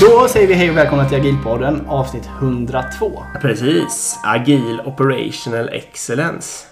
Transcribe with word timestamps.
Då 0.00 0.28
säger 0.28 0.48
vi 0.48 0.54
hej 0.54 0.70
och 0.70 0.76
välkomna 0.76 1.08
till 1.08 1.18
Agilpodden 1.18 1.86
avsnitt 1.88 2.28
102. 2.38 3.22
Precis. 3.40 4.18
Agil 4.24 4.80
Operational 4.84 5.68
Excellence. 5.68 6.66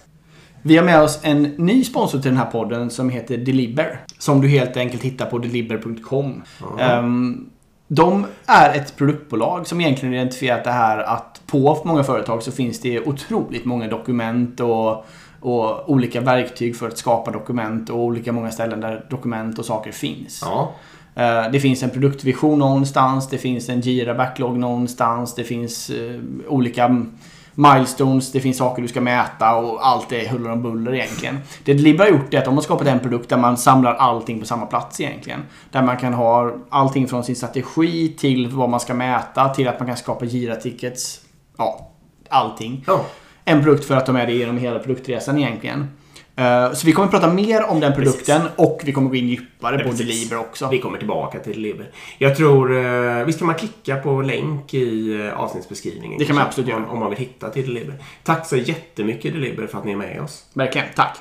Vi 0.63 0.77
har 0.77 0.85
med 0.85 1.03
oss 1.03 1.21
en 1.23 1.43
ny 1.43 1.85
sponsor 1.85 2.19
till 2.19 2.31
den 2.31 2.39
här 2.39 2.51
podden 2.51 2.91
som 2.91 3.11
heter 3.11 3.37
Deliver. 3.37 4.01
Som 4.19 4.41
du 4.41 4.49
helt 4.49 4.77
enkelt 4.77 5.03
hittar 5.03 5.27
på 5.27 5.39
deliver.com. 5.39 6.43
Ehm, 6.81 7.51
de 7.89 8.27
är 8.47 8.75
ett 8.79 8.97
produktbolag 8.97 9.67
som 9.67 9.81
egentligen 9.81 10.15
identifierat 10.15 10.65
det 10.65 10.73
här 10.73 10.99
att 10.99 11.41
på 11.47 11.83
många 11.85 12.05
företag 12.05 12.43
så 12.43 12.53
finns 12.53 12.81
det 12.81 13.01
otroligt 13.01 13.65
många 13.65 13.89
dokument 13.89 14.61
och, 14.61 15.07
och 15.41 15.91
olika 15.91 16.21
verktyg 16.21 16.77
för 16.77 16.89
att 16.89 16.99
skapa 16.99 17.31
dokument 17.31 17.91
och 17.91 17.99
olika 17.99 18.33
många 18.33 18.51
ställen 18.51 18.81
där 18.81 19.07
dokument 19.11 19.59
och 19.59 19.65
saker 19.65 19.93
finns. 19.93 20.41
Ja. 20.43 20.75
Eh, 21.15 21.51
Det 21.53 21.61
finns 21.61 21.83
en 21.83 21.91
produktvision 21.91 22.59
någonstans, 22.59 23.29
det 23.29 23.39
finns 23.39 23.69
en 23.69 23.81
Jira 23.81 24.15
Backlog 24.15 24.59
någonstans, 24.59 25.35
det 25.35 25.45
finns 25.45 25.91
eh, 25.91 26.21
olika 26.49 27.07
milestones, 27.55 28.33
det 28.33 28.41
finns 28.41 28.57
saker 28.57 28.83
du 28.83 28.89
ska 28.89 29.01
mäta 29.01 29.57
och 29.57 29.87
allt 29.87 30.13
är 30.13 30.29
huller 30.29 30.51
om 30.53 30.63
buller 30.63 30.95
egentligen. 30.95 31.39
Det 31.65 31.75
Deliver 31.75 32.05
har 32.05 32.11
gjort 32.13 32.35
är 32.35 32.39
att 32.39 32.45
de 32.45 32.55
har 32.55 32.63
skapat 32.63 32.87
en 32.87 33.01
produkt 33.01 33.29
där 33.29 33.37
man 33.37 33.57
samlar 33.57 33.95
allting 33.95 34.41
på 34.41 34.47
samma 34.47 34.67
plats 34.67 35.01
egentligen. 35.01 35.41
Där 35.71 35.83
man 35.83 35.97
kan 35.97 36.15
ha 36.15 36.53
allting 36.69 37.09
från 37.09 37.25
sin 37.25 37.37
strategi 37.37 38.09
till 38.19 38.49
vad 38.49 38.69
man 38.69 38.81
ska 38.81 38.95
mäta 38.95 39.49
till 39.49 39.69
att 39.69 39.79
man 39.81 39.89
kan 39.89 39.97
skapa 39.97 40.25
Jira-tickets. 40.25 41.21
Ja, 41.59 41.91
allting. 42.29 42.85
ja. 42.87 43.05
En 43.45 43.63
produkt 43.63 43.85
för 43.85 43.97
att 43.97 44.07
de 44.07 44.17
är 44.17 44.27
det 44.27 44.33
genom 44.33 44.59
hela 44.59 44.79
produktresan 44.79 45.39
egentligen. 45.39 45.89
Eh, 46.37 46.73
Så 46.73 46.87
vi 46.87 46.93
kommer 46.93 47.07
att 47.07 47.11
prata 47.13 47.33
mer 47.33 47.65
om 47.65 47.81
den 47.81 47.93
produkten 47.95 48.43
och 48.57 48.81
vi 48.85 48.93
kommer 48.93 49.09
gå 49.11 49.17
in 49.17 49.29
djupare 49.29 49.79
på 49.79 49.91
Precis. 49.91 49.99
Deliver 50.07 50.39
också. 50.39 50.69
Vi 50.71 50.79
kommer 50.79 50.99
tillbaka 50.99 51.39
till 51.39 51.53
Deliver. 51.53 51.91
Jag 52.19 52.37
tror... 52.37 52.77
eh, 52.87 53.25
Visst 53.25 53.39
kan 53.39 53.47
man 53.47 53.57
klicka 53.57 53.97
på 53.97 54.23
länk 54.23 54.75
i 54.75 55.21
eh, 55.27 55.41
avsnittsbeskrivningen? 55.41 56.19
Det 56.19 56.25
kan 56.25 56.37
man 56.37 56.45
absolut 56.47 56.69
göra. 56.71 56.79
Om, 56.85 56.89
om 56.91 56.99
man 56.99 57.11
vill 57.11 57.19
hitta 57.19 57.51
till 57.51 57.67
Deliver. 57.75 57.95
Tack 58.25 58.47
så 58.47 58.57
jättemycket 58.57 59.33
Deliver 59.33 59.67
för 59.67 59.79
att 59.79 59.85
ni 59.85 59.93
är 59.93 59.97
med 59.97 60.21
oss. 60.23 60.45
Verkligen, 60.53 60.87
tack. 60.97 61.19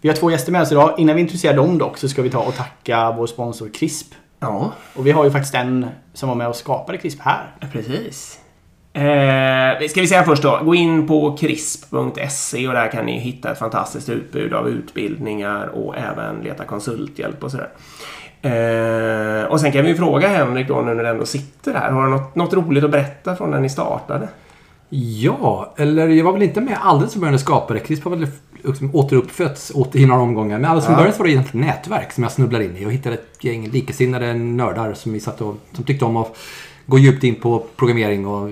Vi 0.00 0.08
har 0.08 0.16
två 0.16 0.30
gäster 0.30 0.52
med 0.52 0.62
oss 0.62 0.72
idag. 0.72 0.94
Innan 0.98 1.16
vi 1.16 1.22
introducerar 1.22 1.56
dem 1.56 1.78
dock 1.78 1.98
så 1.98 2.08
ska 2.08 2.22
vi 2.22 2.30
ta 2.30 2.38
och 2.38 2.54
tacka 2.56 3.14
vår 3.16 3.26
sponsor 3.26 3.68
CRISP. 3.74 4.14
Ja, 4.40 4.72
Och 4.94 5.06
vi 5.06 5.10
har 5.10 5.24
ju 5.24 5.30
faktiskt 5.30 5.54
en 5.54 5.86
som 6.14 6.28
var 6.28 6.36
med 6.36 6.48
och 6.48 6.56
skapade 6.56 6.98
CRISP 6.98 7.20
här. 7.20 7.54
precis. 7.72 8.38
Eh, 8.96 9.88
ska 9.88 10.00
vi 10.00 10.06
säga 10.06 10.24
först 10.24 10.42
då. 10.42 10.60
Gå 10.64 10.74
in 10.74 11.06
på 11.08 11.36
crisp.se 11.36 12.68
och 12.68 12.74
där 12.74 12.90
kan 12.92 13.06
ni 13.06 13.18
hitta 13.18 13.52
ett 13.52 13.58
fantastiskt 13.58 14.08
utbud 14.08 14.52
av 14.54 14.68
utbildningar 14.68 15.66
och 15.66 15.96
även 15.96 16.36
leta 16.42 16.64
konsulthjälp 16.64 17.44
och 17.44 17.50
sådär. 17.50 17.68
Eh, 18.42 19.44
och 19.44 19.60
sen 19.60 19.72
kan 19.72 19.84
vi 19.84 19.94
fråga 19.94 20.28
Henrik 20.28 20.68
då 20.68 20.80
nu 20.82 20.94
när 20.94 21.02
du 21.02 21.08
ändå 21.08 21.26
sitter 21.26 21.74
här. 21.74 21.90
Har 21.90 22.04
du 22.04 22.10
något, 22.10 22.34
något 22.34 22.54
roligt 22.54 22.84
att 22.84 22.90
berätta 22.90 23.36
från 23.36 23.50
när 23.50 23.60
ni 23.60 23.68
startade? 23.68 24.28
Ja, 24.88 25.74
eller 25.76 26.08
jag 26.08 26.24
var 26.24 26.32
väl 26.32 26.42
inte 26.42 26.60
med 26.60 26.78
alldeles 26.82 27.12
från 27.12 27.20
början 27.20 27.32
när 27.32 27.38
jag 27.38 27.40
skapade. 27.40 27.80
Crisp 27.80 28.04
har 28.04 28.10
väl 28.10 28.26
liksom 28.64 28.94
återuppfötts 28.94 29.72
åter 29.74 30.00
i 30.00 30.06
några 30.06 30.22
omgångar. 30.22 30.58
Men 30.58 30.70
alldeles 30.70 30.84
från 30.86 30.92
Ja. 30.94 30.98
början 30.98 31.12
så 31.12 31.18
var 31.18 31.26
det 31.26 31.32
egentligen 31.32 31.68
ett 31.68 31.74
nätverk 31.76 32.12
som 32.12 32.22
jag 32.22 32.32
snubblade 32.32 32.64
in 32.64 32.76
i 32.76 32.86
och 32.86 32.92
hittade 32.92 33.14
ett 33.14 33.44
gäng 33.44 33.68
likasinnade 33.68 34.34
nördar 34.34 34.94
som 34.94 35.12
vi 35.12 35.20
satt 35.20 35.40
och 35.40 35.56
som 35.72 35.84
tyckte 35.84 36.04
om 36.04 36.16
att 36.16 36.36
gå 36.86 36.98
djupt 36.98 37.24
in 37.24 37.34
på 37.34 37.66
programmering 37.76 38.26
och 38.26 38.50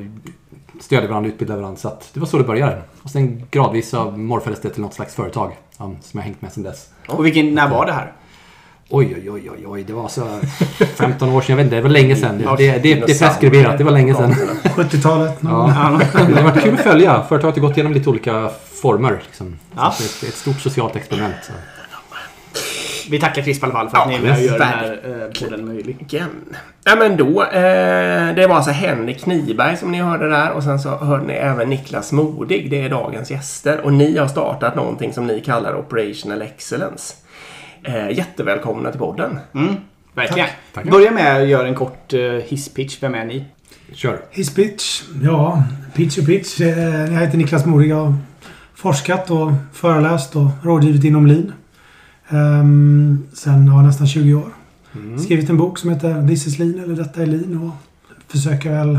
stödja 0.80 1.08
varandra, 1.08 1.28
utbilda 1.30 1.56
varandra. 1.56 1.76
Så 1.76 1.88
att 1.88 2.10
det 2.14 2.20
var 2.20 2.26
så 2.26 2.38
det 2.38 2.44
började. 2.44 2.82
Och 3.02 3.10
sen 3.10 3.42
gradvis 3.50 3.88
så 3.88 4.10
morfades 4.10 4.60
det 4.60 4.70
till 4.70 4.82
något 4.82 4.94
slags 4.94 5.14
företag 5.14 5.56
um, 5.78 5.96
som 6.00 6.18
jag 6.18 6.24
hängt 6.24 6.42
med 6.42 6.52
sedan 6.52 6.62
dess. 6.62 6.88
Och 7.08 7.26
vilken, 7.26 7.54
när 7.54 7.68
var 7.70 7.86
det 7.86 7.92
här? 7.92 8.12
Oi, 8.88 9.14
oj, 9.16 9.30
oj, 9.30 9.50
oj, 9.50 9.66
oj. 9.66 9.84
Det 9.84 9.92
var 9.92 10.08
så 10.08 10.26
15 10.96 11.28
år 11.28 11.40
sedan. 11.40 11.52
Jag 11.52 11.56
vet 11.56 11.64
inte, 11.64 11.76
det 11.76 11.82
var 11.82 11.90
länge 11.90 12.16
sedan. 12.16 12.42
Ja, 12.44 12.54
Det, 12.58 12.72
det, 12.72 12.78
det 12.78 12.92
är 13.02 13.18
preskriberat. 13.18 13.78
Det 13.78 13.84
var 13.84 13.92
länge 13.92 14.14
sedan. 14.14 14.32
70-talet. 14.64 15.38
Ja. 15.40 16.00
Det 16.12 16.34
har 16.34 16.42
varit 16.42 16.62
kul 16.62 16.74
att 16.74 16.80
följa. 16.80 17.22
Företaget 17.28 17.56
har 17.56 17.68
gått 17.68 17.76
igenom 17.76 17.92
lite 17.92 18.10
olika 18.10 18.50
former. 18.82 19.20
Liksom. 19.26 19.58
Ja. 19.76 19.94
Är 20.22 20.28
ett 20.28 20.34
stort 20.34 20.60
socialt 20.60 20.96
experiment. 20.96 21.34
Så. 21.42 21.52
Vi 23.10 23.20
tackar 23.20 23.42
CRISP 23.42 23.62
i 23.62 23.64
alla 23.66 23.72
fall 23.72 23.88
för 23.90 23.96
att 23.98 24.04
Ja, 24.04 24.10
ni 24.10 24.16
är 24.16 24.22
med 24.30 24.32
och 24.38 24.42
gör 24.44 24.58
den 24.58 24.68
här 24.68 25.00
eh, 25.04 25.40
podden 25.48 25.66
möjlig. 25.66 25.96
Igen. 26.00 26.28
Ja 26.84 26.96
men 26.98 27.16
då. 27.16 27.42
Eh, 27.42 28.34
det 28.34 28.46
var 28.48 28.54
alltså 28.56 28.70
Henrik 28.70 29.22
Kniberg 29.24 29.76
som 29.76 29.92
ni 29.92 29.98
hörde 29.98 30.28
där 30.28 30.50
och 30.50 30.62
sen 30.62 30.78
så 30.78 30.88
hörde 30.96 31.24
ni 31.26 31.32
även 31.32 31.68
Niklas 31.70 32.12
Modig. 32.12 32.70
Det 32.70 32.82
är 32.84 32.88
dagens 32.88 33.30
gäster. 33.30 33.80
Och 33.80 33.92
ni 33.92 34.18
har 34.18 34.26
startat 34.28 34.76
någonting 34.76 35.12
som 35.12 35.26
ni 35.26 35.40
kallar 35.40 35.74
Operational 35.76 36.42
Excellence. 36.42 37.14
Eh, 37.84 38.10
jättevälkomna 38.10 38.90
till 38.90 39.00
podden. 39.00 39.38
Mm, 39.54 39.74
verkligen. 40.14 40.48
Tack. 40.74 40.84
Börja 40.90 41.10
med 41.10 41.42
att 41.42 41.48
göra 41.48 41.68
en 41.68 41.74
kort 41.74 42.12
uh, 42.14 42.32
hisspitch. 42.40 42.96
Vem 43.00 43.14
är 43.14 43.24
ni? 43.24 43.44
Kör. 43.94 44.18
His 44.30 44.54
pitch. 44.54 45.02
Ja, 45.22 45.62
pitch 45.94 46.18
och 46.18 46.26
pitch. 46.26 46.60
Eh, 46.60 46.78
Jag 47.12 47.20
heter 47.20 47.38
Niklas 47.38 47.66
Modig. 47.66 47.88
Jag 47.90 47.96
har 47.96 48.14
forskat 48.74 49.30
och 49.30 49.52
föreläst 49.72 50.36
och 50.36 50.46
rådgivit 50.62 51.04
inom 51.04 51.26
lean. 51.26 51.52
Um, 52.32 53.26
sen 53.32 53.66
ja, 53.66 53.82
nästan 53.82 54.06
20 54.06 54.34
år. 54.34 54.48
Skrivit 55.18 55.50
en 55.50 55.56
bok 55.56 55.78
som 55.78 55.90
heter 55.90 56.28
This 56.28 56.46
is 56.46 56.58
lean 56.58 56.84
eller 56.84 56.96
Detta 56.96 57.22
är 57.22 57.26
lean 57.26 57.62
och 57.62 57.74
försöker 58.32 58.70
väl 58.70 58.98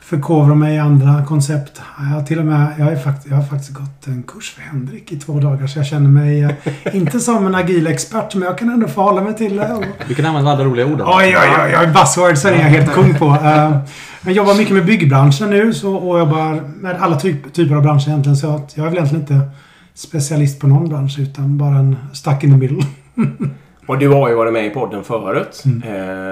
förkovra 0.00 0.54
mig 0.54 0.74
i 0.74 0.78
andra 0.78 1.24
koncept. 1.24 1.82
Jag 1.98 2.04
har 2.04 2.22
till 2.22 2.38
och 2.38 2.44
med 2.44 2.74
jag, 2.78 2.92
är 2.92 2.96
fakt, 2.96 3.26
jag 3.26 3.36
har 3.36 3.42
faktiskt 3.42 3.74
gått 3.74 4.06
en 4.06 4.22
kurs 4.22 4.50
för 4.54 4.62
Henrik 4.62 5.12
i 5.12 5.16
två 5.18 5.40
dagar 5.40 5.66
så 5.66 5.78
jag 5.78 5.86
känner 5.86 6.08
mig 6.10 6.42
eh, 6.42 6.50
inte 6.96 7.20
som 7.20 7.46
en 7.46 7.54
agil 7.54 7.86
expert 7.86 8.34
men 8.34 8.42
jag 8.42 8.58
kan 8.58 8.68
ändå 8.68 8.88
förhålla 8.88 9.20
mig 9.20 9.34
till 9.34 9.56
det. 9.56 9.72
Och, 9.72 9.84
Du 10.08 10.14
kan 10.14 10.26
använda 10.26 10.50
alla 10.50 10.64
roliga 10.64 10.86
orden. 10.86 11.06
Oj, 11.06 11.36
oj, 11.38 11.56
oj, 11.64 11.76
oj. 11.80 11.86
Buzzwordsen 11.86 12.54
är 12.54 12.58
jag 12.58 12.64
helt 12.64 12.92
kung 12.92 13.14
på. 13.14 13.36
Jag 14.22 14.32
jobbar 14.32 14.54
mycket 14.54 14.74
med 14.74 14.86
byggbranschen 14.86 15.50
nu 15.50 15.72
så, 15.74 15.94
och 15.94 16.18
jobbar 16.18 16.60
med 16.80 16.96
alla 17.00 17.16
typ, 17.16 17.52
typer 17.52 17.74
av 17.74 17.82
branscher 17.82 18.08
egentligen. 18.08 18.36
Så 18.36 18.54
att 18.54 18.76
jag 18.76 18.86
är 18.86 18.90
väl 18.90 18.98
egentligen 18.98 19.22
inte 19.22 19.50
specialist 19.94 20.60
på 20.60 20.66
någon 20.66 20.88
bransch 20.88 21.18
utan 21.18 21.58
bara 21.58 21.74
en 21.78 21.96
stuck 22.12 22.44
in 22.44 22.50
the 22.50 22.56
middle. 22.56 22.84
Och 23.86 23.98
du 23.98 24.08
har 24.08 24.28
ju 24.28 24.34
varit 24.34 24.52
med 24.52 24.66
i 24.66 24.70
podden 24.70 25.04
förut. 25.04 25.62
Mm. 25.64 25.82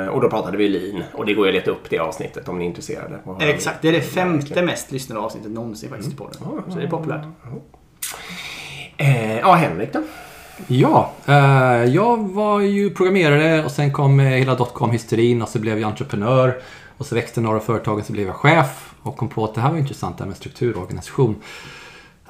Eh, 0.02 0.08
och 0.08 0.20
då 0.20 0.30
pratade 0.30 0.56
vi 0.56 0.68
lean. 0.68 1.02
Och 1.12 1.26
det 1.26 1.34
går 1.34 1.46
ju 1.46 1.50
att 1.50 1.54
leta 1.54 1.70
upp 1.70 1.90
det 1.90 1.98
avsnittet 1.98 2.48
om 2.48 2.58
ni 2.58 2.64
är 2.64 2.68
intresserade. 2.68 3.18
Exakt, 3.40 3.82
det 3.82 3.88
är 3.88 3.92
det 3.92 4.00
femte 4.00 4.62
mest 4.62 4.92
lyssnade 4.92 5.20
avsnittet 5.20 5.50
någonsin 5.50 5.88
faktiskt 5.88 6.12
i 6.12 6.16
podden. 6.16 6.34
Så 6.68 6.78
det 6.78 6.84
är 6.84 6.90
populärt. 6.90 7.24
Eh, 8.96 9.38
ja, 9.38 9.54
Henrik 9.54 9.92
då? 9.92 10.02
Ja, 10.66 11.12
eh, 11.26 11.84
jag 11.84 12.28
var 12.28 12.60
ju 12.60 12.90
programmerare 12.90 13.64
och 13.64 13.70
sen 13.70 13.92
kom 13.92 14.20
eh, 14.20 14.26
hela 14.26 14.54
dotcom-hysterin 14.54 15.42
och 15.42 15.48
så 15.48 15.58
blev 15.58 15.78
jag 15.78 15.88
entreprenör. 15.88 16.58
Och 16.98 17.06
så 17.06 17.14
växte 17.14 17.40
några 17.40 17.56
av 17.56 17.60
företagen 17.60 18.04
så 18.04 18.12
blev 18.12 18.26
jag 18.26 18.36
chef 18.36 18.94
och 19.02 19.16
kom 19.16 19.28
på 19.28 19.44
att 19.44 19.54
det 19.54 19.60
här 19.60 19.70
var 19.70 19.78
intressant 19.78 20.18
det 20.18 20.24
här 20.24 20.28
med 20.28 20.36
struktur 20.36 20.76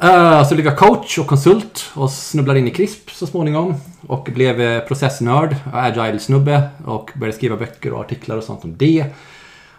Eh, 0.02 0.48
så 0.48 0.54
blev 0.54 0.66
jag 0.66 0.76
coach 0.78 1.18
och 1.18 1.26
konsult 1.26 1.90
och 1.94 2.10
snubblade 2.10 2.58
in 2.58 2.68
i 2.68 2.70
CRISP 2.70 3.10
så 3.10 3.26
småningom. 3.26 3.74
Och 4.06 4.28
blev 4.34 4.60
eh, 4.60 4.80
processnörd, 4.80 5.56
agile-snubbe 5.72 6.68
och 6.84 7.10
började 7.14 7.36
skriva 7.36 7.56
böcker 7.56 7.92
och 7.92 8.00
artiklar 8.00 8.36
och 8.36 8.42
sånt 8.44 8.64
om 8.64 8.76
det. 8.76 9.04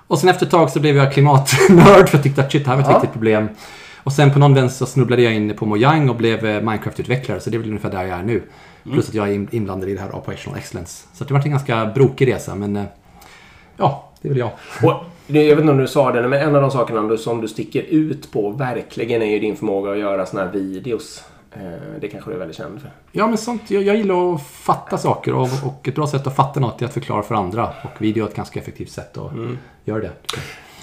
Och 0.07 0.19
sen 0.19 0.29
efter 0.29 0.45
ett 0.45 0.51
tag 0.51 0.69
så 0.69 0.79
blev 0.79 0.95
jag 0.97 1.13
klimatnörd 1.13 2.09
för 2.09 2.17
jag 2.17 2.23
tyckte 2.23 2.41
att 2.41 2.51
shit, 2.51 2.63
det 2.65 2.69
här 2.69 2.77
var 2.77 2.83
ett 2.83 2.89
Ja. 2.89 2.93
viktigt 2.99 3.13
problem. 3.13 3.49
Och 4.03 4.13
sen 4.13 4.33
på 4.33 4.39
någon 4.39 4.53
vänster 4.53 4.85
så 4.85 4.91
snubblade 4.91 5.21
jag 5.21 5.33
in 5.33 5.55
på 5.57 5.65
Mojang 5.65 6.09
och 6.09 6.15
blev 6.15 6.45
eh, 6.45 6.61
Minecraft-utvecklare. 6.61 7.39
Så 7.39 7.49
det 7.49 7.57
är 7.57 7.59
väl 7.59 7.67
ungefär 7.69 7.91
där 7.91 8.03
jag 8.03 8.19
är 8.19 8.23
nu. 8.23 8.43
Plus 8.83 9.07
att 9.09 9.13
jag 9.15 9.29
är 9.29 9.33
in- 9.33 9.47
inblandad 9.51 9.89
i 9.89 9.93
det 9.95 10.01
här 10.01 10.15
Operational 10.15 10.59
Excellence. 10.59 11.05
Så 11.13 11.23
det 11.23 11.29
har 11.29 11.37
varit 11.39 11.45
en 11.45 11.51
ganska 11.51 11.85
brokig 11.85 12.27
resa, 12.33 12.55
men 12.55 12.85
ja, 13.77 14.09
det 14.21 14.27
är 14.27 14.29
väl 14.29 14.39
jag. 14.39 14.51
Och 14.83 15.03
jag 15.31 15.55
vet 15.55 15.59
inte 15.59 15.71
om 15.71 15.77
du 15.77 15.87
sa 15.87 16.11
det, 16.11 16.27
men 16.27 16.41
en 16.41 16.55
av 16.55 16.61
de 16.61 16.71
sakerna 16.71 17.17
som 17.17 17.41
du 17.41 17.47
sticker 17.47 17.81
ut 17.81 18.31
på 18.31 18.49
verkligen 18.49 19.21
är 19.21 19.25
ju 19.25 19.39
din 19.39 19.55
förmåga 19.55 19.91
att 19.91 19.97
göra 19.97 20.25
såna 20.25 20.43
här 20.43 20.51
videos. 20.51 21.23
Eh, 21.51 21.61
det 22.01 22.07
kanske 22.07 22.29
du 22.29 22.35
är 22.35 22.39
väldigt 22.39 22.57
känd 22.57 22.81
för. 22.81 22.91
Ja, 23.11 23.27
men 23.27 23.37
sånt. 23.37 23.71
Jag, 23.71 23.83
jag 23.83 23.95
gillar 23.95 24.35
att 24.35 24.43
fatta 24.43 24.97
saker 24.97 25.33
och, 25.33 25.49
och 25.65 25.87
ett 25.87 25.95
bra 25.95 26.07
sätt 26.07 26.27
att 26.27 26.35
fatta 26.35 26.59
något 26.59 26.81
är 26.81 26.85
att 26.85 26.93
förklara 26.93 27.23
för 27.23 27.35
andra. 27.35 27.69
Och 27.83 28.01
video 28.01 28.25
är 28.25 28.29
ett 28.29 28.35
ganska 28.35 28.59
effektivt 28.59 28.91
sätt 28.91 29.17
att 29.17 29.31
göra 29.85 29.99
det. 29.99 30.11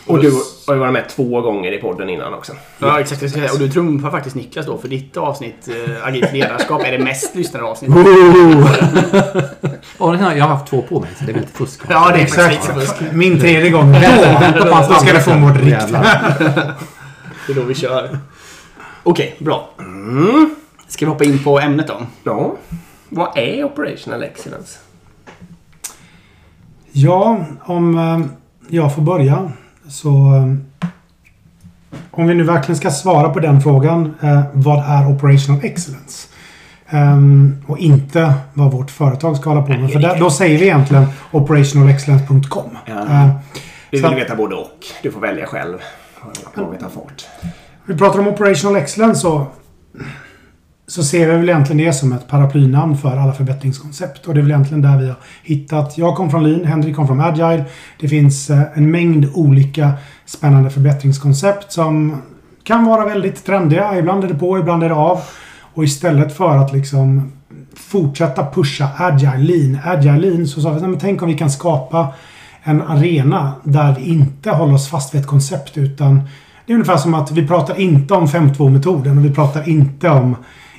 Och 0.06 0.22
du 0.22 0.32
har 0.66 0.74
ju 0.74 0.80
varit 0.80 0.92
med 0.92 1.08
två 1.08 1.40
gånger 1.40 1.72
i 1.72 1.78
podden 1.78 2.08
innan 2.08 2.34
också. 2.34 2.52
Ja, 2.78 3.00
exakt. 3.00 3.22
Och 3.52 3.58
du 3.58 3.70
trumfar 3.70 4.10
faktiskt 4.10 4.36
Niklas 4.36 4.66
då, 4.66 4.78
för 4.78 4.88
ditt 4.88 5.16
avsnitt, 5.16 5.68
eh, 5.68 6.06
Agilt 6.06 6.32
ledarskap, 6.32 6.82
är 6.84 6.92
det 6.92 6.98
mest 6.98 7.34
lyssnade 7.34 7.64
avsnittet. 7.64 7.96
Och 9.98 10.14
jag 10.14 10.18
har 10.18 10.48
haft 10.48 10.66
två 10.66 10.82
på 10.82 11.00
mig, 11.00 11.10
så 11.18 11.24
det 11.24 11.30
är 11.30 11.34
väl 11.34 11.42
lite 11.42 11.56
fusk. 11.56 11.80
Ja, 11.88 12.10
det 12.12 12.18
är 12.18 12.22
Exakt. 12.22 12.64
fusk. 12.64 12.94
Min 13.12 13.40
tredje 13.40 13.70
gång. 13.70 13.92
Då 13.92 14.94
ska 14.94 15.12
du 15.12 15.20
få 15.20 15.30
riktigt. 15.30 15.70
Jävlar. 15.70 16.34
Det 17.46 17.52
är 17.52 17.56
då 17.56 17.62
vi 17.62 17.74
kör. 17.74 18.18
Okej, 19.02 19.36
bra. 19.38 19.70
Ska 20.88 21.06
vi 21.06 21.12
hoppa 21.12 21.24
in 21.24 21.44
på 21.44 21.60
ämnet 21.60 21.86
då? 21.86 22.00
Ja. 22.24 22.56
Vad 23.08 23.38
är 23.38 23.64
operational 23.64 24.22
excellence? 24.22 24.78
Ja, 26.92 27.44
om 27.64 27.98
eh, 27.98 28.20
jag 28.68 28.94
får 28.94 29.02
börja 29.02 29.52
så... 29.88 30.08
eh, 30.34 30.88
Om 32.10 32.26
vi 32.26 32.34
nu 32.34 32.42
verkligen 32.42 32.76
ska 32.76 32.90
svara 32.90 33.28
på 33.28 33.40
den 33.40 33.60
frågan. 33.60 34.14
Eh, 34.22 34.42
vad 34.52 34.78
är 34.84 35.08
Operational 35.10 35.64
Excellence? 35.64 36.28
Ehm, 36.88 37.64
och 37.66 37.78
inte 37.78 38.34
vad 38.54 38.72
vårt 38.72 38.90
företag 38.90 39.36
ska 39.36 39.50
hålla 39.50 39.62
på 39.62 39.72
med. 39.72 39.90
För 39.92 39.98
där, 40.00 40.18
då 40.18 40.30
säger 40.30 40.58
vi 40.58 40.64
egentligen 40.64 41.06
operationalexcellence.com. 41.30 42.78
Ja. 42.86 42.92
Ehm, 43.06 43.28
Vi 43.90 43.98
vill 43.98 44.04
att- 44.06 44.16
veta 44.16 44.36
både 44.36 44.54
och. 44.54 44.78
Du 45.02 45.10
får 45.12 45.20
välja 45.20 45.46
själv 45.46 45.78
vad 46.54 46.70
vi 46.72 46.78
tar 46.78 46.88
fart. 46.88 47.24
Vi 47.84 47.96
pratar 47.98 48.18
om 48.20 48.28
operational 48.28 48.76
excellence 48.76 49.20
så, 49.20 49.46
så 50.86 51.04
ser 51.04 51.30
vi 51.30 51.36
väl 51.36 51.48
egentligen 51.48 51.86
det 51.86 51.92
som 51.92 52.12
ett 52.12 52.28
paraplynamn 52.28 52.96
för 52.96 53.16
alla 53.16 53.32
förbättringskoncept. 53.32 54.26
Och 54.26 54.34
det 54.34 54.40
är 54.40 54.42
väl 54.42 54.50
egentligen 54.50 54.82
där 54.82 54.98
vi 54.98 55.06
har 55.06 55.16
hittat. 55.42 55.98
Jag 55.98 56.16
kom 56.16 56.30
från 56.30 56.44
Lean, 56.44 56.64
Henrik 56.64 56.96
kom 56.96 57.06
från 57.06 57.20
Agile. 57.20 57.64
Det 58.00 58.08
finns 58.08 58.50
eh, 58.50 58.62
en 58.74 58.90
mängd 58.90 59.28
olika 59.34 59.92
spännande 60.24 60.70
förbättringskoncept 60.70 61.72
som 61.72 62.22
kan 62.64 62.84
vara 62.84 63.04
väldigt 63.04 63.44
trendiga. 63.44 63.98
Ibland 63.98 64.24
är 64.24 64.28
det 64.28 64.34
på, 64.34 64.58
ibland 64.58 64.82
är 64.82 64.88
det 64.88 64.94
av. 64.94 65.20
Och 65.74 65.84
istället 65.84 66.36
för 66.36 66.56
att 66.56 66.72
liksom 66.72 67.32
fortsätta 67.74 68.46
pusha 68.54 68.88
Agile 68.96 69.38
Lean, 69.38 69.78
Agile 69.84 70.18
Lean, 70.18 70.46
så 70.46 70.60
sa 70.60 70.70
vi 70.70 70.76
att 70.76 70.82
men 70.82 70.98
tänk 70.98 71.22
om 71.22 71.28
vi 71.28 71.38
kan 71.38 71.50
skapa 71.50 72.14
en 72.62 72.82
arena 72.82 73.52
där 73.64 73.94
vi 73.98 74.08
inte 74.08 74.50
håller 74.50 74.74
oss 74.74 74.88
fast 74.88 75.14
vid 75.14 75.20
ett 75.20 75.26
koncept 75.26 75.78
utan 75.78 76.20
det 76.66 76.72
är 76.72 76.74
ungefär 76.74 76.96
som 76.96 77.14
att 77.14 77.30
vi 77.30 77.48
pratar 77.48 77.80
inte 77.80 78.14
om 78.14 78.26
5.2-metoden 78.26 79.18
och 79.18 79.24
vi 79.24 79.30
pratar 79.30 79.68
inte 79.68 80.08
om 80.08 80.36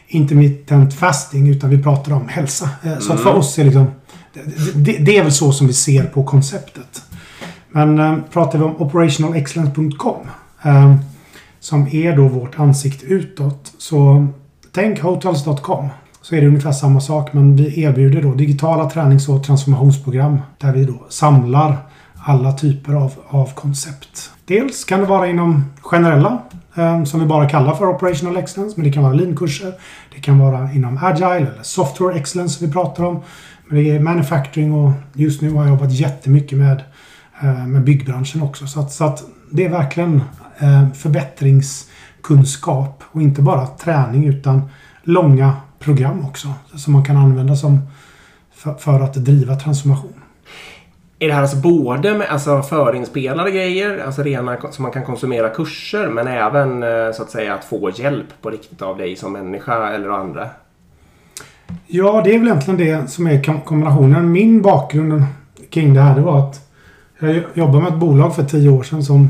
intermittent 0.07 0.93
fasting 0.93 1.49
utan 1.49 1.69
vi 1.69 1.83
pratar 1.83 2.11
om 2.11 2.27
hälsa. 2.27 2.69
Eh, 2.83 2.99
Så 2.99 3.13
att 3.13 3.19
för 3.19 3.35
oss 3.35 3.59
är 3.59 3.63
liksom 3.63 3.87
det, 4.75 4.97
det, 4.97 5.17
är 5.17 5.23
väl 5.23 5.31
så 5.31 5.51
som 5.51 5.67
vi 5.67 5.73
ser 5.73 6.03
på 6.03 6.23
konceptet. 6.23 7.01
Men 7.69 7.99
eh, 7.99 8.17
pratar 8.31 8.59
vi 8.59 8.65
om 8.65 8.81
operationalexcellence.com 8.81 10.27
eh, 10.63 10.95
som 11.59 11.87
är 11.87 12.15
då 12.15 12.27
vårt 12.27 12.59
ansikte 12.59 13.05
utåt 13.05 13.73
så 13.77 14.27
tänk 14.71 14.99
hotels.com 14.99 15.87
så 16.21 16.35
är 16.35 16.41
det 16.41 16.47
ungefär 16.47 16.71
samma 16.71 17.01
sak 17.01 17.33
men 17.33 17.55
vi 17.55 17.81
erbjuder 17.81 18.21
då 18.21 18.33
digitala 18.33 18.89
tränings 18.89 19.29
och 19.29 19.43
transformationsprogram 19.43 20.37
där 20.57 20.73
vi 20.73 20.85
då 20.85 21.05
samlar 21.09 21.77
alla 22.25 22.51
typer 22.51 22.93
av, 22.93 23.13
av 23.27 23.53
koncept. 23.53 24.31
Dels 24.45 24.85
kan 24.85 24.99
det 24.99 25.05
vara 25.05 25.27
inom 25.27 25.65
generella 25.81 26.41
Ehm, 26.77 27.05
som 27.05 27.19
vi 27.19 27.25
bara 27.25 27.49
kallar 27.49 27.75
för 27.75 27.89
operational 27.89 28.37
excellence 28.37 28.73
men 28.77 28.85
det 28.85 28.91
kan 28.91 29.03
vara 29.03 29.13
lean-kurser. 29.13 29.73
Det 30.15 30.21
kan 30.21 30.39
vara 30.39 30.71
inom 30.71 30.99
agile 31.01 31.35
eller 31.35 31.63
software 31.63 32.15
excellence 32.15 32.57
som 32.57 32.67
vi 32.67 32.73
pratar 32.73 33.03
om. 33.03 33.21
Men 33.67 33.83
det 33.83 33.89
är 33.89 33.99
manufacturing 33.99 34.73
och 34.73 34.91
just 35.13 35.41
nu 35.41 35.51
har 35.51 35.63
jag 35.63 35.69
jobbat 35.69 35.91
jättemycket 35.91 36.57
med, 36.57 36.83
eh, 37.41 37.67
med 37.67 37.83
byggbranschen 37.83 38.41
också. 38.41 38.67
Så 38.67 38.79
att, 38.79 38.91
så 38.91 39.05
att 39.05 39.23
det 39.51 39.65
är 39.65 39.69
verkligen 39.69 40.21
eh, 40.59 40.91
förbättringskunskap 40.93 43.03
och 43.11 43.21
inte 43.21 43.41
bara 43.41 43.67
träning 43.67 44.25
utan 44.25 44.69
långa 45.03 45.53
program 45.79 46.25
också 46.25 46.53
som 46.75 46.93
man 46.93 47.05
kan 47.05 47.17
använda 47.17 47.55
som 47.55 47.81
för, 48.55 48.73
för 48.73 48.99
att 48.99 49.13
driva 49.13 49.55
transformation. 49.55 50.13
Är 51.19 51.27
det 51.27 51.33
här 51.33 51.41
alltså 51.41 51.57
både 51.57 52.17
med 52.17 52.27
alltså 52.29 52.61
förinspelade 52.61 53.51
grejer, 53.51 54.03
alltså 54.05 54.23
rena 54.23 54.57
som 54.71 54.83
man 54.83 54.91
kan 54.91 55.05
konsumera 55.05 55.49
kurser, 55.49 56.07
men 56.07 56.27
även 56.27 56.83
eh, 56.83 57.11
så 57.13 57.23
att 57.23 57.31
säga 57.31 57.53
att 57.53 57.65
få 57.65 57.89
hjälp 57.89 58.41
på 58.41 58.49
riktigt 58.49 58.81
av 58.81 58.97
dig 58.97 59.15
som 59.15 59.33
människa 59.33 59.89
eller 59.89 60.09
andra? 60.09 60.49
Ja, 61.87 62.21
det 62.25 62.35
är 62.35 62.39
väl 62.39 62.47
egentligen 62.47 62.77
det 62.77 63.11
som 63.11 63.27
är 63.27 63.63
kombinationen. 63.63 64.31
Min 64.31 64.61
bakgrund 64.61 65.23
kring 65.69 65.93
det 65.93 66.01
här 66.01 66.15
det 66.15 66.21
var 66.21 66.39
att 66.39 66.69
jag 67.19 67.43
jobbade 67.53 67.83
med 67.83 67.93
ett 67.93 67.99
bolag 67.99 68.35
för 68.35 68.43
tio 68.43 68.69
år 68.69 68.83
sedan 68.83 69.03
som, 69.03 69.29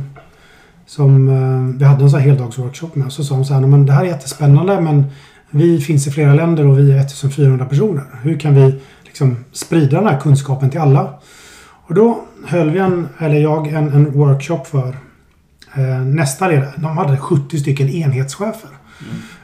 som 0.85 1.27
eh, 1.27 1.79
vi 1.79 1.85
hade 1.85 2.03
en 2.03 2.09
sån 2.09 2.19
här 2.19 2.27
heldagsworkshop 2.27 2.95
med. 2.95 3.11
Så 3.11 3.23
sa 3.23 3.35
de 3.35 3.45
så 3.45 3.53
här, 3.53 3.61
men 3.61 3.85
det 3.85 3.93
här 3.93 4.03
är 4.03 4.07
jättespännande 4.07 4.81
men 4.81 5.05
vi 5.49 5.81
finns 5.81 6.07
i 6.07 6.11
flera 6.11 6.33
länder 6.33 6.67
och 6.67 6.79
vi 6.79 6.91
är 6.91 6.99
1400 6.99 7.65
personer. 7.65 8.03
Hur 8.23 8.39
kan 8.39 8.55
vi 8.55 8.81
liksom 9.05 9.45
sprida 9.51 9.97
den 9.97 10.07
här 10.07 10.19
kunskapen 10.19 10.69
till 10.69 10.79
alla? 10.79 11.13
Och 11.87 11.93
då 11.93 12.23
höll 12.45 12.69
vi 12.69 12.79
en, 12.79 13.09
eller 13.17 13.35
jag, 13.35 13.67
en, 13.67 13.93
en 13.93 14.11
workshop 14.11 14.63
för 14.65 14.87
eh, 15.75 15.99
nästa 16.05 16.47
led. 16.47 16.63
De 16.75 16.97
hade 16.97 17.17
70 17.17 17.59
stycken 17.59 17.89
enhetschefer. 17.89 18.69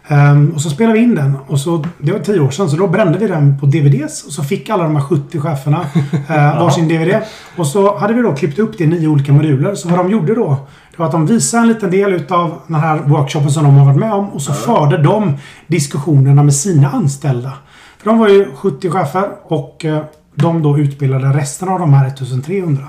Ehm, 0.07 0.51
och 0.55 0.61
så 0.61 0.69
spelade 0.69 0.99
vi 0.99 1.03
in 1.03 1.15
den. 1.15 1.37
Och 1.47 1.59
så, 1.59 1.85
det 1.97 2.11
var 2.11 2.19
tio 2.19 2.39
år 2.39 2.49
sedan, 2.49 2.69
så 2.69 2.77
då 2.77 2.87
brände 2.87 3.17
vi 3.17 3.27
den 3.27 3.59
på 3.59 3.65
DVDs. 3.65 4.23
Och 4.23 4.31
så 4.31 4.43
fick 4.43 4.69
alla 4.69 4.83
de 4.83 4.95
här 4.95 5.03
70 5.03 5.39
cheferna 5.39 5.79
eh, 6.29 6.59
varsin 6.59 6.87
DVD. 6.87 7.21
Och 7.57 7.67
så 7.67 7.97
hade 7.97 8.13
vi 8.13 8.21
då 8.21 8.35
klippt 8.35 8.59
upp 8.59 8.77
det 8.77 8.83
i 8.83 8.87
nio 8.87 9.07
olika 9.07 9.33
moduler. 9.33 9.75
Så 9.75 9.89
vad 9.89 9.99
de 9.99 10.11
gjorde 10.11 10.35
då, 10.35 10.57
det 10.91 10.97
var 10.99 11.05
att 11.05 11.11
de 11.11 11.25
visade 11.25 11.63
en 11.63 11.67
liten 11.67 11.91
del 11.91 12.13
utav 12.13 12.61
den 12.67 12.75
här 12.75 12.97
workshopen 12.97 13.51
som 13.51 13.63
de 13.63 13.75
har 13.75 13.85
varit 13.85 13.99
med 13.99 14.13
om. 14.13 14.29
Och 14.29 14.41
så 14.41 14.53
förde 14.53 14.97
de 14.97 15.37
diskussionerna 15.67 16.43
med 16.43 16.55
sina 16.55 16.89
anställda. 16.89 17.53
För 17.97 18.09
de 18.09 18.19
var 18.19 18.27
ju 18.27 18.45
70 18.55 18.89
chefer 18.89 19.29
och 19.43 19.85
eh, 19.85 20.03
de 20.35 20.61
då 20.61 20.79
utbildade 20.79 21.27
resten 21.27 21.69
av 21.69 21.79
de 21.79 21.93
här 21.93 22.07
1300. 22.07 22.87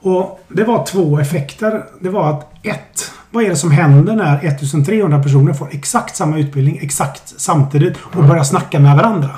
Och 0.00 0.40
det 0.48 0.64
var 0.64 0.86
två 0.86 1.18
effekter. 1.18 1.84
Det 2.00 2.08
var 2.08 2.30
att 2.30 2.66
ett, 2.66 3.12
vad 3.30 3.44
är 3.44 3.48
det 3.48 3.56
som 3.56 3.70
händer 3.70 4.16
när 4.16 4.44
1300 4.44 5.22
personer 5.22 5.52
får 5.52 5.68
exakt 5.70 6.16
samma 6.16 6.38
utbildning 6.38 6.78
exakt 6.82 7.40
samtidigt 7.40 7.96
och 8.02 8.24
börjar 8.24 8.44
snacka 8.44 8.80
med 8.80 8.96
varandra? 8.96 9.30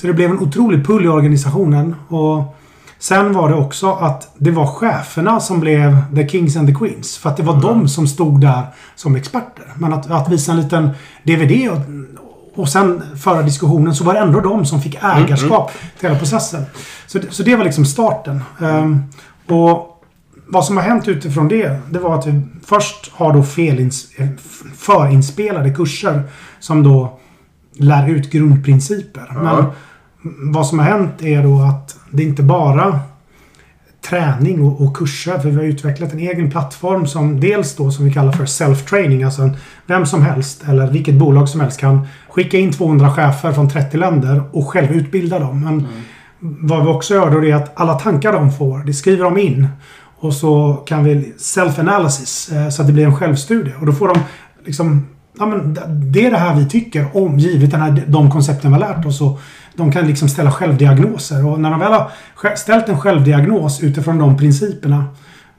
Så 0.00 0.06
det 0.06 0.12
blev 0.12 0.30
en 0.30 0.38
otrolig 0.38 0.86
pull 0.86 1.04
i 1.04 1.08
organisationen. 1.08 1.94
Och 2.08 2.56
Sen 3.02 3.32
var 3.32 3.48
det 3.48 3.54
också 3.54 3.92
att 3.92 4.32
det 4.38 4.50
var 4.50 4.66
cheferna 4.66 5.40
som 5.40 5.60
blev 5.60 5.96
the 6.14 6.28
kings 6.28 6.56
and 6.56 6.68
the 6.68 6.74
queens. 6.74 7.18
För 7.18 7.30
att 7.30 7.36
det 7.36 7.42
var 7.42 7.60
de 7.60 7.88
som 7.88 8.06
stod 8.06 8.40
där 8.40 8.62
som 8.94 9.16
experter. 9.16 9.64
Men 9.76 9.92
att, 9.92 10.10
att 10.10 10.28
visa 10.28 10.52
en 10.52 10.60
liten 10.60 10.90
DVD 11.22 11.82
och, 12.54 12.68
sen 12.68 13.02
föra 13.16 13.42
diskussionen 13.42 13.94
så 13.94 14.04
var 14.04 14.14
det 14.14 14.20
ändå 14.20 14.40
de 14.40 14.66
som 14.66 14.82
fick 14.82 14.98
ägarskap 15.02 15.72
till 15.98 16.08
hela 16.08 16.18
processen. 16.18 16.64
Så, 17.06 17.18
så 17.30 17.42
det 17.42 17.56
var 17.56 17.64
liksom 17.64 17.84
starten. 17.84 18.42
Ehm, 18.60 19.02
och 19.46 19.88
vad 20.46 20.64
som 20.64 20.76
har 20.76 20.84
hänt 20.84 21.08
utifrån 21.08 21.48
det, 21.48 21.80
det 21.90 21.98
var 21.98 22.18
att 22.18 22.26
vi 22.26 22.42
först 22.64 23.12
har 23.14 23.32
då 23.32 23.42
felins, 23.42 24.06
förinspelade 24.76 25.70
kurser 25.70 26.22
som 26.60 26.82
då 26.82 27.18
lär 27.72 28.08
ut 28.08 28.30
grundprinciper. 28.30 29.28
Men 29.42 29.64
vad 30.52 30.66
som 30.66 30.78
har 30.78 30.86
hänt 30.86 31.22
är 31.22 31.42
då 31.42 31.62
att 31.62 31.96
det 32.10 32.22
inte 32.22 32.42
bara 32.42 33.00
träning 34.08 34.62
och, 34.64 34.80
och 34.80 34.96
kurser. 34.96 35.38
För 35.38 35.48
vi 35.50 35.56
har 35.56 35.62
utvecklat 35.62 36.12
en 36.12 36.18
egen 36.18 36.50
plattform 36.50 37.06
som 37.06 37.40
dels 37.40 37.76
då 37.76 37.90
som 37.90 38.04
vi 38.04 38.12
kallar 38.12 38.32
för 38.32 38.44
self-training. 38.44 39.24
Alltså 39.24 39.42
en- 39.42 39.56
vem 39.86 40.06
som 40.06 40.22
helst 40.22 40.64
eller 40.68 40.90
vilket 40.90 41.14
bolag 41.14 41.48
som 41.48 41.60
helst 41.60 41.80
kan 41.80 42.06
skicka 42.28 42.58
in 42.58 42.72
200 42.72 43.10
chefer 43.10 43.52
från 43.52 43.70
30 43.70 43.96
länder 43.96 44.42
och 44.52 44.68
själv 44.68 44.92
utbilda 44.92 45.38
dem. 45.38 45.60
Men 45.64 45.86
vad 46.38 46.82
vi 46.84 46.88
också 46.90 47.14
gör 47.14 47.30
då 47.30 47.44
är 47.44 47.54
att 47.54 47.80
alla 47.80 47.94
tankar 47.94 48.32
de 48.32 48.52
får, 48.52 48.78
det 48.78 48.94
skriver 48.94 49.24
de 49.24 49.38
in. 49.38 49.68
Och 50.18 50.34
så 50.34 50.82
kan 50.86 51.04
vi 51.04 51.32
self-analysis 51.38 52.52
eh, 52.52 52.68
så 52.68 52.82
att 52.82 52.86
det 52.88 52.92
blir 52.94 53.04
en 53.06 53.16
självstudie. 53.16 53.72
Och 53.80 53.86
då 53.86 53.92
får 53.92 54.08
de 54.08 54.20
liksom 54.66 55.06
Ja, 55.38 55.46
men 55.46 55.74
det 56.12 56.26
är 56.26 56.30
det 56.30 56.36
här 56.38 56.54
vi 56.54 56.68
tycker 56.68 57.16
om, 57.16 57.38
givet 57.38 57.70
den 57.70 57.80
här, 57.80 58.04
de 58.06 58.30
koncepten 58.30 58.72
vi 58.72 58.78
har 58.82 58.94
lärt 58.94 59.06
oss. 59.06 59.20
Och 59.20 59.40
de 59.76 59.92
kan 59.92 60.06
liksom 60.06 60.28
ställa 60.28 60.52
självdiagnoser. 60.52 61.46
Och 61.46 61.60
när 61.60 61.70
de 61.70 61.80
väl 61.80 61.92
har 61.92 62.10
ställt 62.56 62.88
en 62.88 63.00
självdiagnos 63.00 63.82
utifrån 63.82 64.18
de 64.18 64.36
principerna 64.36 65.04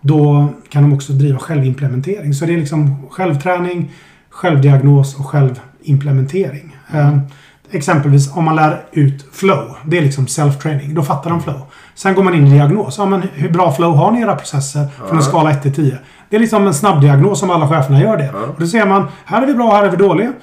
då 0.01 0.47
kan 0.69 0.83
de 0.83 0.93
också 0.93 1.13
driva 1.13 1.39
självimplementering. 1.39 2.33
Så 2.33 2.45
det 2.45 2.53
är 2.53 2.57
liksom 2.57 3.07
självträning, 3.09 3.91
självdiagnos 4.29 5.15
och 5.19 5.25
självimplementering. 5.25 6.77
Eh, 6.93 7.17
exempelvis 7.71 8.35
om 8.35 8.43
man 8.43 8.55
lär 8.55 8.85
ut 8.91 9.25
flow. 9.33 9.75
Det 9.85 9.97
är 9.97 10.01
liksom 10.01 10.25
self-training. 10.25 10.93
Då 10.93 11.03
fattar 11.03 11.29
de 11.29 11.41
flow. 11.41 11.61
Sen 11.95 12.15
går 12.15 12.23
man 12.23 12.33
in 12.33 12.47
i 12.47 12.49
diagnos. 12.49 12.97
Ja, 12.97 13.05
men 13.05 13.23
hur 13.33 13.49
bra 13.49 13.71
flow 13.71 13.95
har 13.95 14.11
ni 14.11 14.19
i 14.19 14.21
era 14.21 14.35
processer 14.35 14.87
från 15.07 15.17
en 15.17 15.23
skala 15.23 15.51
1 15.51 15.61
till 15.61 15.73
10? 15.73 15.97
Det 16.29 16.35
är 16.35 16.39
liksom 16.39 16.67
en 16.67 16.73
snabbdiagnos 16.73 17.43
om 17.43 17.49
alla 17.49 17.69
cheferna 17.69 18.01
gör 18.01 18.17
det. 18.17 18.29
Och 18.29 18.59
då 18.59 18.67
säger 18.67 18.85
man, 18.85 19.07
här 19.25 19.41
är 19.41 19.45
vi 19.45 19.53
bra, 19.53 19.71
här 19.75 19.83
är 19.83 19.89
vi 19.89 19.97
dåliga. 19.97 20.33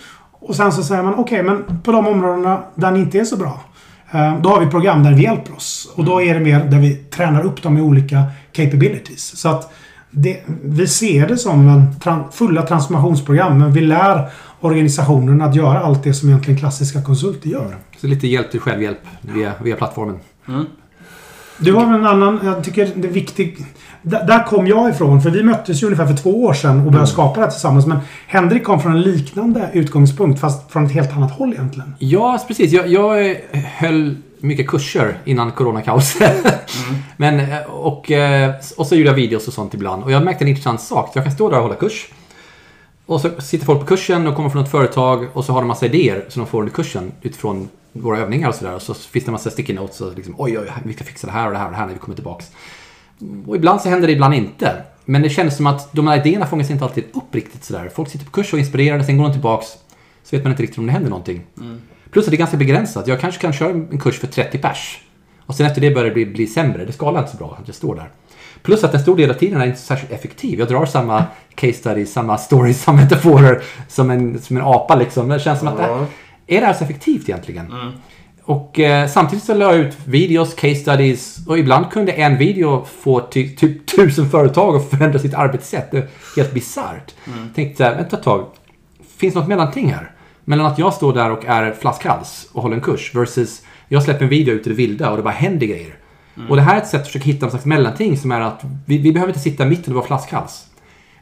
Och 0.41 0.57
sen 0.57 0.73
så 0.73 0.83
säger 0.83 1.03
man, 1.03 1.15
okej, 1.15 1.43
men 1.43 1.81
på 1.83 1.93
de 1.93 2.07
områdena 2.07 2.63
där 2.75 2.91
ni 2.91 3.01
inte 3.01 3.19
är 3.19 3.25
så 3.25 3.37
bra. 3.37 3.61
eh, 4.13 4.41
Då 4.41 4.49
har 4.49 4.61
vi 4.61 4.67
program 4.67 5.03
där 5.05 5.15
vi 5.15 5.23
hjälper 5.23 5.57
oss. 5.57 5.93
Och 5.97 6.05
då 6.05 6.23
är 6.23 6.35
det 6.35 6.41
mer 6.41 6.65
där 6.65 6.79
vi 6.79 6.95
tränar 6.97 7.45
upp 7.47 7.63
dem 7.63 7.79
i 7.79 7.81
olika 7.81 8.23
capabilities. 8.53 9.37
Så 9.39 9.49
att 9.49 9.73
det, 10.11 10.41
vi 10.65 10.87
ser 10.87 11.27
det 11.29 11.37
som 11.37 11.69
en 11.69 12.01
tran, 12.01 12.25
fulla 12.33 12.63
transformationsprogram. 12.63 13.59
Men 13.59 13.73
vi 13.73 13.81
lär 13.81 14.29
organisationen 14.61 15.41
att 15.43 15.55
göra 15.55 15.81
allt 15.81 16.03
det 16.05 16.15
som 16.15 16.29
egentligen 16.29 16.61
klassiska 16.61 17.03
konsulter 17.03 17.49
gör. 17.49 17.77
Så 18.01 18.07
lite 18.07 18.27
hjälp 18.27 18.51
till 18.51 18.61
självhjälp 18.61 18.99
via, 19.21 19.53
via 19.63 19.77
plattformen. 19.77 20.19
Du 21.61 21.73
har 21.73 21.95
en 21.95 22.07
annan, 22.07 22.41
jag 22.45 22.65
tycker 22.65 22.91
det 22.95 23.09
är 23.09 23.13
viktigt. 23.13 23.59
Där, 24.03 24.47
kom 24.47 24.67
jag 24.67 24.91
ifrån, 24.91 25.23
för 25.23 25.31
vi 25.31 25.43
möttes 25.43 25.83
ju 25.83 25.87
ungefär 25.87 26.07
för 26.07 26.17
två 26.17 26.45
år 26.45 26.53
sedan 26.53 26.87
och 26.87 26.93
började 26.93 27.11
skapa 27.11 27.35
det 27.35 27.41
här 27.41 27.51
tillsammans. 27.51 27.87
Men 27.87 27.99
Henrik 28.27 28.65
kom 28.65 28.81
från 28.81 28.93
en 28.93 29.01
liknande 29.01 29.71
utgångspunkt, 29.73 30.41
fast 30.41 30.73
från 30.73 30.87
ett 30.87 30.93
helt 30.93 31.17
annat 31.17 31.31
håll 31.31 31.53
egentligen. 31.53 31.95
Ja, 31.99 32.45
precis. 32.49 32.73
Jag, 32.73 32.89
jag 32.89 33.37
höll 33.79 34.17
mycket 34.39 34.69
kurser 34.69 35.19
innan 35.25 35.53
coronakaoset. 35.53 36.47
Men, 37.17 37.41
eh, 37.41 37.63
och, 37.63 38.11
eh, 38.11 38.55
och 38.77 38.87
så 38.87 38.97
gjorde 38.97 39.11
jag 39.11 39.15
videos 39.17 39.49
och 39.49 39.55
sånt 39.55 39.75
ibland. 39.75 40.03
Och 40.03 40.13
jag 40.13 40.25
märkte 40.25 40.45
en 40.45 40.49
intressant 40.49 40.81
sak. 40.81 41.11
Jag 41.15 41.25
kan 41.25 41.33
stå 41.33 41.51
där 41.51 41.57
och 41.57 41.63
hålla 41.63 41.75
kurs. 41.75 42.09
Och 43.07 43.21
så 43.21 43.31
sitter 43.39 43.67
folk 43.67 43.81
på 43.81 43.87
kursen 43.87 44.27
och 44.27 44.37
kommer 44.37 44.51
från 44.51 44.63
ett 44.63 44.71
företag 44.71 45.27
och 45.33 45.45
så 45.45 45.53
har 45.53 45.61
de 45.61 45.69
massa 45.69 45.87
idéer 45.87 46.25
som 46.29 46.43
de 46.43 46.49
får 46.49 46.61
under 46.61 46.73
kursen 46.73 47.13
utifrån 47.23 47.69
våra 47.93 48.19
övningar 48.19 48.49
och 48.49 48.55
sådär. 48.55 48.75
Och 48.75 48.83
så 48.83 48.95
finns 48.95 49.25
det 49.25 49.29
en 49.29 49.33
massa 49.33 49.51
sticky 49.51 49.75
notes 49.75 50.01
och 50.01 50.17
liksom 50.17 50.35
oj, 50.39 50.59
oj, 50.59 50.73
vi 50.85 50.93
ska 50.93 51.05
fixa 51.05 51.27
det 51.27 51.33
här 51.33 51.47
och 51.47 51.53
det 51.53 51.59
här 51.59 51.67
och 51.67 51.71
det 51.71 51.77
här 51.77 51.87
när 51.87 51.93
vi 51.93 51.99
kommer 51.99 52.15
tillbaks. 52.15 52.51
Och 53.47 53.57
ibland 53.57 53.81
så 53.81 53.89
händer 53.89 54.07
det, 54.07 54.13
ibland 54.13 54.35
inte. 54.35 54.83
Men 55.05 55.23
det 55.23 55.31
känns 55.31 55.57
som 55.57 55.67
att 55.67 55.93
de 55.93 56.07
här 56.07 56.27
idéerna 56.27 56.47
fångas 56.47 56.71
inte 56.71 56.85
alltid 56.85 57.05
upp 57.13 57.35
riktigt 57.35 57.65
sådär. 57.65 57.91
Folk 57.95 58.09
sitter 58.09 58.25
på 58.25 58.31
kurs 58.31 58.53
och 58.53 58.59
är 58.59 58.63
inspirerade, 58.63 59.05
sen 59.05 59.17
går 59.19 59.25
de 59.25 59.33
tillbaks. 59.33 59.67
Så 60.25 60.37
vet 60.37 60.45
man 60.45 60.51
inte 60.51 60.63
riktigt 60.63 60.79
om 60.79 60.87
det 60.87 60.93
händer 60.93 61.11
någonting. 61.11 61.43
Plus 62.11 62.25
att 62.25 62.31
det 62.31 62.37
är 62.37 62.39
ganska 62.39 62.57
begränsat. 62.57 63.07
Jag 63.07 63.21
kanske 63.21 63.41
kan 63.41 63.53
köra 63.53 63.71
en 63.71 63.99
kurs 63.99 64.19
för 64.19 64.27
30 64.27 64.59
pers. 64.59 65.01
Och 65.47 65.55
sen 65.55 65.67
efter 65.67 65.81
det 65.81 65.91
börjar 65.91 66.09
det 66.09 66.15
bli, 66.15 66.27
bli 66.27 66.47
sämre. 66.47 66.85
Det 66.85 66.93
skalar 66.93 67.21
inte 67.21 67.31
så 67.33 67.37
bra 67.37 67.59
att 67.61 67.69
jag 67.69 67.77
står 67.77 67.95
där. 67.95 68.11
Plus 68.63 68.85
att 68.85 68.95
en 68.95 69.01
stor 69.01 69.17
del 69.17 69.31
av 69.31 69.35
tiden 69.35 69.61
är 69.61 69.67
inte 69.67 69.81
särskilt 69.81 70.13
effektiv. 70.13 70.59
Jag 70.59 70.69
drar 70.69 70.87
samma 70.87 71.25
case 71.55 71.73
studies, 71.73 72.13
samma 72.13 72.39
stories, 72.39 72.83
samma 72.85 73.01
metaforer 73.01 73.63
som 73.89 74.11
en, 74.11 74.39
som 74.39 74.57
en 74.57 74.63
apa 74.63 74.95
liksom. 74.95 75.29
Det 75.29 75.41
känns 75.41 75.59
som 75.59 75.69
att 75.69 75.77
det, 75.77 75.83
Ja. 75.83 76.07
Är 76.51 76.61
det 76.61 76.75
så 76.75 76.85
effektivt 76.85 77.29
egentligen? 77.29 77.73
Och 78.43 78.81
eh, 78.81 79.09
samtidigt 79.09 79.45
så 79.45 79.55
la 79.55 79.65
jag 79.65 79.77
ut 79.77 79.97
videos, 80.05 80.55
case 80.55 80.75
studies 80.75 81.47
och 81.47 81.59
ibland 81.59 81.91
kunde 81.91 82.13
en 82.13 82.39
video 82.39 82.85
få 82.85 83.21
ty, 83.21 83.57
typ 83.57 83.87
tusen 83.97 84.31
företag 84.31 84.77
att 84.77 84.91
förändra 84.91 85.19
sitt 85.19 85.35
arbetssätt. 85.35 85.91
Det 85.91 85.99
är 85.99 86.09
helt 86.37 86.55
bisarrt. 86.55 87.15
Tänkte 87.55 87.77
så 87.77 87.85
här, 87.85 87.95
vänta 87.97 88.17
ett 88.17 88.23
tag. 88.23 88.47
Finns 89.17 89.35
något 89.35 89.49
mellanting 89.49 89.93
här? 89.93 90.11
Mellan 90.45 90.67
att 90.67 90.79
jag 90.79 90.95
står 90.95 91.13
där 91.13 91.31
och 91.31 91.45
är 91.45 91.73
flaskhals 91.73 92.49
och 92.53 92.63
håller 92.63 92.77
en 92.77 92.83
kurs 92.83 93.15
versus 93.15 93.63
jag 93.89 94.03
släpper 94.03 94.25
en 94.25 94.31
video 94.31 94.55
ut 94.55 94.67
i 94.67 94.71
det 94.71 94.77
vilda 94.77 95.11
och 95.11 95.17
det 95.17 95.23
bara 95.23 95.35
händer 95.35 95.67
grejer. 95.67 95.95
Och 96.49 96.57
det 96.57 96.63
här 96.63 96.77
är 96.77 96.81
ett 96.81 96.89
sätt 96.89 97.01
att 97.01 97.07
försöka 97.07 97.25
hitta 97.25 97.47
någon 97.47 97.51
slags 97.51 97.67
mellanting 97.67 98.17
som 98.17 98.33
är 98.33 98.41
att 98.41 98.65
vi, 98.87 98.99
vi 98.99 99.13
behöver 99.13 99.31
inte 99.31 99.41
sitta 99.41 99.65
mitt 99.65 99.89
och 99.89 99.95
vara 99.95 100.07
flaskhals. 100.07 100.67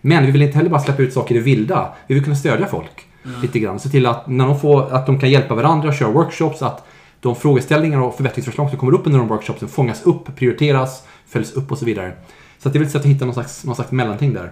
Men 0.01 0.27
vi 0.27 0.33
vill 0.33 0.43
inte 0.43 0.57
heller 0.57 0.71
bara 0.71 0.81
släppa 0.81 1.03
ut 1.03 1.13
saker 1.13 1.35
i 1.35 1.39
det 1.39 1.45
vilda. 1.45 1.95
Vi 2.07 2.15
vill 2.15 2.25
kunna 2.25 2.37
stödja 2.37 2.67
folk 2.67 3.08
lite 3.43 3.59
grann. 3.59 3.81
Se 3.81 3.89
till 3.89 4.07
att, 4.07 4.27
när 4.27 4.47
de 4.47 4.61
får, 4.61 4.93
att 4.93 5.07
de 5.07 5.21
kan 5.21 5.31
hjälpa 5.31 5.55
varandra, 5.55 5.93
köra 5.93 6.11
workshops, 6.11 6.63
att 6.63 6.85
de 7.21 7.37
frågeställningar 7.37 8.01
och 8.01 8.15
förbättringsförslag 8.15 8.71
som 8.71 8.79
kommer 8.79 8.93
upp 8.93 9.07
under 9.07 9.19
de 9.19 9.29
workshopsen 9.29 9.69
fångas 9.69 10.03
upp, 10.03 10.37
prioriteras, 10.37 11.03
följs 11.29 11.53
upp 11.53 11.73
och 11.73 11.79
så 11.79 11.85
vidare. 11.85 12.13
Så 12.59 12.69
det 12.69 12.77
är 12.77 12.79
väl 12.79 12.87
ett 12.87 12.93
sätt 12.93 13.01
att 13.01 13.07
hitta 13.07 13.25
någon 13.25 13.35
slags, 13.35 13.65
någon 13.65 13.75
slags 13.75 13.91
mellanting 13.91 14.35
där. 14.35 14.51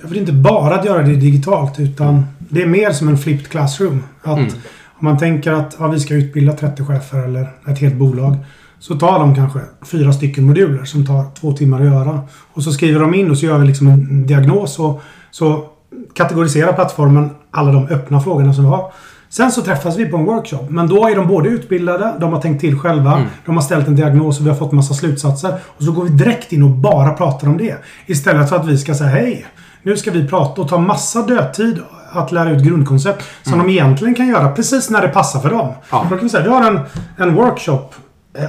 Jag 0.00 0.08
vill 0.08 0.18
inte 0.18 0.32
bara 0.32 0.74
att 0.74 0.84
göra 0.84 1.02
det 1.02 1.14
digitalt 1.14 1.80
utan 1.80 2.26
det 2.38 2.62
är 2.62 2.66
mer 2.66 2.90
som 2.90 3.08
en 3.08 3.18
flipped 3.18 3.48
classroom. 3.48 4.04
Att 4.22 4.38
Mm. 4.38 4.52
Om 5.00 5.04
man 5.04 5.18
tänker 5.18 5.52
att 5.52 5.76
ja, 5.78 5.86
vi 5.86 6.00
ska 6.00 6.14
utbilda 6.14 6.52
30 6.52 6.84
chefer 6.84 7.18
eller 7.18 7.48
ett 7.66 7.78
helt 7.78 7.94
bolag. 7.94 8.36
Så 8.78 8.98
tar 8.98 9.18
de 9.18 9.34
kanske 9.34 9.60
fyra 9.84 10.12
stycken 10.12 10.44
moduler 10.44 10.84
som 10.84 11.06
tar 11.06 11.24
två 11.40 11.52
timmar 11.52 11.80
att 11.80 11.86
göra. 11.86 12.20
Och 12.52 12.62
så 12.62 12.72
skriver 12.72 13.00
de 13.00 13.14
in 13.14 13.30
och 13.30 13.38
så 13.38 13.46
gör 13.46 13.58
vi 13.58 13.66
liksom 13.66 13.88
en 13.88 14.26
diagnos 14.26 14.78
och 14.78 15.02
så 15.30 15.66
kategoriserar 16.14 16.72
plattformen 16.72 17.30
alla 17.50 17.72
de 17.72 17.86
öppna 17.88 18.20
frågorna 18.20 18.54
som 18.54 18.64
vi 18.64 18.70
har. 18.70 18.92
Sen 19.30 19.52
så 19.52 19.62
träffas 19.62 19.96
vi 19.96 20.06
på 20.06 20.16
en 20.16 20.24
workshop. 20.24 20.66
Men 20.68 20.88
då 20.88 21.08
är 21.08 21.16
de 21.16 21.26
både 21.26 21.48
utbildade, 21.48 22.14
de 22.20 22.32
har 22.32 22.40
tänkt 22.40 22.60
till 22.60 22.78
själva, 22.78 23.22
de 23.46 23.54
har 23.54 23.62
ställt 23.62 23.88
en 23.88 23.96
diagnos 23.96 24.40
och 24.40 24.46
vi 24.46 24.50
har 24.50 24.56
fått 24.56 24.72
massa 24.72 24.94
slutsatser. 24.94 25.54
Och 25.66 25.84
så 25.84 25.92
går 25.92 26.04
vi 26.04 26.10
direkt 26.10 26.52
in 26.52 26.62
och 26.62 26.70
bara 26.70 27.12
pratar 27.12 27.48
om 27.48 27.58
det. 27.58 27.76
Istället 28.06 28.48
för 28.48 28.56
att 28.56 28.66
vi 28.66 28.78
ska 28.78 28.94
säga 28.94 29.10
hej. 29.10 29.46
Nu 29.82 29.96
ska 29.96 30.10
vi 30.10 30.28
prata 30.28 30.62
och 30.62 30.68
ta 30.68 30.78
massa 30.78 31.22
dödtid 31.22 31.78
att 32.12 32.32
lära 32.32 32.50
ut 32.50 32.62
grundkoncept 32.62 33.24
som 33.42 33.58
de 33.58 33.68
egentligen 33.70 34.14
kan 34.14 34.28
göra 34.28 34.52
precis 34.52 34.90
när 34.90 35.02
det 35.02 35.08
passar 35.08 35.40
för 35.40 35.50
dem. 35.50 35.72
Ja. 35.90 36.06
Då 36.10 36.16
kan 36.16 36.24
vi 36.24 36.28
säga, 36.28 36.42
vi 36.42 36.50
har 36.50 36.70
en, 36.70 36.80
en 37.16 37.34
workshop 37.34 37.94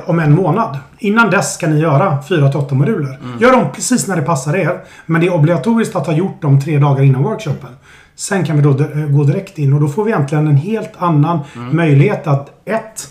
om 0.05 0.19
en 0.19 0.35
månad. 0.35 0.77
Innan 0.99 1.29
dess 1.29 1.53
ska 1.53 1.67
ni 1.67 1.79
göra 1.79 2.17
4-8 2.29 2.73
moduler. 2.73 3.19
Gör 3.39 3.51
dem 3.51 3.65
precis 3.75 4.07
när 4.07 4.15
det 4.15 4.21
passar 4.21 4.55
er. 4.55 4.81
Men 5.05 5.21
det 5.21 5.27
är 5.27 5.33
obligatoriskt 5.33 5.95
att 5.95 6.05
ha 6.07 6.13
gjort 6.13 6.41
dem 6.41 6.61
tre 6.61 6.77
dagar 6.79 7.03
innan 7.03 7.23
workshopen. 7.23 7.69
Sen 8.15 8.43
kan 8.43 8.55
vi 8.55 8.61
då 8.61 8.69
eh, 8.69 9.07
gå 9.09 9.23
direkt 9.23 9.57
in 9.57 9.73
och 9.73 9.81
då 9.81 9.87
får 9.87 10.03
vi 10.03 10.11
egentligen 10.11 10.47
en 10.47 10.55
helt 10.55 10.91
annan 10.97 11.39
möjlighet 11.71 12.27
att 12.27 12.49
ett 12.65 13.07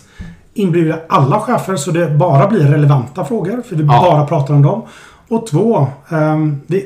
Inbjuda 0.53 0.99
alla 1.09 1.39
chefer 1.39 1.75
så 1.75 1.91
det 1.91 2.09
bara 2.17 2.47
blir 2.47 2.59
relevanta 2.67 3.25
frågor. 3.25 3.61
För 3.69 3.75
vi 3.75 3.83
Ja. 3.83 3.87
bara 4.01 4.25
pratar 4.25 4.53
om 4.53 4.61
dem. 4.61 4.81
Och 5.29 5.47
två, 5.47 5.87
ehm, 6.09 6.61
det, 6.67 6.85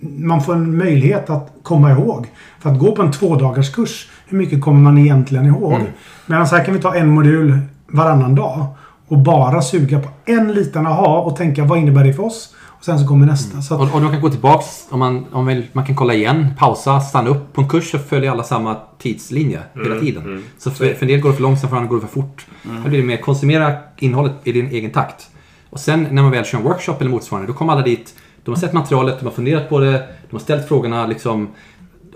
man 0.00 0.42
får 0.42 0.54
en 0.54 0.76
möjlighet 0.78 1.30
att 1.30 1.52
komma 1.62 1.90
ihåg. 1.90 2.26
För 2.60 2.70
att 2.70 2.78
gå 2.78 2.96
på 2.96 3.02
en 3.02 3.12
tvådagars 3.12 3.70
kurs, 3.72 4.08
hur 4.26 4.38
mycket 4.38 4.62
kommer 4.62 4.80
man 4.80 4.98
egentligen 4.98 5.46
ihåg? 5.46 5.72
Mm. 5.72 5.86
Medan 6.26 6.46
här 6.46 6.64
kan 6.64 6.74
vi 6.74 6.80
ta 6.80 6.94
en 6.94 7.08
modul 7.08 7.58
varannan 7.86 8.34
dag. 8.34 8.66
Och 9.12 9.18
bara 9.18 9.62
suga 9.62 10.00
på 10.00 10.08
en 10.24 10.52
liten 10.52 10.86
aha 10.86 11.20
och 11.20 11.36
tänka 11.36 11.64
vad 11.64 11.78
innebär 11.78 12.04
det 12.04 12.14
för 12.14 12.22
oss? 12.22 12.54
Och 12.64 12.84
sen 12.84 12.98
så 12.98 13.06
kommer 13.06 13.26
nästa. 13.26 13.62
Så 13.62 13.74
att, 13.74 13.80
Och, 13.80 13.94
och 13.94 14.00
de 14.00 14.10
kan 14.12 14.20
gå 14.20 14.30
tillbaks, 14.30 14.66
om 14.90 14.98
man, 14.98 15.26
om 15.32 15.46
vill, 15.46 15.66
man 15.72 15.86
kan 15.86 15.96
kolla 15.96 16.14
igen, 16.14 16.54
pausa, 16.58 17.00
stanna 17.00 17.30
upp. 17.30 17.52
På 17.52 17.60
en 17.60 17.68
kurs 17.68 17.90
så 17.90 17.98
följer 17.98 18.30
alla 18.30 18.42
samma 18.42 18.76
tidslinje 18.98 19.60
hela 19.74 20.00
tiden. 20.00 20.44
Så 20.58 20.70
för, 20.70 20.94
för 20.94 21.02
en 21.02 21.08
del 21.08 21.20
går 21.20 21.30
det 21.30 21.34
för 21.36 21.42
långsamt, 21.42 21.70
för 21.70 21.76
andra 21.76 21.88
går 21.88 21.96
det 21.96 22.06
för 22.06 22.20
fort. 22.20 22.46
Här 22.82 22.88
blir 22.88 23.00
det 23.00 23.06
mer 23.06 23.16
konsumera 23.16 23.74
innehållet 23.98 24.32
i 24.44 24.52
din 24.52 24.66
egen 24.66 24.90
takt. 24.90 25.30
Och 25.70 25.80
sen 25.80 26.06
när 26.10 26.22
man 26.22 26.30
väl 26.30 26.44
kör 26.44 26.58
en 26.58 26.64
workshop 26.64 26.94
eller 27.00 27.10
motsvarande, 27.10 27.52
då 27.52 27.58
kommer 27.58 27.72
alla 27.72 27.82
dit. 27.82 28.14
De 28.44 28.50
har 28.50 28.58
sett 28.60 28.72
materialet, 28.72 29.18
de 29.18 29.24
har 29.24 29.32
funderat 29.32 29.68
på 29.68 29.78
det, 29.78 30.08
de 30.30 30.36
har 30.36 30.38
ställt 30.38 30.68
frågorna 30.68 31.06
liksom. 31.06 31.48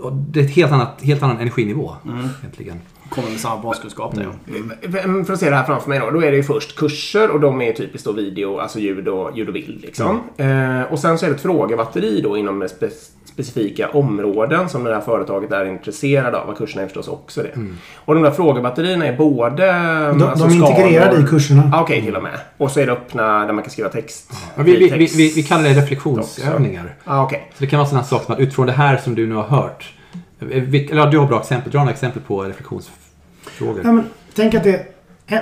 Och 0.01 0.13
det 0.13 0.39
är 0.39 0.43
ett 0.43 0.55
helt 0.55 0.71
annat, 0.71 1.01
helt 1.01 1.23
annan 1.23 1.37
energinivå 1.37 1.95
egentligen. 2.41 2.79
Kommer 3.09 3.29
med 3.29 3.39
samma 3.39 3.61
baskunskap 3.61 4.15
där 4.15 4.23
ja. 4.23 4.99
Mm, 5.03 5.25
För 5.25 5.33
att 5.33 5.39
se 5.39 5.49
det 5.49 5.55
här 5.55 5.63
framför 5.63 5.89
mig 5.89 5.99
då. 5.99 6.09
Då 6.09 6.23
är 6.23 6.31
det 6.31 6.37
ju 6.37 6.43
först 6.43 6.75
kurser 6.75 7.29
och 7.29 7.39
de 7.39 7.61
är 7.61 7.73
typiskt 7.73 8.05
då 8.05 8.11
video, 8.11 8.59
alltså 8.59 8.79
ljud 8.79 9.07
och, 9.07 9.37
ljud 9.37 9.47
och 9.47 9.53
bild. 9.53 9.81
Liksom. 9.81 10.21
Eh, 10.37 10.81
och 10.81 10.99
sen 10.99 11.17
så 11.17 11.25
är 11.25 11.29
det 11.29 11.35
ett 11.35 11.41
frågebatteri 11.41 12.21
då 12.21 12.37
inom 12.37 12.67
spe 12.69 12.89
specifika 13.25 13.89
områden 13.89 14.69
som 14.69 14.83
det 14.83 14.93
här 14.93 15.01
företaget 15.01 15.51
är 15.51 15.65
intresserad 15.65 16.35
av. 16.35 16.49
Och 16.49 16.57
kurserna 16.57 16.81
är 16.81 16.87
förstås 16.87 17.07
också 17.07 17.43
det. 17.43 17.51
Och 17.95 18.13
de 18.13 18.23
där 18.23 18.31
frågebatterierna 18.31 19.05
är 19.05 19.17
både... 19.17 19.65
de, 19.65 20.23
alltså 20.23 20.47
de 20.47 20.63
är 20.63 20.69
integrerade 20.69 21.21
i 21.21 21.23
kurserna. 21.23 21.71
Ah, 21.73 21.81
Okej, 21.81 22.01
till 22.01 22.15
och 22.15 22.23
med. 22.23 22.39
Och 22.57 22.71
så 22.71 22.79
är 22.79 22.85
det 22.85 22.91
öppna 22.91 23.45
där 23.45 23.53
man 23.53 23.63
kan 23.63 23.71
skriva 23.71 23.89
text. 23.89 24.31
Ja, 24.55 24.63
vi, 24.63 24.77
vi, 24.77 25.07
vi, 25.17 25.33
vi, 25.35 25.43
kallar 25.43 25.63
det 25.63 25.73
reflektionsövningar. 25.73 26.95
Ah, 27.03 27.23
Okej. 27.23 27.51
Så 27.53 27.63
det 27.63 27.67
kan 27.67 27.79
vara 27.79 27.89
sådana 27.89 28.03
saker 28.03 28.25
som 28.25 28.33
att 28.33 28.39
utifrån 28.39 28.65
det 28.65 28.71
här 28.71 28.97
som 28.97 29.15
du 29.15 29.27
nu 29.27 29.35
har 29.35 29.43
hört. 29.43 29.93
Eh, 30.39 30.91
Eller 30.91 31.11
du 31.11 31.17
har 31.17 31.27
bra 31.27 31.39
exempel. 31.39 31.71
Dra 31.71 31.79
några 31.79 31.91
exempel 31.91 32.21
på 32.21 32.43
reflektionsfrågor. 32.43 33.81
Ja, 33.83 33.91
men, 33.91 34.03
tänk 34.35 34.53
att 34.53 34.63
det... 34.63 34.85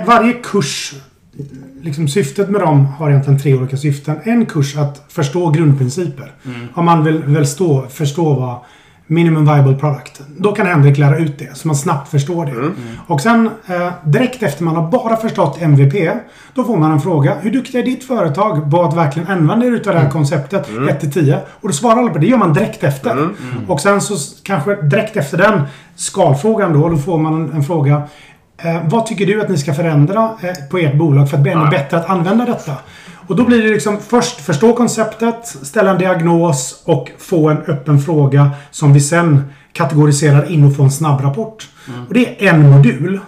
Varje 0.06 0.32
kurs... 0.32 0.94
Liksom 1.82 2.08
syftet 2.08 2.50
med 2.50 2.60
dem 2.60 2.86
har 2.86 3.10
egentligen 3.10 3.40
tre 3.40 3.54
olika 3.54 3.76
syften. 3.76 4.16
En 4.24 4.46
kurs 4.46 4.76
att 4.76 5.04
förstå 5.08 5.50
grundprinciper. 5.50 6.32
Om 6.74 6.84
man 6.84 7.04
vill, 7.04 7.22
vill 7.22 7.46
stå, 7.46 7.88
förstå 7.88 8.34
vad 8.34 8.58
minimum 9.06 9.44
viable 9.44 9.74
product. 9.74 10.20
Då 10.38 10.52
kan 10.52 10.66
Henrik 10.66 10.98
lära 10.98 11.18
ut 11.18 11.38
det, 11.38 11.56
så 11.56 11.68
man 11.68 11.76
snabbt 11.76 12.08
förstår 12.10 12.46
det. 12.46 12.52
Och 13.06 13.20
sen 13.20 13.50
eh, 13.66 13.92
direkt 14.04 14.42
efter 14.42 14.64
man 14.64 14.76
har 14.76 14.90
bara 14.90 15.16
förstått 15.16 15.62
MVP, 15.62 16.12
då 16.54 16.64
får 16.64 16.76
man 16.76 16.92
en 16.92 17.00
fråga. 17.00 17.34
Hur 17.40 17.50
duktig 17.50 17.78
är 17.78 17.82
ditt 17.82 18.04
företag 18.04 18.70
på 18.70 18.82
att 18.82 18.96
verkligen 18.96 19.28
använda 19.28 19.66
er 19.66 19.70
utav 19.70 19.94
det 19.94 20.00
här 20.00 20.10
konceptet 20.10 20.68
1-10? 20.68 21.38
Och 21.48 21.68
då 21.68 21.74
svarar 21.74 21.98
alla 21.98 22.08
på 22.08 22.14
det. 22.18 22.20
Det 22.20 22.30
gör 22.30 22.38
man 22.38 22.52
direkt 22.52 22.84
efter. 22.84 23.28
Och 23.68 23.80
sen 23.80 24.00
så 24.00 24.14
kanske 24.42 24.82
direkt 24.82 25.16
efter 25.16 25.38
den 25.38 25.62
skalfrågan 25.96 26.72
då, 26.72 26.88
då 26.88 26.96
får 26.96 27.18
man 27.18 27.34
en, 27.34 27.52
en 27.52 27.62
fråga. 27.62 28.02
Eh, 28.58 28.82
vad 28.84 29.06
tycker 29.06 29.26
du 29.26 29.42
att 29.42 29.48
ni 29.48 29.58
ska 29.58 29.74
förändra 29.74 30.30
eh, 30.40 30.68
på 30.70 30.78
ert 30.78 30.94
bolag 30.94 31.30
för 31.30 31.36
att 31.36 31.42
bli 31.42 31.52
ännu 31.52 31.70
bättre 31.70 31.96
att 31.96 32.10
använda 32.10 32.44
detta? 32.44 32.72
Och 33.26 33.36
då 33.36 33.44
blir 33.44 33.62
det 33.62 33.68
liksom 33.68 33.98
först 34.00 34.40
förstå 34.40 34.72
konceptet, 34.72 35.46
ställa 35.46 35.90
en 35.90 35.98
diagnos 35.98 36.82
och 36.84 37.10
få 37.18 37.48
en 37.48 37.56
öppen 37.58 37.98
fråga 38.00 38.50
som 38.70 38.92
vi 38.92 39.00
sen 39.00 39.44
kategoriserar 39.72 40.50
in 40.52 40.64
och 40.64 40.76
får 40.76 40.84
en 40.84 40.90
snabb 40.90 41.20
rapport. 41.20 41.68
Och 42.08 42.14
det 42.14 42.46
är 42.46 42.54
en 42.54 42.70
modul. 42.70 43.20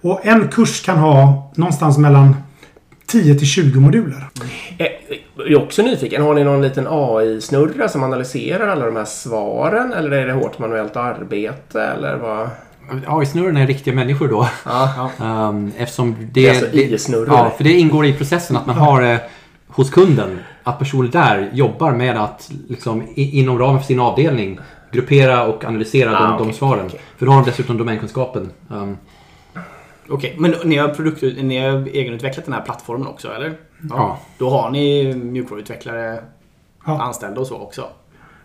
Och 0.00 0.26
en 0.26 0.48
kurs 0.48 0.82
kan 0.84 0.98
ha 0.98 1.50
någonstans 1.54 1.98
mellan 1.98 2.36
10 3.06 3.34
till 3.34 3.46
20 3.46 3.80
moduler. 3.80 4.28
Eh, 4.78 4.86
Jag 5.36 5.50
är 5.50 5.62
också 5.62 5.82
nyfiken. 5.82 6.22
Har 6.22 6.34
ni 6.34 6.44
någon 6.44 6.62
liten 6.62 6.86
AI-snurra 6.90 7.88
som 7.88 8.02
analyserar 8.02 8.68
alla 8.68 8.86
de 8.86 8.96
här 8.96 9.04
svaren? 9.04 9.92
Eller 9.92 10.10
är 10.12 10.26
det 10.26 10.32
hårt 10.32 10.58
manuellt 10.58 10.96
arbete? 10.96 11.82
Eller 11.82 12.16
vad? 12.16 12.48
AI-snurrorna 13.06 13.60
är 13.60 13.66
riktiga 13.66 13.94
människor 13.94 14.28
då. 14.28 14.48
Ja. 14.64 15.10
Um, 15.20 15.72
eftersom 15.78 16.16
det... 16.18 16.26
Det 16.32 16.46
är 16.48 16.50
alltså 16.50 16.76
AI-snurror. 16.76 17.28
Ja, 17.28 17.50
för 17.56 17.64
det 17.64 17.72
ingår 17.78 18.06
i 18.06 18.12
processen 18.12 18.56
att 18.56 18.66
man 18.66 18.76
har 18.76 19.02
det 19.02 19.20
hos 19.68 19.90
kunden. 19.90 20.38
Att 20.62 20.78
personer 20.78 21.08
där 21.08 21.50
jobbar 21.52 21.92
med 21.92 22.16
att 22.16 22.50
liksom, 22.68 23.02
i, 23.14 23.38
inom 23.40 23.58
ramen 23.58 23.80
för 23.80 23.86
sin 23.86 24.00
avdelning 24.00 24.58
gruppera 24.92 25.46
och 25.46 25.64
analysera 25.64 26.18
Ah, 26.18 26.38
de, 26.38 26.46
de 26.48 26.52
svaren. 26.54 26.86
okej. 26.86 27.00
För 27.16 27.26
då 27.26 27.32
har 27.32 27.42
de 27.42 27.50
dessutom 27.50 27.78
domänkunskapen. 27.78 28.50
Um, 28.70 28.96
Okej, 30.10 30.34
men 30.38 30.54
ni 30.64 30.76
har, 30.76 30.88
produkt, 30.88 31.22
ni 31.22 31.58
har 31.58 31.88
egenutvecklat 31.88 32.44
den 32.44 32.54
här 32.54 32.60
plattformen 32.62 33.06
också 33.06 33.32
eller? 33.32 33.54
Ja. 33.90 34.18
Då 34.38 34.50
har 34.50 34.70
ni 34.70 35.14
mjukvaruutvecklare 35.14 36.20
Ja. 36.86 37.02
anställda 37.02 37.40
och 37.40 37.46
så 37.46 37.56
också? 37.58 37.86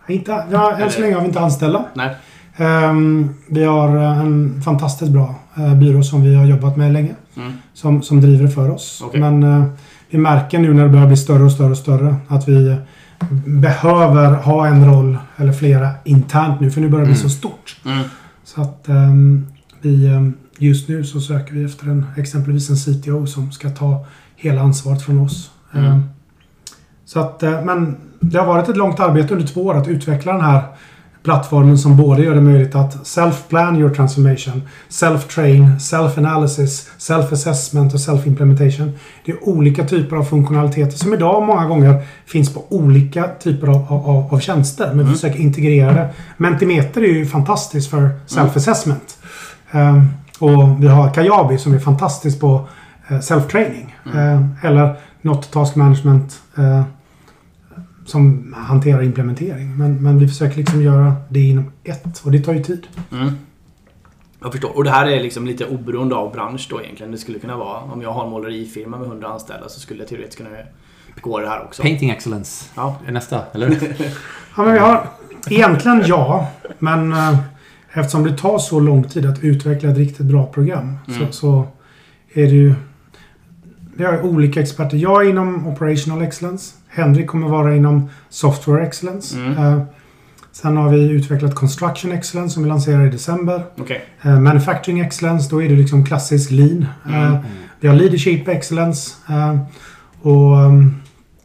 Inte, 0.07 0.45
ja, 0.51 0.71
än 0.77 0.91
så 0.91 1.01
länge 1.01 1.13
har 1.13 1.21
vi 1.21 1.27
inte 1.27 1.39
anställda. 1.39 1.85
Nej. 1.93 2.15
Ehm, 2.57 3.29
vi 3.48 3.63
har 3.63 3.98
eh, 3.98 4.19
en 4.19 4.62
fantastiskt 4.62 5.12
bra 5.12 5.36
eh, 5.57 5.75
byrå 5.75 6.03
som 6.03 6.22
vi 6.22 6.36
har 6.36 6.45
jobbat 6.45 6.77
med 6.77 6.93
länge. 6.93 7.15
Mm. 7.38 7.53
Som, 7.74 8.01
som 8.01 8.22
driver 8.22 8.48
för 8.48 8.69
oss. 8.69 9.01
Okej. 9.05 9.19
Men 9.19 9.43
eh, 9.43 9.65
vi 10.10 10.17
märker 10.17 10.60
nu 10.60 10.74
när 10.74 10.83
det 10.83 10.89
börjar 10.89 11.07
bli 11.07 11.17
större 11.17 11.43
och 11.43 11.51
större 11.51 11.72
och 11.72 11.77
större 11.77 12.15
att 12.27 12.48
vi, 12.48 12.77
behöver 13.45 14.31
ha 14.31 14.67
en 14.67 14.86
roll 14.86 15.17
eller 15.38 15.53
flera 15.53 15.89
internt 16.03 16.60
nu 16.60 16.72
för 16.72 16.81
nu 16.81 16.89
börjar 16.89 17.05
det 17.05 17.12
bli 17.12 17.19
så 17.19 17.29
stort. 17.29 17.77
Mm. 17.86 18.03
Så 18.43 18.62
att 18.62 18.88
ehm, 18.88 19.48
vi 19.81 20.07
ehm, 20.07 20.33
just 20.57 20.89
nu 20.89 21.03
så 21.03 21.22
söker 21.22 21.53
vi 21.53 21.63
efter 21.63 21.86
en, 21.86 22.05
exempelvis 22.17 22.69
en 22.69 22.75
CTO 22.75 23.27
som 23.27 23.51
ska 23.51 23.69
ta 23.69 24.05
hela 24.36 24.62
ansvaret 24.62 25.01
från 25.01 25.19
oss. 25.19 25.51
Mm. 25.74 25.86
Ehm, 25.86 26.03
så 27.05 27.19
att, 27.19 27.41
men 27.41 27.95
det 28.19 28.38
har 28.38 28.45
varit 28.45 28.69
ett 28.69 28.77
långt 28.77 29.00
arbete 29.00 29.33
under 29.33 29.48
två 29.48 29.65
år 29.65 29.77
att 29.77 29.88
utveckla 29.88 30.33
den 30.33 30.41
här 30.41 30.63
plattformen 31.24 31.77
som 31.77 31.98
både 31.98 32.24
gör 32.24 32.36
det 32.36 32.42
möjligt 32.42 32.75
att 32.75 33.08
self-plan 33.08 33.77
your 33.77 33.89
transformation, 33.89 34.62
self-train, 34.89 35.80
self-analysis, 35.80 36.89
self-assessment 36.98 37.94
och 37.94 38.00
self-implementation. 38.00 38.92
Det 39.25 39.32
är 39.32 39.50
olika 39.50 39.84
typer 39.84 40.15
av 40.15 40.24
funktionaliteter 40.24 40.98
som 40.98 41.13
idag 41.13 41.44
många 41.44 41.65
gånger 41.65 42.01
finns 42.25 42.53
på 42.53 42.63
olika 42.70 43.27
typer 43.39 43.68
av, 43.68 43.86
av, 43.89 44.34
av 44.34 44.39
tjänster. 44.39 44.94
Men 44.94 45.06
vi 45.08 45.13
försöker 45.13 45.39
integrera 45.39 45.94
det. 45.94 46.10
Mentimeter 46.38 47.01
är 47.01 47.08
ju 47.08 47.25
fantastiskt 47.25 47.89
för 47.89 48.10
self-assessment. 48.27 49.18
Ehm, 49.72 50.08
och 50.39 50.84
vi 50.84 50.88
har 50.88 51.13
Kajabi 51.13 51.58
som 51.58 51.74
är 51.74 51.80
fantastiskt 51.80 52.39
på 52.39 52.68
eh, 53.08 53.20
self-training. 53.20 53.96
Ehm, 54.15 54.56
eller 54.63 54.96
något 55.22 55.51
task 55.51 55.75
management 55.75 56.39
eh, 56.58 56.84
som 58.05 58.53
hanterar 58.57 59.03
implementering. 59.03 59.77
Men, 59.77 60.03
men 60.03 60.19
vi 60.19 60.27
försöker 60.27 60.57
liksom 60.57 60.81
göra 60.81 61.13
det 61.29 61.39
inom 61.39 61.72
ett 61.83 62.22
och 62.25 62.31
det 62.31 62.39
tar 62.39 62.53
ju 62.53 62.63
tid. 62.63 62.88
Mm. 63.12 63.31
Jag 64.41 64.51
förstår. 64.51 64.77
Och 64.77 64.83
det 64.83 64.89
här 64.89 65.05
är 65.07 65.19
liksom 65.24 65.45
lite 65.48 65.65
oberoende 65.65 66.15
av 66.15 66.31
bransch 66.33 66.67
då 66.69 66.81
egentligen. 66.81 67.12
Det 67.12 67.17
skulle 67.17 67.39
kunna 67.39 67.57
vara, 67.57 67.79
om 67.81 68.01
jag 68.01 68.12
har 68.13 68.24
en 68.25 68.29
målerifirma 68.29 68.98
med 68.98 69.07
100 69.07 69.27
anställda 69.27 69.69
så 69.69 69.79
skulle 69.79 70.00
jag 70.00 70.07
teoretiskt 70.10 70.38
kunna 70.38 70.50
gå 71.22 71.39
det 71.39 71.48
här 71.50 71.63
också. 71.63 71.81
Painting 71.81 72.10
excellence 72.10 72.65
Ja. 72.75 72.95
är 73.07 73.12
nästa, 73.12 73.41
eller? 73.53 73.69
Ja, 74.57 74.63
men 74.63 74.74
vi 74.74 74.79
har 74.79 75.07
egentligen 75.50 76.03
ja, 76.05 76.51
men 76.79 77.13
eh, 77.13 77.36
eftersom 77.93 78.24
det 78.24 78.38
tar 78.38 78.57
så 78.60 78.79
lång 78.79 79.03
tid 79.03 79.25
att 79.25 79.43
utveckla 79.43 79.89
ett 79.89 79.98
riktigt 79.98 80.25
bra 80.25 80.45
program 80.45 80.98
Mm. 81.07 81.19
så, 81.19 81.31
så 81.31 81.67
är 82.33 82.43
det 82.43 82.55
ju... 82.55 82.74
Vi 83.95 84.03
har 84.05 84.22
olika 84.22 84.62
experter. 84.62 84.98
Jag 84.98 85.25
är 85.25 85.29
inom 85.29 85.67
Operational 85.67 86.22
Excellence. 86.22 86.75
Henrik 86.93 87.27
kommer 87.27 87.47
vara 87.47 87.75
inom 87.75 88.09
Software 88.29 88.85
Excellence. 88.88 89.38
Mm. 89.38 89.57
Eh, 89.57 89.81
sen 90.51 90.77
har 90.77 90.89
vi 90.89 91.09
utvecklat 91.09 91.55
Construction 91.55 92.12
Excellence 92.12 92.53
som 92.53 92.63
vi 92.63 92.69
lanserar 92.69 93.05
i 93.05 93.09
december. 93.09 93.63
Okej. 93.77 94.05
Eh, 94.21 94.39
Manufacturing 94.39 95.00
Excellence, 95.00 95.50
då 95.50 95.62
är 95.62 95.69
det 95.69 95.75
liksom 95.75 96.05
klassisk 96.05 96.51
lean. 96.51 96.85
Eh, 97.05 97.25
Mm. 97.27 97.38
Vi 97.79 97.88
har 97.88 97.95
Leadership 97.95 98.47
Excellence. 98.47 99.12
och 100.21 100.57
ehm, 100.59 100.95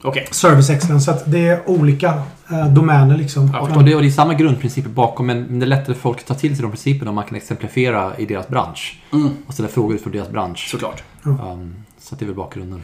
Okej. 0.03 0.29
Service 0.31 0.71
Excellence. 0.71 1.05
Så 1.05 1.11
att 1.11 1.33
det 1.33 1.49
är 1.49 1.71
olika 1.71 2.23
domäner 2.71 3.17
liksom. 3.17 3.51
Ja, 3.53 3.61
Och 3.61 3.85
det, 3.85 3.95
och 3.95 4.03
det 4.03 4.09
är 4.09 4.11
samma 4.11 4.35
grundprinciper 4.35 4.91
bakom 4.91 5.27
men 5.27 5.59
det 5.59 5.65
är 5.65 5.69
lättare 5.69 5.95
för 5.95 6.01
folk 6.03 6.19
att 6.19 6.27
ta 6.27 6.35
till 6.35 6.57
sig 6.57 6.63
de 6.63 6.71
principerna 6.71 7.09
om 7.11 7.15
man 7.15 7.25
kan 7.25 7.37
exemplifiera 7.37 8.17
i 8.19 8.27
deras 8.27 8.49
bransch. 8.49 9.01
Mm. 9.13 9.29
Och 9.47 9.55
ställa 9.55 9.69
frågor 9.69 9.95
utifrån 9.95 10.13
deras 10.13 10.31
bransch. 10.31 10.69
Såklart. 10.71 11.03
Um, 11.23 11.75
så 12.01 12.15
att 12.15 12.19
det 12.19 12.25
är 12.25 12.27
väl 12.27 12.37
bakgrunden. 12.37 12.83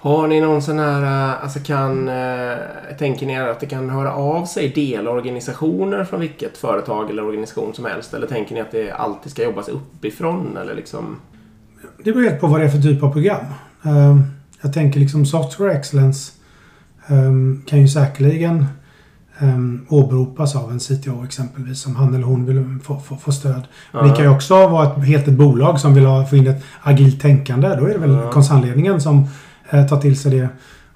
Har 0.00 0.28
ni 0.28 0.40
någon 0.40 0.62
sån 0.62 0.78
här, 0.78 1.02
eh, 1.02 1.42
alltså 1.42 1.58
kan, 1.58 2.08
eh, 2.08 2.56
tänker 2.98 3.26
ni 3.26 3.38
att 3.38 3.60
det 3.60 3.66
kan 3.66 3.90
höra 3.90 4.12
av 4.12 4.44
sig 4.44 4.68
delorganisationer 4.68 6.04
från 6.04 6.20
vilket 6.20 6.58
företag 6.58 7.10
eller 7.10 7.24
organisation 7.24 7.74
som 7.74 7.84
helst? 7.84 8.14
Eller 8.14 8.26
tänker 8.26 8.54
ni 8.54 8.60
att 8.60 8.70
det 8.70 8.90
alltid 8.90 9.32
ska 9.32 9.42
jobbas 9.42 9.68
uppifrån 9.68 10.56
eller 10.56 10.74
liksom? 10.74 11.16
Det 12.04 12.12
beror 12.12 12.24
helt 12.24 12.40
på 12.40 12.46
vad 12.46 12.60
det 12.60 12.66
är 12.66 12.70
för 12.70 12.78
typ 12.82 13.02
av 13.02 13.12
program. 13.12 13.44
Ehm, 13.82 14.22
jag 14.62 14.72
tänker 14.72 15.00
liksom 15.00 15.26
Software 15.26 15.72
Excellence 15.72 16.32
ehm, 17.06 17.62
kan 17.66 17.80
ju 17.80 17.88
säkerligen 17.88 18.66
um, 19.40 19.86
åberopas 19.88 20.56
av 20.56 20.70
en 20.70 20.78
CTO 20.80 21.24
exempelvis 21.24 21.86
om 21.86 21.96
han 21.96 22.14
eller 22.14 22.24
hon 22.24 22.44
vill 22.46 22.78
få, 22.84 23.00
få, 23.00 23.16
få 23.16 23.32
stöd. 23.32 23.62
Men 23.92 24.08
det 24.08 24.14
kan 24.16 24.24
ju 24.24 24.30
också 24.30 24.54
vara 24.68 24.86
ett, 24.92 25.04
helt 25.04 25.28
ett 25.28 25.34
bolag 25.34 25.80
som 25.80 25.94
vill 25.94 26.06
ha, 26.06 26.26
få 26.26 26.36
in 26.36 26.46
ett 26.46 26.64
agilt 26.82 27.20
tänkande. 27.22 27.68
Då 27.68 27.86
är 27.86 27.92
det 27.92 27.98
väl 27.98 28.10
Ja. 28.10 28.30
koncernledningen 28.32 29.00
som 29.00 29.26
eh, 29.70 29.86
tar 29.86 30.00
till 30.00 30.18
sig 30.18 30.30
det. 30.40 30.48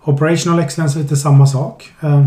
Operational 0.05 0.61
Excellence 0.61 0.99
är 0.99 1.03
lite 1.03 1.17
samma 1.17 1.47
sak. 1.47 1.93
Ehm, 2.01 2.27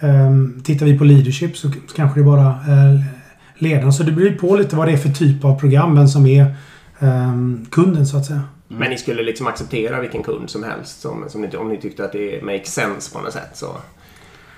ehm, 0.00 0.62
tittar 0.64 0.86
vi 0.86 0.98
på 0.98 1.04
leadership 1.04 1.56
så, 1.56 1.70
kanske 1.96 2.20
det 2.20 2.22
är 2.22 2.26
bara 2.26 2.48
eh, 2.48 3.00
ledaren. 3.58 3.92
Så 3.92 4.02
det 4.02 4.12
beror 4.12 4.30
på 4.30 4.56
lite 4.56 4.76
vad 4.76 4.88
det 4.88 4.92
är 4.92 4.96
för 4.96 5.08
typ 5.08 5.44
av 5.44 5.60
program, 5.60 5.94
vem 5.94 6.08
som 6.08 6.26
är 6.26 6.54
kunden 7.70 8.06
så 8.06 8.16
att 8.16 8.24
säga. 8.26 8.42
Men 8.68 8.90
ni 8.90 8.98
skulle 8.98 9.22
liksom 9.22 9.46
acceptera 9.46 10.00
vilken 10.00 10.22
kund 10.22 10.50
som 10.50 10.64
helst 10.64 11.00
som, 11.00 11.24
som 11.28 11.40
ni, 11.42 11.56
om 11.56 11.68
ni 11.68 11.80
tyckte 11.80 12.04
att 12.04 12.12
det 12.12 12.42
makes 12.44 12.74
sense 12.74 13.12
på 13.12 13.20
något 13.20 13.32
sätt 13.32 13.50
så? 13.54 13.66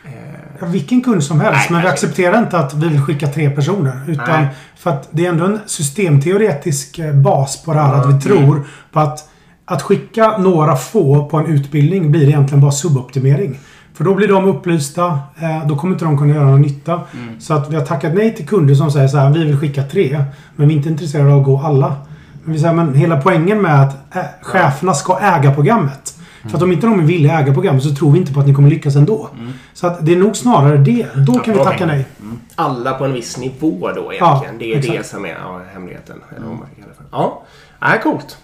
Eh, 0.05 0.13
Ja, 0.61 0.67
vilken 0.67 1.01
kund 1.03 1.25
som 1.25 1.41
helst. 1.41 1.59
Nej, 1.61 1.67
men 1.71 1.79
vi 1.81 1.85
nej. 1.85 1.93
accepterar 1.93 2.39
inte 2.39 2.59
att 2.59 2.75
vi 2.75 2.89
vill 2.89 3.01
skicka 3.01 3.27
tre 3.27 3.51
personer. 3.51 4.01
Utan 4.09 4.43
Nej. 4.43 4.49
för 4.77 4.91
att 4.91 5.09
det 5.11 5.27
är 5.27 5.29
ändå 5.29 5.45
en 5.45 5.59
systemteoretisk 5.67 6.99
eh, 6.99 7.15
bas 7.15 7.63
på 7.63 7.75
det 7.75 7.81
här. 7.81 7.93
Ja, 7.93 8.01
Att 8.01 8.15
vi 8.15 8.21
tror 8.21 8.67
på 8.93 9.01
att 9.01 9.28
att 9.69 9.83
skicka 9.83 10.39
några 10.39 10.77
få 10.77 11.29
på 11.29 11.37
en 11.37 11.47
utbildning 11.47 12.11
blir 12.11 12.29
egentligen 12.29 12.61
bara 12.61 12.73
suboptimering. 12.73 13.59
För 13.95 14.05
då 14.05 14.15
blir 14.15 14.29
de 14.29 14.45
upplysta. 14.45 15.19
Eh, 15.41 15.67
då 15.67 15.77
kommer 15.77 15.95
inte 15.95 16.05
de 16.05 16.19
kunna 16.19 16.35
göra 16.35 16.47
någon 16.47 16.63
nytta. 16.63 17.01
Så 17.39 17.55
att 17.55 17.71
vi 17.71 17.77
har 17.77 17.85
tackat 17.85 18.15
nej 18.15 18.35
till 18.35 18.47
kunder 18.47 18.75
som 18.75 18.91
säger 18.91 19.09
så 19.09 19.19
här. 19.19 19.31
Vi 19.31 19.45
vill 19.45 19.59
skicka 19.59 19.83
tre. 19.83 20.25
Men 20.57 20.69
vi 20.69 20.75
är 20.75 20.77
inte 20.77 20.89
intresserade 20.89 21.33
av 21.33 21.39
att 21.39 21.45
gå 21.45 21.61
alla. 21.65 21.97
Men 22.45 22.53
vi 22.53 22.59
säger, 22.59 22.75
men 22.75 22.95
hela 22.95 23.21
poängen 23.21 23.63
med 23.63 23.83
att 23.83 24.17
äh, 24.17 24.23
cheferna 24.43 24.95
ska 24.95 25.19
äga 25.19 25.55
programmet. 25.55 26.15
För 26.43 26.57
att 26.57 26.63
om 26.63 26.73
inte 26.73 26.87
de 26.87 27.01
är 27.01 27.05
villiga 27.05 27.41
äga 27.41 27.53
programmet 27.53 27.83
så 27.83 27.95
tror 27.95 28.13
vi 28.13 28.19
inte 28.19 28.33
på 28.33 28.41
att 28.41 28.47
ni 28.47 28.55
kommer 28.55 28.71
lyckas 28.71 28.97
ändå. 28.97 29.29
Så 29.75 29.87
att 29.87 30.07
det 30.07 30.13
är 30.13 30.17
nog 30.17 30.37
snarare 30.37 30.77
det. 30.77 31.07
Då 31.27 31.35
kan 31.35 31.55
vi 31.55 31.65
tacka 31.65 31.87
nej. 31.87 32.07
alla 32.55 32.93
på 32.93 33.05
en 33.05 33.13
viss 33.13 33.39
nivå 33.39 33.91
då 33.95 34.13
egentligen. 34.13 34.21
Ja, 34.21 34.59
det 34.59 34.75
är 34.75 34.83
det 34.83 34.89
exakt. 34.89 35.09
som 35.09 35.25
är 35.25 35.29
ja, 35.29 35.61
hemligheten. 35.73 36.17
Eller 36.37 36.47
vad 36.47 36.57
man 36.57 36.67
det 36.77 36.95
för. 36.97 37.05
Ja, 37.13 37.43
äh, 37.83 38.03
coolt. 38.03 38.39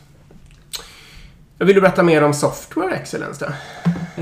Vill 1.59 1.75
du 1.75 1.81
berätta 1.81 2.03
mer 2.03 2.25
om 2.25 2.35
Software 2.35 2.95
Excellence 2.95 3.45
då? 3.45 3.53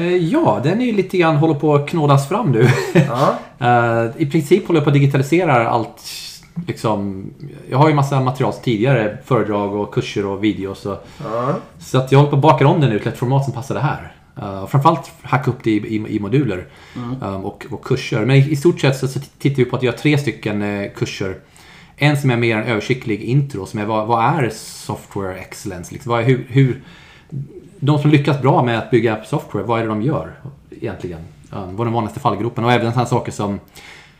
Eh, 0.00 0.16
ja, 0.16 0.60
den 0.64 0.80
är 0.80 0.86
ju 0.86 0.92
lite 0.92 1.18
grann 1.18 1.36
håller 1.36 1.54
på 1.54 1.74
att 1.74 1.88
knådas 1.88 2.28
fram 2.28 2.52
nu. 2.52 2.68
Ja. 2.94 3.38
Eh, 3.62 4.10
I 4.16 4.26
princip 4.26 4.66
håller 4.66 4.80
jag 4.80 4.84
på 4.84 4.90
att 4.90 4.94
digitalisera 4.94 5.68
allt. 5.68 6.02
Liksom, 6.66 7.26
jag 7.70 7.78
har 7.78 7.88
ju 7.88 7.94
massa 7.94 8.20
material 8.20 8.52
tidigare. 8.52 9.18
Föredrag 9.24 9.74
och 9.74 9.94
kurser 9.94 10.26
och 10.26 10.44
videos. 10.44 10.86
Och, 10.86 11.06
ja. 11.24 11.54
så 11.78 11.98
att 11.98 12.12
jag 12.12 12.18
håller 12.18 12.30
på 12.30 12.36
att 12.36 12.42
baka 12.42 12.66
om 12.66 12.80
den 12.80 12.90
nu 12.90 12.98
till 12.98 13.08
ett 13.08 13.18
format 13.18 13.44
som 13.44 13.52
passar 13.52 13.74
det 13.74 13.80
här. 13.80 14.12
Uh, 14.38 14.66
framförallt 14.66 15.12
hacka 15.22 15.50
upp 15.50 15.64
det 15.64 15.70
i, 15.70 15.76
i, 15.76 16.16
i 16.16 16.20
moduler 16.20 16.66
um, 17.20 17.44
och, 17.44 17.66
och 17.70 17.84
kurser. 17.84 18.24
Men 18.24 18.36
i, 18.36 18.50
i 18.50 18.56
stort 18.56 18.80
sett 18.80 18.96
så, 18.96 19.08
så 19.08 19.20
tittar 19.38 19.56
vi 19.56 19.64
på 19.64 19.76
att 19.76 19.82
göra 19.82 19.96
tre 19.96 20.18
stycken 20.18 20.62
eh, 20.62 20.90
kurser. 20.96 21.36
En 21.96 22.16
som 22.16 22.30
är 22.30 22.36
mer 22.36 22.56
en 22.56 22.64
översiktlig 22.64 23.20
intro, 23.20 23.66
som 23.66 23.80
är 23.80 23.84
vad, 23.84 24.06
vad 24.06 24.24
är 24.24 24.50
software 24.54 25.38
excellence? 25.38 25.92
Liksom, 25.92 26.10
vad 26.10 26.20
är, 26.20 26.24
hur, 26.24 26.46
hur, 26.48 26.82
de 27.84 27.98
som 27.98 28.10
lyckas 28.10 28.42
bra 28.42 28.62
med 28.62 28.78
att 28.78 28.90
bygga 28.90 29.24
software, 29.24 29.64
vad 29.64 29.78
är 29.78 29.82
det 29.82 29.88
de 29.88 30.02
gör 30.02 30.32
egentligen? 30.70 31.20
Um, 31.50 31.76
vad 31.76 31.80
är 31.80 31.84
den 31.84 31.92
vanligaste 31.92 32.20
fallgropen? 32.20 32.64
Och 32.64 32.72
även 32.72 32.92
sådana 32.92 33.06
saker 33.06 33.32
som 33.32 33.60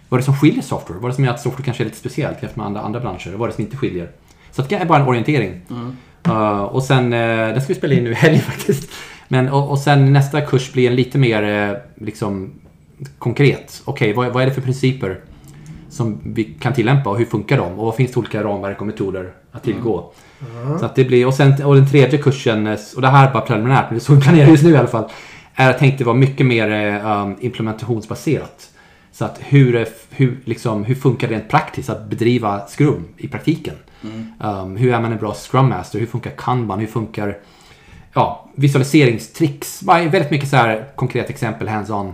vad 0.09 0.19
är 0.19 0.21
det 0.21 0.25
som 0.25 0.37
skiljer 0.37 0.63
software? 0.63 0.99
Vad 0.99 1.05
är 1.05 1.09
det 1.09 1.15
som 1.15 1.25
gör 1.25 1.33
att 1.33 1.41
software 1.41 1.65
kanske 1.65 1.83
är 1.83 1.85
lite 1.85 1.97
speciellt 1.97 2.43
jämfört 2.43 2.57
med 2.57 2.67
andra, 2.67 2.81
andra 2.81 3.01
branscher? 3.01 3.31
Vad 3.37 3.43
är 3.43 3.47
det 3.47 3.55
som 3.55 3.65
inte 3.65 3.77
skiljer? 3.77 4.11
Så 4.51 4.63
det 4.63 4.75
är 4.75 4.85
bara 4.85 4.99
en 4.99 5.09
orientering. 5.09 5.61
Uh, 6.29 6.63
och 6.63 6.83
sen, 6.83 7.13
uh, 7.13 7.19
den 7.53 7.61
ska 7.61 7.69
vi 7.69 7.79
spela 7.79 7.95
in 7.95 8.05
nu 8.05 8.11
i 8.11 8.15
helgen 8.15 8.41
faktiskt. 8.53 8.93
Men, 9.29 9.49
och, 9.49 9.71
och 9.71 9.79
sen 9.79 10.13
nästa 10.13 10.41
kurs 10.41 10.73
blir 10.73 10.91
en 10.91 10.97
lite 10.97 11.19
mer 11.19 11.43
eh, 11.43 11.77
liksom, 12.07 12.53
konkret. 13.19 13.83
Okej, 13.85 14.13
vad, 14.13 14.33
vad 14.33 14.43
är 14.43 14.47
det 14.47 14.55
för 14.55 14.61
principer 14.61 15.21
som 15.93 16.19
vi 16.25 16.45
kan 16.45 16.73
tillämpa 16.73 17.11
och 17.11 17.19
hur 17.19 17.25
funkar 17.25 17.57
de? 17.57 17.79
Och 17.79 17.87
vad 17.87 17.95
finns 17.95 18.13
det 18.13 18.21
olika 18.21 18.45
ramverk 18.45 18.81
och 18.81 18.87
metoder 18.87 19.33
att 19.53 19.63
tillgå? 19.63 20.13
Så 20.79 20.85
att 20.85 20.95
det 20.95 21.05
blir, 21.05 21.27
och, 21.27 21.35
sen, 21.35 21.65
och 21.65 21.75
den 21.75 21.91
tredje 21.91 22.19
kursen, 22.19 22.67
eh, 22.67 22.79
och 22.97 23.03
det 23.03 23.09
här 23.09 23.29
är 23.29 23.33
bara 23.33 23.43
preliminärt, 23.43 23.85
men 23.85 23.99
det 23.99 24.03
är 24.03 24.05
så 24.05 24.15
vi 24.15 24.21
planerar 24.21 24.49
just 24.49 24.65
nu 24.65 24.71
i 24.71 24.77
alla 24.77 24.89
fall. 24.89 25.11
Är 25.55 25.67
jag 25.67 25.79
tänkte 25.79 26.05
vara 26.05 26.17
mycket 26.17 26.47
mer 26.47 26.71
eh, 26.71 27.23
um, 27.23 27.37
implementationsbaserat. 27.41 28.71
Så 29.13 29.25
att 29.25 29.41
hur, 29.41 29.77
eh, 29.77 29.87
hur, 30.11 30.41
liksom, 30.45 30.85
hur 30.85 30.95
funkar 30.95 31.29
det 31.29 31.35
rent 31.35 31.49
praktiskt 31.49 31.91
att 31.91 32.07
bedriva 32.07 32.61
Scrum 32.67 33.05
i 33.17 33.29
praktiken? 33.29 33.75
Um, 34.41 34.77
hur 34.77 34.95
är 34.95 35.01
man 35.01 35.13
en 35.13 35.19
bra 35.19 35.35
Scrum 35.35 35.69
Master? 35.69 35.99
Hur 35.99 36.07
funkar 36.07 36.31
Kanban? 36.31 36.81
Hur 36.81 36.87
funkar 36.87 37.39
ja, 38.13 38.49
visualiseringstricks? 38.55 39.83
Väldigt 39.83 40.31
mycket 40.31 40.49
så 40.49 40.57
här 40.57 40.89
konkreta 40.97 41.29
exempel, 41.29 41.69
hands-on. 41.69 42.13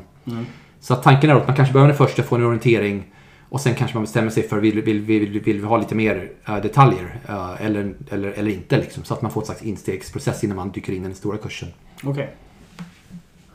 Så 0.80 0.94
att 0.94 1.02
tanken 1.02 1.30
är 1.30 1.34
att 1.34 1.46
man 1.46 1.56
kanske 1.56 1.72
behöver 1.72 1.88
den 1.88 1.98
första, 1.98 2.22
få 2.22 2.36
en 2.36 2.44
orientering 2.44 3.04
och 3.48 3.60
sen 3.60 3.74
kanske 3.74 3.96
man 3.96 4.04
bestämmer 4.04 4.30
sig 4.30 4.48
för 4.48 4.58
vill, 4.58 4.82
vill, 4.82 5.00
vill, 5.00 5.26
vill, 5.28 5.40
vill 5.40 5.60
vi 5.60 5.66
ha 5.66 5.76
lite 5.76 5.94
mer 5.94 6.30
eh, 6.48 6.56
detaljer 6.56 7.20
eh, 7.28 7.66
eller, 7.66 7.94
eller, 8.10 8.30
eller 8.30 8.50
inte. 8.50 8.76
Liksom, 8.78 9.04
så 9.04 9.14
att 9.14 9.22
man 9.22 9.30
får 9.30 9.40
ett 9.40 9.46
slags 9.46 9.62
instegsprocess 9.62 10.44
innan 10.44 10.56
man 10.56 10.70
dyker 10.70 10.92
in 10.92 11.02
i 11.02 11.06
den 11.06 11.14
stora 11.14 11.38
kursen. 11.38 11.68
Okej. 12.04 12.34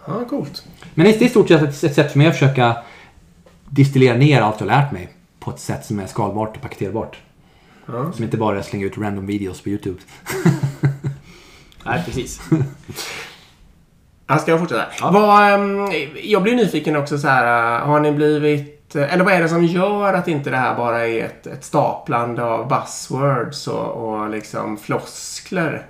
ja, 0.08 0.25
coolt. 0.29 0.65
Men 0.93 1.06
det 1.06 1.21
är 1.21 1.25
i 1.25 1.29
stort 1.29 1.47
sett 1.47 1.62
ett, 1.62 1.84
ett 1.84 1.95
sätt 1.95 2.12
för 2.12 2.17
mig 2.17 2.27
att 2.27 2.34
försöka 2.34 2.77
distillera 3.69 4.17
ner 4.17 4.41
allt 4.41 4.60
jag 4.60 4.67
lärt 4.67 4.91
mig 4.91 5.10
på 5.39 5.51
ett 5.51 5.60
sätt 5.60 5.86
som 5.86 5.99
är 5.99 6.08
skalbart 6.08 6.56
och 6.56 6.62
paketerbart. 6.62 7.17
Ja. 7.86 8.12
Som 8.13 8.23
inte 8.23 8.38
bara 8.38 8.58
är 8.58 8.62
slänga 8.62 8.86
ut 8.86 8.97
random 8.97 9.25
videos 9.25 9.62
på 9.62 9.69
YouTube. 9.69 9.99
Nej, 11.86 12.03
precis. 12.06 12.41
Ska 14.41 14.51
jag 14.51 14.60
fortsätta? 14.60 14.86
Ja. 14.99 15.12
Vad, 15.12 15.53
ehm, 15.53 15.91
jag 16.23 16.43
blir 16.43 16.56
nyfiken 16.56 16.95
också 16.95 17.17
så 17.17 17.27
här. 17.27 17.79
eh, 17.82 17.88
Har 17.88 17.99
ni 17.99 18.12
blivit... 18.12 18.83
eh, 18.95 19.13
Eller 19.13 19.23
vad 19.23 19.34
är 19.34 19.41
det 19.41 19.49
som 19.49 19.65
gör 19.65 20.13
att 20.13 20.27
inte 20.27 20.49
det 20.49 20.58
här 20.58 20.75
bara 20.75 21.08
är 21.08 21.25
ett, 21.25 21.47
ett 21.47 21.63
staplande 21.63 22.43
av 22.43 22.67
buzzwords 22.67 23.67
och, 23.67 23.88
och 24.13 24.29
liksom 24.29 24.77
floskler? 24.77 25.86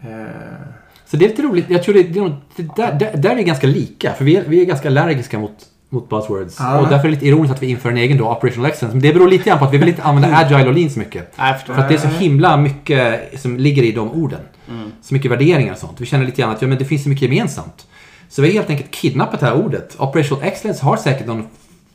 Eh, 0.00 0.08
Så 1.06 1.16
det 1.16 1.24
är 1.24 1.28
lite 1.28 1.42
roligt. 1.42 1.66
Jag 1.68 1.82
tror 1.82 1.94
det, 1.94 2.02
det, 2.02 2.18
är 2.18 2.22
nog- 2.22 2.36
det 2.56 2.68
där, 2.76 2.92
där, 2.92 3.16
där 3.16 3.30
är 3.30 3.36
vi 3.36 3.42
ganska 3.44 3.66
lika. 3.66 4.12
För 4.12 4.24
vi 4.24 4.36
är, 4.36 4.44
vi 4.46 4.60
är 4.60 4.64
ganska 4.64 4.88
allergiska 4.88 5.38
mot, 5.38 5.56
mot 5.88 6.08
buzzwords. 6.08 6.56
Ja. 6.60 6.78
Och 6.80 6.88
därför 6.88 6.98
är 6.98 7.02
det 7.10 7.14
lite 7.14 7.26
ironiskt 7.26 7.54
att 7.54 7.62
vi 7.62 7.66
inför 7.70 7.90
en 7.90 7.96
egen 7.96 8.18
då, 8.18 8.30
operational 8.32 8.70
excellence. 8.70 8.96
Men 8.96 9.02
det 9.02 9.12
beror 9.12 9.28
lite 9.28 9.44
grann 9.48 9.58
på 9.58 9.64
att 9.64 9.72
vi 9.72 9.78
vill 9.78 9.88
inte 9.88 10.02
använda 10.02 10.36
agile 10.36 10.68
och 10.68 10.74
lean 10.74 10.90
så 10.90 10.98
mycket. 10.98 11.34
Förstår. 11.34 11.74
För 11.74 11.82
att 11.82 11.88
det 11.88 11.94
är 11.94 11.98
så 11.98 12.08
himla 12.08 12.56
mycket 12.56 13.40
som 13.40 13.56
ligger 13.56 13.82
i 13.82 13.92
de 13.92 14.10
orden. 14.10 14.40
Mm. 14.68 14.92
Så 15.02 15.14
mycket 15.14 15.30
värderingar 15.30 15.72
och 15.72 15.78
sånt. 15.78 16.00
Vi 16.00 16.06
känner 16.06 16.24
lite 16.26 16.42
grann 16.42 16.50
att 16.50 16.62
ja, 16.62 16.68
men 16.68 16.78
det 16.78 16.84
finns 16.84 17.02
så 17.02 17.08
mycket 17.08 17.22
gemensamt. 17.22 17.86
Så 18.28 18.42
vi 18.42 18.48
har 18.48 18.54
helt 18.54 18.70
enkelt 18.70 18.90
kidnappat 18.90 19.40
det 19.40 19.46
här 19.46 19.54
ordet. 19.64 19.96
Operational 19.98 20.44
excellence 20.44 20.84
har 20.84 20.96
säkert 20.96 21.26
någon 21.26 21.46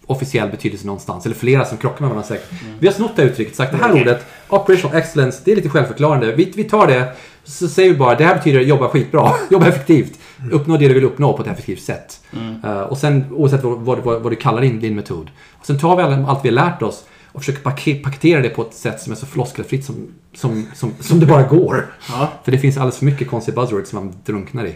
officiell 0.07 0.49
betydelse 0.49 0.85
någonstans. 0.85 1.25
Eller 1.25 1.35
flera 1.35 1.65
som 1.65 1.77
krockar 1.77 2.01
med 2.01 2.09
varandra 2.09 2.27
säkert. 2.27 2.49
Vi 2.79 2.87
har 2.87 2.93
snott 2.93 3.11
det 3.15 3.21
här 3.21 3.29
uttrycket. 3.29 3.55
Sagt 3.55 3.71
det 3.71 3.77
här 3.77 4.01
ordet, 4.01 4.25
operational 4.49 4.97
excellence, 4.97 5.41
det 5.45 5.51
är 5.51 5.55
lite 5.55 5.69
självförklarande. 5.69 6.31
Vi, 6.35 6.53
vi 6.55 6.63
tar 6.63 6.87
det, 6.87 7.11
så 7.43 7.67
säger 7.67 7.89
vi 7.91 7.97
bara 7.97 8.15
det 8.15 8.23
här 8.25 8.35
betyder 8.35 8.59
jobba 8.61 8.89
skitbra, 8.89 9.31
jobba 9.49 9.67
effektivt. 9.67 10.19
Uppnå 10.51 10.77
det 10.77 10.87
du 10.87 10.93
vill 10.93 11.03
uppnå 11.03 11.33
på 11.37 11.41
ett 11.43 11.49
effektivt 11.49 11.81
sätt. 11.81 12.19
Eh, 12.63 12.79
och 12.81 12.97
sen 12.97 13.25
oavsett 13.31 13.63
vad, 13.63 13.77
vad, 13.79 13.99
vad, 13.99 14.21
vad 14.21 14.31
du 14.31 14.35
kallar 14.35 14.61
din, 14.61 14.79
din 14.79 14.95
metod. 14.95 15.29
Och 15.59 15.65
sen 15.65 15.79
tar 15.79 15.95
vi 15.97 16.03
all- 16.03 16.25
allt 16.25 16.45
vi 16.45 16.49
har 16.49 16.55
lärt 16.55 16.81
oss 16.81 17.05
och 17.31 17.41
försöker 17.41 17.61
pake- 17.61 18.03
paketera 18.03 18.41
det 18.41 18.49
på 18.49 18.61
ett 18.61 18.73
sätt 18.73 19.01
som 19.01 19.11
är 19.11 19.15
så 19.17 19.25
floskelfritt 19.25 19.85
som, 19.85 19.95
som, 20.35 20.67
som, 20.73 20.93
som 20.99 21.19
det 21.19 21.25
bara 21.25 21.43
går. 21.43 21.93
ja. 22.09 22.29
För 22.43 22.51
det 22.51 22.57
finns 22.57 22.77
alldeles 22.77 22.97
för 22.97 23.05
mycket 23.05 23.29
konstiga 23.29 23.55
buzzwords 23.61 23.89
som 23.89 24.05
man 24.05 24.15
drunknar 24.25 24.65
i. 24.65 24.75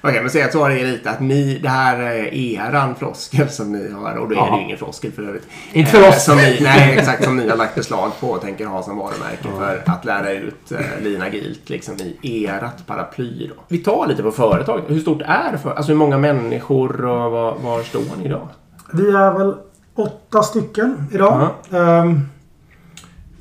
Okej, 0.00 0.20
men 0.20 0.30
säg 0.30 0.42
att 0.42 0.52
så 0.52 0.64
är 0.64 0.70
det 0.70 0.84
lite 0.84 1.10
att 1.10 1.20
ni, 1.20 1.58
det 1.62 1.68
här 1.68 1.98
är 2.00 2.34
eran 2.34 2.94
floskel 2.94 3.48
som 3.48 3.72
ni 3.72 3.92
har, 3.92 4.14
och 4.16 4.28
då 4.28 4.34
är 4.34 4.38
Ja. 4.38 4.50
det 4.50 4.56
ju 4.58 4.64
ingen 4.64 4.78
floskel 4.78 5.12
för 5.12 5.22
övrigt. 5.22 5.46
Inte 5.72 5.90
för 5.90 6.02
Eh, 6.02 6.08
oss. 6.08 6.24
Som 6.24 6.36
ni, 6.36 6.58
nej, 6.62 6.98
exakt. 6.98 7.24
Som 7.24 7.36
ni 7.36 7.48
har 7.48 7.56
lagt 7.56 7.74
beslag 7.74 8.10
på 8.20 8.28
och 8.30 8.40
tänker 8.40 8.66
ha 8.66 8.82
som 8.82 8.96
varumärke 8.98 9.48
för 9.58 9.82
att 9.92 10.04
lära 10.04 10.32
ut 10.32 10.72
eh, 10.72 10.78
Lean 11.02 11.22
Agilt 11.22 11.68
liksom 11.70 11.94
i 12.22 12.46
ert 12.46 12.86
paraply 12.86 13.46
då. 13.56 13.62
Vi 13.68 13.78
tar 13.78 14.06
lite 14.06 14.22
på 14.22 14.30
företaget. 14.30 14.84
Hur 14.88 15.00
stort 15.00 15.22
är 15.22 15.52
det 15.52 15.58
för? 15.58 15.70
Alltså 15.74 15.92
hur 15.92 15.98
många 15.98 16.18
människor 16.18 17.04
och 17.04 17.32
var, 17.32 17.54
var 17.58 17.82
står 17.82 18.02
ni 18.18 18.24
idag? 18.24 18.48
Vi 18.92 19.08
är 19.10 19.38
väl 19.38 19.54
åtta 19.96 20.42
stycken 20.42 21.08
idag. 21.12 21.48
Ehm, 21.72 22.20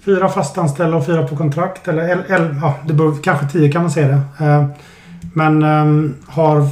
fyra 0.05 0.29
fastanställda 0.29 0.97
och 0.97 1.05
fyra 1.05 1.27
på 1.27 1.35
kontrakt. 1.37 1.87
Eller, 1.87 2.09
el, 2.09 2.19
el, 2.29 2.55
ja, 2.61 2.75
det 2.87 2.93
beror, 2.93 3.15
kanske 3.23 3.45
tio 3.47 3.71
kan 3.71 3.81
man 3.81 3.91
säga 3.91 4.07
det. 4.07 4.45
Ehm, 4.45 4.65
men 5.33 5.63
ehm, 5.63 6.15
har 6.25 6.67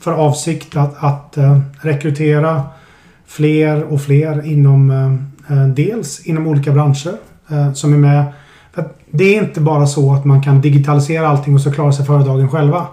för 0.00 0.12
avsikt 0.12 0.76
att, 0.76 1.04
att 1.04 1.36
eh, 1.36 1.60
rekrytera 1.80 2.62
fler 3.26 3.82
och 3.82 4.00
fler 4.02 4.46
inom 4.46 4.90
eh, 5.50 5.66
dels 5.66 6.26
inom 6.26 6.46
olika 6.46 6.72
branscher 6.72 7.14
eh, 7.50 7.72
som 7.72 7.92
är 7.92 7.98
med. 7.98 8.24
Det 9.10 9.24
är 9.36 9.42
inte 9.42 9.60
bara 9.60 9.86
så 9.86 10.14
att 10.14 10.24
man 10.24 10.42
kan 10.42 10.60
digitalisera 10.60 11.28
allting 11.28 11.54
och 11.54 11.60
så 11.60 11.72
klarar 11.72 11.92
sig 11.92 12.06
företagen 12.06 12.48
själva. 12.48 12.86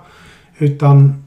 Utan 0.58 1.24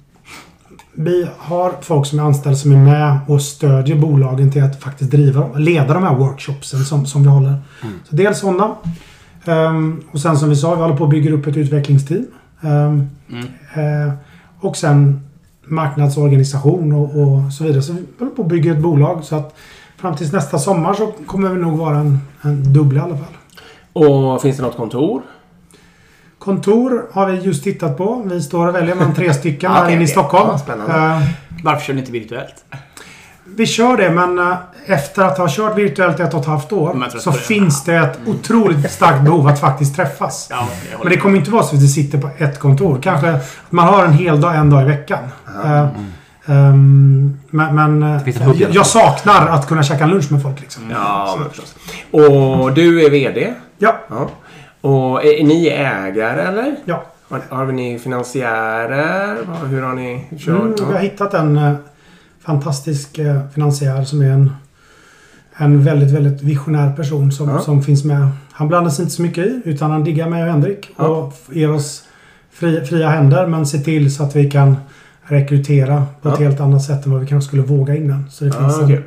vi 0.92 1.28
har 1.38 1.72
folk 1.80 2.06
som 2.06 2.18
är 2.18 2.22
anställda 2.22 2.58
som 2.58 2.72
är 2.72 2.84
med 2.84 3.18
och 3.26 3.42
stödjer 3.42 3.96
bolagen 3.96 4.52
till 4.52 4.62
att 4.62 4.82
faktiskt 4.82 5.10
driva 5.10 5.48
leda 5.56 5.94
de 5.94 6.02
här 6.02 6.14
workshopsen 6.14 6.80
som, 6.80 7.06
som 7.06 7.22
vi 7.22 7.28
håller. 7.28 7.54
Så 8.10 8.16
dels 8.16 8.38
sådana. 8.38 8.74
Ehm, 9.44 10.02
och 10.12 10.20
sen 10.20 10.36
som 10.36 10.48
vi 10.48 10.56
sa, 10.56 10.74
vi 10.74 10.80
håller 10.80 10.96
på 10.96 11.04
att 11.04 11.10
bygga 11.10 11.32
upp 11.32 11.46
ett 11.46 11.56
utvecklingsteam. 11.56 12.26
Ehm, 12.62 13.10
Mm. 13.30 13.46
eh, 14.06 14.12
och 14.60 14.76
sen 14.76 15.20
marknadsorganisation 15.64 16.92
och, 16.92 17.04
och 17.22 17.52
så 17.52 17.64
vidare. 17.64 17.82
Så 17.82 17.92
vi 17.92 18.04
håller 18.18 18.32
på 18.32 18.42
att 18.42 18.48
bygga 18.48 18.72
ett 18.72 18.78
bolag. 18.82 19.24
Så 19.24 19.36
att 19.36 19.54
fram 19.96 20.16
tills 20.16 20.32
nästa 20.32 20.58
sommar 20.58 20.94
så 20.94 21.06
kommer 21.26 21.48
vi 21.48 21.60
nog 21.60 21.78
vara 21.78 21.96
en, 21.98 22.18
en 22.42 22.72
dubbel 22.72 22.96
i 22.96 23.00
alla 23.00 23.16
fall. 23.16 23.34
Och 23.92 24.42
finns 24.42 24.56
det 24.56 24.62
något 24.62 24.76
kontor? 24.76 25.22
Kontor 26.38 27.06
har 27.12 27.26
vi 27.26 27.38
just 27.40 27.64
tittat 27.64 27.96
på. 27.96 28.22
Vi 28.26 28.40
står 28.42 28.66
och 28.68 28.74
väljer 28.74 28.94
mellan 28.94 29.14
tre 29.14 29.34
stycken 29.34 29.70
Ah, 29.72 29.74
här 29.74 29.82
okej, 29.84 29.94
inne 29.94 30.04
i. 30.04 30.06
Stockholm. 30.06 30.48
Ja, 30.52 30.58
spännande. 30.58 30.94
Eh, 30.96 31.28
Varför 31.64 31.84
kör 31.84 31.94
ni 31.94 32.00
inte 32.00 32.12
virtuellt? 32.12 32.64
Vi 33.56 33.66
kör 33.66 33.96
det, 33.96 34.10
men 34.10 34.38
eh, 34.38 34.54
efter 34.86 35.22
att 35.22 35.38
ha 35.38 35.46
kört 35.50 35.78
virtuellt 35.78 36.20
i 36.20 36.22
ett 36.22 36.34
och 36.34 36.40
ett 36.40 36.46
halvt 36.46 36.72
år 36.72 37.06
så 37.18 37.30
det- 37.30 37.36
finns 37.38 37.84
det 37.84 37.94
ett 37.96 38.18
otroligt 38.26 38.90
starkt 38.90 39.22
behov 39.22 39.48
att 39.48 39.60
faktiskt 39.60 39.96
träffas. 39.96 40.46
Ja, 40.50 40.68
Men 41.02 41.08
det 41.12 41.16
kommer 41.16 41.38
inte 41.38 41.50
vara 41.50 41.62
så 41.62 41.76
att 41.76 41.82
vi 41.82 41.88
sitter 41.88 42.18
på 42.18 42.30
ett 42.38 42.58
kontor. 42.58 42.98
Kanske 43.02 43.30
att 43.30 43.56
man 43.70 43.86
har 43.88 44.04
en 44.04 44.12
hel 44.12 44.40
dag, 44.40 44.54
en 44.56 44.70
dag 44.70 44.82
i 44.82 44.84
veckan. 44.84 45.18
Eh, 45.64 45.86
ehm, 46.46 47.38
men 47.50 47.74
men 47.74 48.02
eh, 48.02 48.28
jag, 48.58 48.70
jag 48.70 48.86
saknar 48.86 49.46
att 49.48 49.68
kunna 49.68 49.82
käka 49.82 50.06
lunch 50.06 50.32
med 50.32 50.42
folk. 50.42 50.60
Liksom. 50.60 50.82
Ja, 50.90 51.36
men 51.38 51.48
förstås. 51.48 51.74
Och 52.10 52.72
du 52.72 53.04
är 53.06 53.10
VD? 53.10 53.54
Ja, 53.78 53.94
Ja. 54.08 54.28
Och 54.82 55.24
är, 55.24 55.40
är 55.40 55.44
ni 55.44 55.68
ägare 55.68 56.40
eller? 56.42 56.76
ja. 56.84 57.04
Har, 57.30 57.40
har 57.48 57.66
ni 57.66 57.98
finansiärer? 57.98 59.36
Hur 59.66 59.82
har 59.82 59.94
ni 59.94 60.24
kört? 60.38 60.48
Mm, 60.48 60.74
vi 60.88 60.92
har 60.94 61.00
hittat 61.00 61.34
en 61.34 61.76
fantastisk 62.50 63.18
eh, 63.18 63.40
finansiär 63.54 64.04
som 64.04 64.22
är 64.22 64.30
en, 64.30 64.50
en 65.56 65.84
väldigt, 65.84 66.10
väldigt 66.10 66.42
visionär 66.42 66.92
person 66.92 67.32
som, 67.32 67.48
Ja. 67.48 67.58
som 67.60 67.82
finns 67.82 68.04
med. 68.04 68.28
Han 68.52 68.68
blandar 68.68 68.90
sig 68.90 69.02
inte 69.02 69.14
så 69.14 69.22
mycket 69.22 69.46
i 69.46 69.60
utan 69.64 69.90
han 69.90 70.04
diggar 70.04 70.28
mig 70.28 70.42
och 70.42 70.48
Henrik 70.50 70.88
Ja. 70.98 71.06
och 71.06 71.34
ger 71.52 71.70
oss 71.72 72.02
fria, 72.52 72.84
fria 72.84 73.08
händer 73.08 73.46
men 73.46 73.66
ser 73.66 73.78
till 73.78 74.14
så 74.14 74.22
att 74.22 74.36
vi 74.36 74.50
kan 74.50 74.76
rekrytera 75.22 76.06
på 76.22 76.28
ett 76.28 76.40
Ja. 76.40 76.46
helt 76.46 76.60
annat 76.60 76.82
sätt 76.84 77.06
än 77.06 77.12
vad 77.12 77.20
vi 77.20 77.26
kanske 77.26 77.48
skulle 77.48 77.62
våga 77.62 77.96
innan. 77.96 78.30
Så 78.30 78.44
det 78.44 78.52
finns 78.52 78.78
en, 78.78 78.88
kul. 78.88 79.02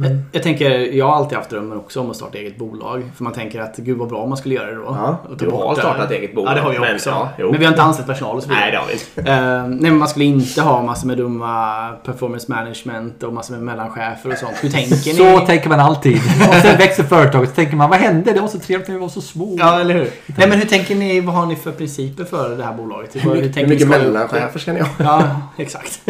Men, 0.00 0.24
Jag 0.32 0.42
tänker, 0.42 0.70
jag 0.70 1.06
har 1.06 1.16
alltid 1.16 1.38
haft 1.38 1.50
drömmen 1.50 1.78
också 1.78 2.00
om 2.00 2.10
att 2.10 2.16
starta 2.16 2.38
eget 2.38 2.56
bolag. 2.56 3.10
För 3.16 3.24
man 3.24 3.32
tänker 3.32 3.60
att 3.60 3.76
gud 3.76 3.98
vad 3.98 4.08
bra 4.08 4.18
om 4.18 4.28
man 4.28 4.38
skulle 4.38 4.54
göra 4.54 4.66
det 4.66 4.74
då. 4.74 4.82
Ja, 4.84 5.18
Och 5.30 5.36
du 5.36 5.50
har 5.50 5.74
startat 5.74 6.10
eget 6.10 6.34
bolag. 6.34 6.50
Ja, 6.50 6.54
det 6.54 6.60
har 6.60 6.72
jag 6.72 6.80
men, 6.80 6.94
också. 6.94 7.10
ja, 7.10 7.30
men 7.38 7.58
vi 7.58 7.64
har 7.64 7.72
inte 7.72 7.82
anställt 7.82 8.08
personal 8.08 8.36
och 8.36 8.42
så 8.42 8.48
vidare. 8.48 8.64
Nej, 8.64 8.72
det 8.72 8.78
har 8.78 8.86
vi 8.86 8.92
inte. 8.92 9.32
Eh, 9.32 9.66
nej, 9.68 9.90
men 9.90 9.98
man 9.98 10.08
skulle 10.08 10.24
inte 10.24 10.62
ha 10.62 10.82
massor 10.82 11.06
med 11.06 11.16
dumma 11.16 11.88
performance 12.04 12.46
management 12.48 13.22
och 13.22 13.32
massor 13.32 13.54
med 13.54 13.62
mellanchefer 13.62 14.32
och 14.32 14.38
sånt. 14.38 14.56
Hur 14.60 14.70
tänker 14.70 14.94
ni? 14.94 15.40
Så 15.40 15.46
tänker 15.46 15.68
man 15.68 15.80
alltid. 15.80 16.16
Och 16.48 16.54
sen 16.54 16.78
växer 16.78 17.02
företaget 17.02 17.48
så 17.48 17.54
tänker 17.54 17.76
man, 17.76 17.90
vad 17.90 17.98
hände? 17.98 18.32
Det 18.32 18.40
var 18.40 18.48
så 18.48 18.58
trevligt 18.58 18.88
när 18.88 18.94
vi 18.94 19.00
var 19.00 19.08
så 19.08 19.20
små. 19.20 19.56
Ja, 19.58 19.80
eller 19.80 19.94
hur? 19.94 20.10
Nej, 20.26 20.48
men 20.48 20.58
hur 20.58 20.66
tänker 20.66 20.94
ni? 20.94 21.20
Vad 21.20 21.34
har 21.34 21.46
ni 21.46 21.56
för 21.56 21.72
principer 21.72 22.24
för 22.24 22.56
det 22.56 22.64
här 22.64 22.74
bolaget? 22.74 23.16
Hur, 23.16 23.34
Hur 23.34 23.52
tänker 23.52 23.66
mycket 23.66 23.88
mellanchefer 23.88 24.58
ska 24.58 24.72
ni 24.72 24.80
ha? 24.80 24.88
Ja, 24.98 25.22
exakt. 25.56 26.00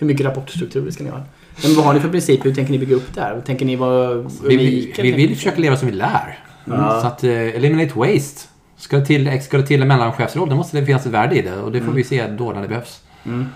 Hur 0.00 0.06
mycket 0.06 0.26
rapportstrukturer 0.26 0.90
ska 0.90 1.04
ni 1.04 1.10
ha? 1.10 1.20
Men 1.62 1.74
vad 1.74 1.84
har 1.84 1.94
ni 1.94 2.00
för 2.00 2.08
principer? 2.08 2.44
Hur 2.44 2.54
tänker 2.54 2.72
ni 2.72 2.78
bygga 2.78 2.96
upp 2.96 3.14
det 3.14 3.20
här? 3.20 3.40
Tänker 3.40 3.66
ni 3.66 3.76
vara 3.76 4.14
Vi, 4.14 4.24
vi, 4.48 4.54
unika? 4.54 4.86
vi 4.86 4.92
Tänker 4.92 5.16
vill 5.16 5.30
ni? 5.30 5.36
försöka 5.36 5.60
leva 5.60 5.76
som 5.76 5.88
vi 5.88 5.94
lär. 5.94 6.38
Ja. 6.64 7.00
Så 7.00 7.06
att, 7.06 7.24
eh, 7.24 7.30
eliminate 7.32 7.98
waste. 7.98 8.40
Ska 8.76 8.96
det, 8.98 9.06
till, 9.06 9.42
ska 9.42 9.56
det 9.56 9.66
till 9.66 9.82
en 9.82 9.88
mellanchefsroll, 9.88 10.48
då 10.48 10.56
måste 10.56 10.80
det 10.80 10.86
finnas 10.86 11.06
ett 11.06 11.12
värde 11.12 11.36
i 11.36 11.42
det. 11.42 11.56
Och 11.56 11.72
det 11.72 11.80
får 11.80 11.92
vi 11.92 12.04
se 12.04 12.26
då 12.26 12.52
när 12.52 12.62
det 12.62 12.68
behövs. 12.68 13.00
Mm. 13.24 13.46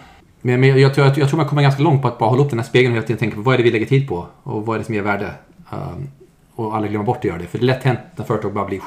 Men, 0.40 0.60
men 0.60 0.80
jag, 0.80 0.94
tror, 0.94 1.06
jag, 1.06 1.18
jag 1.18 1.28
tror 1.28 1.36
man 1.36 1.48
kommer 1.48 1.62
ganska 1.62 1.82
långt 1.82 2.02
på 2.02 2.08
att 2.08 2.18
bara 2.18 2.30
hålla 2.30 2.42
upp 2.42 2.50
den 2.50 2.58
här 2.58 2.66
spegeln 2.66 2.92
och 2.92 2.96
hela 2.96 3.06
tiden 3.06 3.18
tänka 3.18 3.36
på 3.36 3.42
vad 3.42 3.54
är 3.54 3.58
det 3.58 3.64
vi 3.64 3.70
lägger 3.70 3.86
tid 3.86 4.08
på? 4.08 4.26
Och 4.42 4.66
vad 4.66 4.74
är 4.74 4.78
det 4.78 4.84
som 4.84 4.94
ger 4.94 5.02
värde? 5.02 5.30
Um, 5.70 6.08
och 6.54 6.74
aldrig 6.74 6.90
glömma 6.90 7.04
bort 7.04 7.16
att 7.16 7.24
göra 7.24 7.38
det. 7.38 7.46
För 7.46 7.58
det 7.58 7.64
är 7.64 7.66
lätt 7.66 7.82
hänt 7.84 7.98
när 8.16 8.24
företag 8.24 8.52
bara 8.54 8.64
blir 8.64 8.80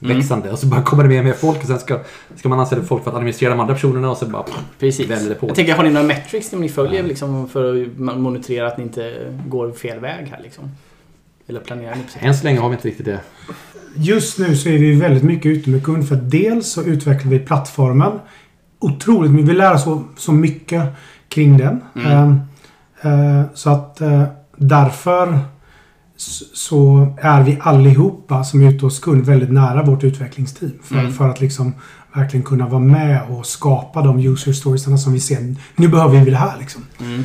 självväxande. 0.00 0.50
Och 0.50 0.58
så 0.58 0.66
bara 0.66 0.82
kommer 0.82 1.02
det 1.02 1.08
mer 1.08 1.18
och 1.18 1.24
mer 1.24 1.32
folk 1.32 1.60
och 1.60 1.66
sen 1.66 1.78
ska, 1.78 1.98
ska 2.36 2.48
man 2.48 2.60
anställa 2.60 2.82
folk 2.82 3.04
för 3.04 3.10
att 3.10 3.16
administrera 3.16 3.50
de 3.50 3.60
andra 3.60 3.74
personerna 3.74 4.10
och 4.10 4.16
så 4.16 4.26
bara... 4.26 4.44
Precis. 4.78 5.10
Väljer 5.10 5.28
det 5.28 5.34
på. 5.34 5.48
Jag 5.48 5.56
tänker, 5.56 5.74
har 5.74 5.84
ni 5.84 5.90
några 5.90 6.06
metrics 6.06 6.48
som 6.48 6.60
ni 6.60 6.68
följer 6.68 7.02
liksom, 7.02 7.48
för 7.48 7.82
att 7.82 7.98
monitorera 7.98 8.66
att 8.66 8.78
ni 8.78 8.84
inte 8.84 9.32
går 9.46 9.72
fel 9.72 10.00
väg 10.00 10.26
här? 10.26 10.40
Liksom? 10.42 10.64
Eller 11.46 11.60
planerar 11.60 11.94
ni 11.94 12.02
sätt? 12.12 12.22
Än 12.22 12.34
så 12.34 12.44
länge 12.44 12.60
har 12.60 12.68
vi 12.68 12.74
inte 12.74 12.88
riktigt 12.88 13.06
det. 13.06 13.20
Just 13.96 14.38
nu 14.38 14.56
så 14.56 14.68
är 14.68 14.78
vi 14.78 14.94
väldigt 14.94 15.22
mycket 15.22 15.46
ute 15.46 15.70
med 15.70 15.84
kund 15.84 16.08
för 16.08 16.14
att 16.14 16.30
dels 16.30 16.66
så 16.66 16.82
utvecklar 16.82 17.30
vi 17.30 17.38
plattformen 17.38 18.12
otroligt 18.78 19.30
mycket. 19.30 19.48
Vi 19.48 19.54
lär 19.54 19.74
oss 19.74 19.84
så, 19.84 20.04
så 20.16 20.32
mycket 20.32 20.82
kring 21.28 21.58
den. 21.58 21.84
Mm. 21.94 22.12
Ehm, 22.12 22.40
eh, 23.02 23.42
så 23.54 23.70
att 23.70 24.00
eh, 24.00 24.24
därför 24.56 25.38
så 26.54 27.08
är 27.20 27.42
vi 27.42 27.58
allihopa 27.60 28.44
som 28.44 28.62
är 28.62 28.70
ute 28.74 28.84
hos 28.84 28.98
kund 28.98 29.26
väldigt 29.26 29.52
nära 29.52 29.82
vårt 29.82 30.04
utvecklingsteam. 30.04 30.72
För, 30.82 30.94
Mm. 30.94 31.12
för 31.12 31.28
att 31.28 31.40
liksom 31.40 31.74
verkligen 32.12 32.44
kunna 32.46 32.68
vara 32.68 32.80
med 32.80 33.20
och 33.30 33.46
skapa 33.46 34.02
de 34.02 34.18
user 34.18 34.52
storiesarna 34.52 34.98
som 34.98 35.12
vi 35.12 35.20
ser. 35.20 35.54
Nu 35.76 35.88
behöver 35.88 36.24
vi 36.24 36.30
det 36.30 36.36
här 36.36 36.58
liksom. 36.58 36.82
Mm. 37.00 37.22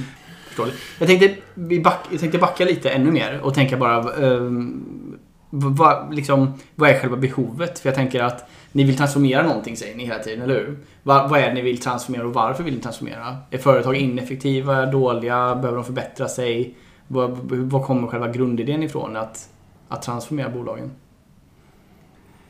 Jag 0.99 1.08
tänkte, 1.08 1.36
vi 1.53 1.79
back, 1.79 1.99
jag 2.12 2.19
tänkte 2.19 2.38
backa 2.38 2.65
lite 2.65 2.89
ännu 2.89 3.12
mer 3.12 3.39
och 3.43 3.53
tänka 3.53 3.77
bara... 3.77 4.13
Um, 4.13 5.17
vad, 5.49 6.15
liksom, 6.15 6.53
vad 6.75 6.89
är 6.89 6.99
själva 6.99 7.17
behovet? 7.17 7.79
För 7.79 7.89
jag 7.89 7.95
tänker 7.95 8.23
att 8.23 8.49
ni 8.71 8.84
vill 8.84 8.97
transformera 8.97 9.43
någonting 9.43 9.77
säger 9.77 9.95
ni 9.95 10.03
hela 10.05 10.19
tiden, 10.19 10.41
eller 10.41 10.53
hur? 10.53 10.77
Vad, 11.03 11.29
vad 11.29 11.39
är 11.39 11.47
det 11.47 11.53
ni 11.53 11.62
vill 11.62 11.77
transformera 11.77 12.25
och 12.27 12.34
varför 12.34 12.63
vill 12.63 12.73
ni 12.73 12.81
transformera? 12.81 13.38
Är 13.51 13.58
företag 13.58 13.95
ineffektiva, 13.95 14.86
dåliga, 14.86 15.55
behöver 15.55 15.75
de 15.75 15.84
förbättra 15.84 16.27
sig? 16.27 16.75
Vad, 17.08 17.32
vad 17.52 17.86
kommer 17.86 18.08
själva 18.08 18.28
grundidén 18.28 18.84
ifrån 18.84 19.15
att, 19.15 19.50
att 19.88 20.02
transformera 20.02 20.50
bolagen? 20.50 20.91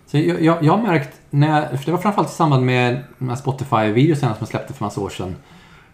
Så 0.06 0.18
jag, 0.18 0.42
jag, 0.42 0.64
jag 0.64 0.78
har 0.78 0.84
märkt 0.84 1.22
när 1.30 1.62
jag, 1.62 1.80
för 1.80 1.86
det 1.86 1.92
var 1.92 2.00
framförallt 2.00 2.30
i 2.30 2.34
samband 2.34 2.66
med 2.66 3.04
de 3.18 3.30
här 3.30 3.36
Spotify-videorna 3.36 4.16
som 4.20 4.36
jag 4.40 4.48
släppte 4.48 4.74
för 4.74 4.86
massa 4.86 5.02
år 5.02 5.10
sedan. 5.10 5.36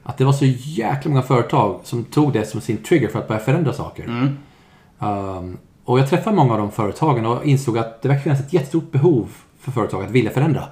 Att 0.03 0.17
det 0.17 0.25
var 0.25 0.33
så 0.33 0.45
jäkla 0.45 1.09
många 1.09 1.21
företag 1.21 1.79
som 1.83 2.03
tog 2.03 2.33
det 2.33 2.45
som 2.45 2.61
sin 2.61 2.77
trigger 2.77 3.07
för 3.07 3.19
att 3.19 3.27
börja 3.27 3.41
förändra 3.41 3.73
saker. 3.73 4.03
Mm. 4.03 4.37
Um, 4.99 5.57
och 5.85 5.99
jag 5.99 6.09
träffade 6.09 6.35
många 6.35 6.53
av 6.53 6.59
de 6.59 6.71
företagen 6.71 7.25
och 7.25 7.45
insåg 7.45 7.77
att 7.77 8.01
det 8.01 8.07
verkar 8.07 8.23
finnas 8.23 8.39
ett 8.39 8.53
jättestort 8.53 8.91
behov 8.91 9.27
för 9.59 9.71
företag 9.71 10.03
att 10.03 10.11
vilja 10.11 10.31
förändra. 10.31 10.63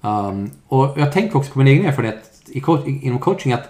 Um, 0.00 0.50
och 0.66 0.94
jag 0.96 1.12
tänker 1.12 1.36
också 1.36 1.52
på 1.52 1.58
min 1.58 1.68
egen 1.68 1.86
erfarenhet 1.86 2.42
i 2.46 2.62
inom 3.06 3.18
coaching 3.18 3.52
att 3.52 3.68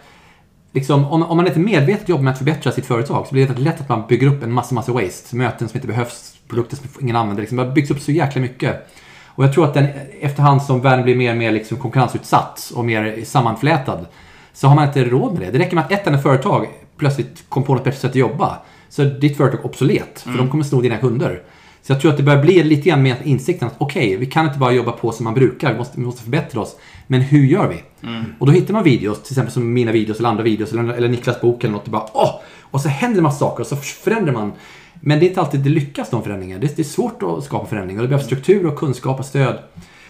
liksom, 0.77 1.05
om, 1.05 1.23
om 1.23 1.37
man 1.37 1.47
inte 1.47 1.59
medvetet 1.59 2.09
jobbar 2.09 2.23
med 2.23 2.33
att 2.33 2.39
förbättra 2.39 2.73
sitt 2.73 2.87
företag 2.87 3.27
så 3.27 3.33
blir 3.33 3.49
det 3.49 3.61
lätt 3.61 3.81
att 3.81 3.89
man 3.89 4.07
bygger 4.09 4.27
upp 4.27 4.43
en 4.43 4.53
massa, 4.53 4.75
massa 4.75 4.93
waste. 4.93 5.37
Möten 5.37 5.69
som 5.69 5.77
inte 5.77 5.89
behövs, 5.89 6.35
produkter 6.49 6.77
som 6.77 6.89
ingen 7.01 7.17
använder. 7.17 7.43
Liksom, 7.43 7.59
det 7.59 7.65
byggs 7.65 7.91
upp 7.91 8.01
så 8.01 8.12
jäkla 8.12 8.41
mycket. 8.41 8.89
Och 9.27 9.45
jag 9.45 9.53
tror 9.53 9.65
att 9.65 9.75
den, 9.75 9.87
efterhand 10.21 10.62
som 10.62 10.81
världen 10.81 11.05
blir 11.05 11.17
mer 11.17 11.31
och 11.31 11.39
mer 11.39 11.53
liksom 11.53 11.77
konkurrensutsatt 11.79 12.73
och 12.75 12.85
mer 12.85 13.25
sammanflätad 13.25 14.07
så 14.53 14.69
har 14.69 14.75
man 14.75 14.87
inte 14.87 15.05
råd 15.05 15.33
med 15.33 15.43
det. 15.43 15.51
Det 15.51 15.59
räcker 15.59 15.75
med 15.75 15.85
att 15.85 15.93
ett 15.93 16.07
enda 16.07 16.19
företag 16.19 16.67
plötsligt 16.97 17.45
kom 17.49 17.62
på 17.62 17.75
något 17.75 17.85
bättre 17.85 17.99
sätt 17.99 18.11
att 18.11 18.17
jobba. 18.17 18.59
Så 18.89 19.03
är 19.03 19.07
ditt 19.07 19.37
företag 19.37 19.65
obsolet, 19.65 20.21
för 20.21 20.39
de 20.39 20.51
kommer 20.51 20.65
sno 20.65 20.81
dina 20.81 20.97
kunder. 20.97 21.43
Så 21.87 21.92
jag 21.92 22.01
tror 22.01 22.11
att 22.11 22.16
det 22.16 22.22
börjar 22.22 22.42
bli 22.42 22.62
lite 22.62 22.88
grann 22.88 23.03
med 23.03 23.16
insikten 23.25 23.68
att 23.68 23.75
okej, 23.79 24.07
okay, 24.07 24.16
vi 24.16 24.27
kan 24.27 24.46
inte 24.46 24.59
bara 24.59 24.72
jobba 24.72 24.92
på 24.92 25.12
som 25.12 25.25
man 25.25 25.35
brukar, 25.35 25.72
vi 25.72 25.79
måste, 25.79 26.01
vi 26.01 26.07
måste 26.07 26.22
förbättra 26.22 26.61
oss. 26.61 26.77
Men 27.07 27.20
hur 27.20 27.46
gör 27.46 27.68
vi? 27.68 28.09
Mm. 28.09 28.25
Och 28.38 28.46
då 28.46 28.53
hittar 28.53 28.75
man 28.75 28.85
videos, 28.85 29.22
till 29.22 29.33
exempel 29.33 29.53
som 29.53 29.72
mina 29.72 29.92
videos 29.92 30.18
eller 30.18 30.29
andra 30.29 30.42
videos 30.42 30.72
eller, 30.72 30.92
eller 30.92 31.09
Niklas 31.09 31.40
bok 31.40 31.64
eller 31.64 31.72
något. 31.72 31.85
Och, 31.85 31.90
bara, 31.90 32.07
åh! 32.12 32.40
och 32.61 32.81
så 32.81 32.88
händer 32.88 33.16
det 33.16 33.22
massa 33.22 33.38
saker 33.38 33.61
och 33.61 33.66
så 33.66 33.77
förändrar 33.77 34.33
man. 34.33 34.53
Men 35.01 35.18
det 35.18 35.27
är 35.27 35.29
inte 35.29 35.40
alltid 35.40 35.61
det 35.61 35.70
lyckas 35.70 36.11
de 36.11 36.22
förändringarna. 36.22 36.61
Det, 36.61 36.77
det 36.77 36.83
är 36.83 36.85
svårt 36.85 37.22
att 37.22 37.44
skapa 37.44 37.66
förändringar. 37.66 38.03
Det 38.03 38.09
behövs 38.09 38.27
struktur 38.27 38.66
och 38.66 38.79
kunskap 38.79 39.18
och 39.18 39.27
stöd. 39.27 39.59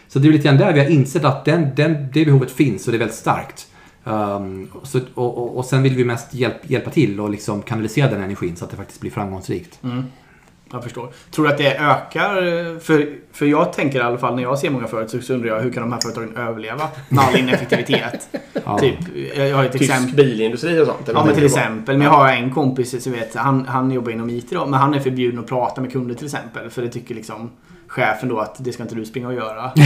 Så 0.08 0.18
det 0.18 0.28
är 0.28 0.32
lite 0.32 0.44
grann 0.44 0.56
där 0.56 0.72
vi 0.72 0.80
har 0.80 0.90
insett 0.90 1.24
att 1.24 1.44
den, 1.44 1.68
den, 1.76 2.08
det 2.12 2.24
behovet 2.24 2.50
finns 2.50 2.86
och 2.86 2.92
det 2.92 2.96
är 2.96 2.98
väldigt 2.98 3.16
starkt. 3.16 3.66
Um, 4.04 4.70
så, 4.82 5.00
och, 5.14 5.38
och, 5.38 5.56
och, 5.56 5.64
sen 5.64 5.82
vill 5.82 5.94
vi 5.94 6.04
mest 6.04 6.34
hjälp, 6.34 6.70
hjälpa 6.70 6.90
till 6.90 7.20
och 7.20 7.30
liksom 7.30 7.62
kanalisera 7.62 8.10
den 8.10 8.22
energin 8.22 8.56
så 8.56 8.64
att 8.64 8.70
det 8.70 8.76
faktiskt 8.76 9.00
blir 9.00 9.10
framgångsrikt. 9.10 9.78
Mm. 9.84 10.04
Jag 10.72 10.84
förstår. 10.84 11.08
Tror 11.30 11.44
du 11.44 11.50
att 11.50 11.58
det 11.58 11.76
ökar? 11.76 12.34
För, 12.80 13.08
för 13.32 13.46
jag 13.46 13.72
tänker 13.72 13.98
i 13.98 14.02
alla 14.02 14.18
fall 14.18 14.34
när 14.36 14.42
jag 14.42 14.58
ser 14.58 14.70
många 14.70 14.86
företag 14.86 15.22
så 15.22 15.34
undrar 15.34 15.48
jag 15.48 15.60
hur 15.60 15.72
kan 15.72 15.82
de 15.82 15.92
här 15.92 16.00
företagen 16.00 16.36
överleva 16.36 16.88
med 17.08 17.24
all 17.24 17.36
ineffektivitet? 17.36 18.28
Ja. 18.64 18.78
Typ, 18.78 18.94
jag 19.36 19.56
har 19.56 19.64
ett 19.64 19.72
Tysk 19.72 19.84
exempel. 19.84 20.16
bilindustri 20.16 20.80
och 20.80 20.86
sånt? 20.86 21.08
eller 21.08 21.20
Ja 21.20 21.24
men 21.26 21.34
till 21.34 21.44
exempel. 21.44 21.98
Men 21.98 22.06
jag 22.06 22.12
har 22.12 22.28
en 22.28 22.54
kompis 22.54 23.02
som 23.04 23.12
vet, 23.12 23.34
han, 23.34 23.66
han 23.66 23.90
jobbar 23.90 24.12
inom 24.12 24.30
IT 24.30 24.50
då, 24.50 24.66
men 24.66 24.80
han 24.80 24.94
är 24.94 25.00
förbjuden 25.00 25.38
att 25.40 25.46
prata 25.46 25.80
med 25.80 25.92
kunder 25.92 26.14
till 26.14 26.24
exempel. 26.24 26.70
För 26.70 26.82
det 26.82 26.88
tycker 26.88 27.14
liksom 27.14 27.50
chefen 27.96 28.28
då 28.28 28.38
att 28.38 28.54
det 28.58 28.72
ska 28.72 28.82
inte 28.82 28.94
du 28.94 29.04
springa 29.04 29.28
och 29.28 29.34
göra. 29.34 29.70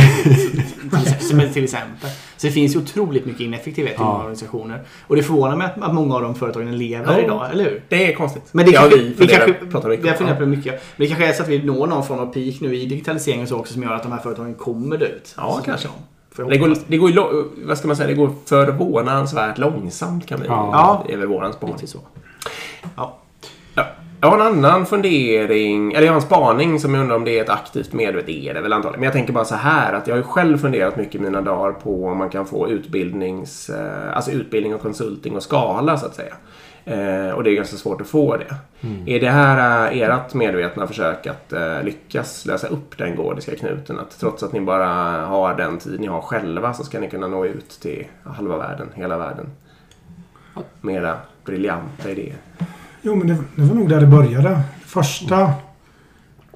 till, 1.29 1.53
till 1.53 1.65
exempel. 1.65 2.11
Så 2.37 2.47
det 2.47 2.53
finns 2.53 2.75
ju 2.75 2.79
otroligt 2.79 3.27
mycket 3.27 3.41
ineffektivitet 3.41 3.95
i 3.95 4.03
Ja. 4.03 4.05
många 4.05 4.19
organisationer. 4.19 4.83
Och 5.07 5.17
det 5.17 5.23
förvånar 5.23 5.57
mig 5.57 5.69
att, 5.81 5.95
många 5.95 6.15
av 6.15 6.23
de 6.23 6.35
företagen 6.35 6.79
lever 6.79 7.19
Ja. 7.19 7.25
idag, 7.25 7.51
eller 7.53 7.65
hur? 7.65 7.83
Det 7.89 8.13
är 8.13 8.15
konstigt. 8.17 8.43
Men 8.53 8.67
det 8.67 8.73
ja, 8.73 8.89
vi 8.91 8.99
vi 8.99 9.15
funderar, 9.15 9.47
kanske, 9.47 9.67
pratar 9.67 9.89
mycket 9.89 10.21
vi 10.21 10.25
om. 10.25 10.39
det 10.41 10.47
mycket. 10.47 10.73
Men 10.97 11.07
det 11.07 11.07
kanske 11.07 11.27
är 11.27 11.33
så 11.33 11.43
att 11.43 11.49
vi 11.49 11.63
når 11.63 11.87
någon 11.87 12.05
form 12.05 12.19
av 12.19 12.27
peak 12.27 12.61
nu 12.61 12.77
i 12.77 12.87
digitaliseringen 12.87 13.47
så 13.47 13.57
också 13.57 13.73
som 13.73 13.83
gör 13.83 13.93
att 13.93 14.03
de 14.03 14.13
här 14.13 14.19
företagen 14.21 14.55
kommer 14.55 15.03
ut. 15.03 15.35
Ja, 15.37 15.55
Så 15.59 15.65
kanske. 15.65 15.89
Det 16.37 16.59
går, 16.59 16.77
det 16.87 16.97
går, 16.97 17.67
vad 17.67 17.79
ska 17.79 17.87
man 17.87 17.97
säga, 17.97 18.07
det 18.09 18.15
går 18.15 18.31
förvånansvärt 18.47 19.59
långsamt 19.59 20.27
kan 20.27 20.41
vi 20.41 20.47
Ja. 20.47 21.05
Det 21.07 21.13
är 21.13 21.17
väl 21.17 21.27
våran 21.29 21.53
spaning. 21.53 21.77
Ja. 22.97 23.19
Ja. 23.75 23.87
Jag 24.23 24.31
har 24.31 24.39
en 24.39 24.47
annan 24.47 24.87
fundering, 24.87 25.93
eller 25.93 26.07
jag 26.07 26.13
har 26.13 26.17
en 26.17 26.27
spaning 26.27 26.81
som 26.81 26.95
jag 26.95 27.01
undrar 27.01 27.17
om 27.17 27.25
det 27.25 27.39
är 27.39 27.43
ett 27.43 27.49
aktivt 27.49 27.93
medvetet, 27.93 28.27
det 28.27 28.49
är 28.49 28.55
det 28.55 28.61
väl 28.61 28.73
antagligen. 28.73 29.01
Men 29.01 29.05
jag 29.05 29.13
tänker 29.13 29.33
bara 29.33 29.45
så 29.45 29.55
här 29.55 29.93
att 29.93 30.07
jag 30.07 30.15
har 30.15 30.19
ju 30.19 30.25
själv 30.25 30.59
funderat 30.59 30.97
mycket 30.97 31.15
i 31.15 31.19
mina 31.19 31.41
dagar 31.41 31.73
på 31.73 32.07
om 32.07 32.19
man 32.19 32.31
kan 32.31 32.47
få 32.47 32.69
utbildnings, 32.69 33.71
eh, 33.71 34.17
alltså 34.17 34.31
utbildning 34.31 34.75
och 34.75 34.81
konsulting 34.81 35.37
och 35.37 35.43
skala 35.43 35.97
så 35.97 36.07
att 36.07 36.15
säga. 36.15 36.35
Eh, 36.85 37.35
och 37.35 37.45
det 37.45 37.51
är 37.51 37.55
ganska 37.55 37.77
svårt 37.77 38.01
att 38.01 38.07
få 38.07 38.37
det. 38.37 38.55
Är 39.07 39.21
det 39.21 39.31
här 39.31 39.93
eh, 39.93 40.03
ert 40.03 40.35
medvetna 40.35 40.87
försök 40.87 41.27
att 41.27 41.53
lyckas 41.85 42.47
lösa 42.47 42.67
upp 42.67 42.99
den 42.99 43.17
gordiska 43.17 43.57
knuten? 43.57 43.99
Att 43.99 44.19
trots 44.21 44.43
att 44.43 44.53
ni 44.53 44.61
bara 44.61 44.87
har 45.27 45.55
den 45.55 45.79
tid 45.79 46.01
ni 46.01 46.07
har 46.07 46.21
själva 46.21 46.75
så 46.75 46.85
ska 46.85 47.01
ni 47.01 47.11
kunna 47.11 47.27
nå 47.27 47.45
ut 47.47 47.71
till 47.71 48.07
halva 48.25 48.59
världen, 48.59 48.89
hela 48.95 49.19
världen. 49.19 49.47
Mera 50.81 51.17
briljanta 51.45 52.11
idéer. 52.11 52.37
Jo, 53.03 53.17
men 53.17 53.27
det, 53.27 53.37
det 53.57 53.63
var 53.63 53.75
nog 53.75 53.89
där 53.89 54.01
det 54.01 54.07
började. 54.07 54.49
Det 54.49 54.63
första 54.85 55.53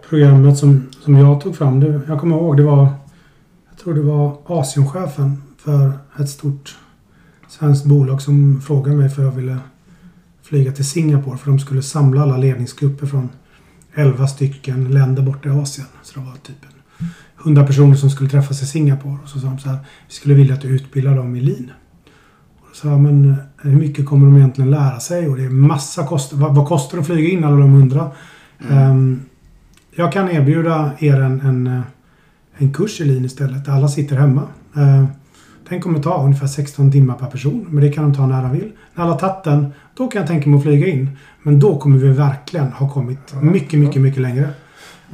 programmet 0.08 0.58
som, 0.58 0.86
som 1.00 1.14
jag 1.14 1.40
tog 1.40 1.56
fram, 1.56 1.80
det, 1.80 2.00
jag 2.08 2.20
kommer 2.20 2.36
ihåg, 2.36 2.56
det 2.56 2.62
var... 2.62 2.88
Jag 3.70 3.78
tror 3.78 3.94
det 3.94 4.02
var 4.02 4.38
Asienchefen 4.46 5.42
för 5.58 5.92
ett 6.18 6.28
stort 6.28 6.76
svenskt 7.48 7.84
bolag 7.84 8.22
som 8.22 8.60
frågade 8.60 8.96
mig 8.96 9.08
för 9.08 9.22
jag 9.22 9.30
ville 9.30 9.58
flyga 10.42 10.72
till 10.72 10.88
Singapore 10.88 11.38
för 11.38 11.50
de 11.50 11.58
skulle 11.58 11.82
samla 11.82 12.22
alla 12.22 12.36
ledningsgrupper 12.36 13.06
från 13.06 13.28
11 13.94 14.26
stycken 14.26 14.90
länder 14.90 15.22
borta 15.22 15.48
i 15.48 15.52
Asien. 15.52 15.86
Så 16.02 16.20
det 16.20 16.26
var 16.26 16.32
typ 16.34 16.66
100 17.40 17.66
personer 17.66 17.94
som 17.94 18.10
skulle 18.10 18.30
träffas 18.30 18.62
i 18.62 18.66
Singapore. 18.66 19.18
Och 19.22 19.28
så 19.28 19.40
sa 19.40 19.46
de 19.46 19.58
så 19.58 19.68
här, 19.68 19.78
vi 20.08 20.14
skulle 20.14 20.34
vilja 20.34 20.54
att 20.54 20.60
du 20.60 20.68
utbildar 20.68 21.16
dem 21.16 21.36
i 21.36 21.40
lean. 21.40 21.70
Sa 22.74 22.88
jag, 22.88 23.00
men 23.00 23.30
eh, 23.30 23.36
hur 23.62 23.76
mycket 23.76 24.06
kommer 24.06 24.26
de 24.26 24.36
egentligen 24.36 24.70
lära 24.70 25.00
sig? 25.00 25.28
Och 25.28 25.36
det 25.36 25.44
är 25.44 25.50
massa 25.50 26.06
kostnader. 26.06 26.46
Vad, 26.46 26.56
vad 26.56 26.68
kostar 26.68 26.96
det 26.96 27.00
att 27.00 27.06
flyga 27.06 27.28
in 27.28 27.44
alla 27.44 27.56
de 27.56 27.70
hundra? 27.70 28.10
Ehm, 28.70 29.20
jag 29.94 30.12
kan 30.12 30.30
erbjuda 30.30 30.90
er 30.98 31.20
en, 31.20 31.40
en, 31.40 31.66
eh, 31.66 31.80
en 32.56 32.72
kurs 32.72 33.00
i 33.00 33.04
lean 33.04 33.24
istället. 33.24 33.64
Där 33.64 33.72
alla 33.72 33.88
sitter 33.88 34.16
hemma. 34.16 34.42
Uh, 34.76 35.04
den 35.68 35.80
kommer 35.80 35.98
ta 35.98 36.24
ungefär 36.24 36.46
16 36.46 36.92
timmar 36.92 37.14
per 37.14 37.26
person. 37.26 37.66
Men 37.70 37.84
det 37.84 37.92
kan 37.92 38.04
de 38.04 38.14
ta 38.14 38.26
när 38.26 38.42
de 38.42 38.52
vill. 38.52 38.72
När 38.94 39.04
alla 39.04 39.12
har 39.12 39.18
tagit 39.18 39.44
den, 39.44 39.72
då 39.96 40.08
kan 40.08 40.20
jag 40.20 40.28
tänka 40.28 40.48
mig 40.48 40.56
att 40.56 40.62
flyga 40.62 40.86
in. 40.86 41.10
Men 41.42 41.60
då 41.60 41.78
kommer 41.78 41.98
vi 41.98 42.08
verkligen 42.08 42.72
ha 42.72 42.90
kommit 42.90 43.42
mycket, 43.42 43.80
mycket, 43.80 44.02
mycket 44.02 44.22
längre. 44.22 44.48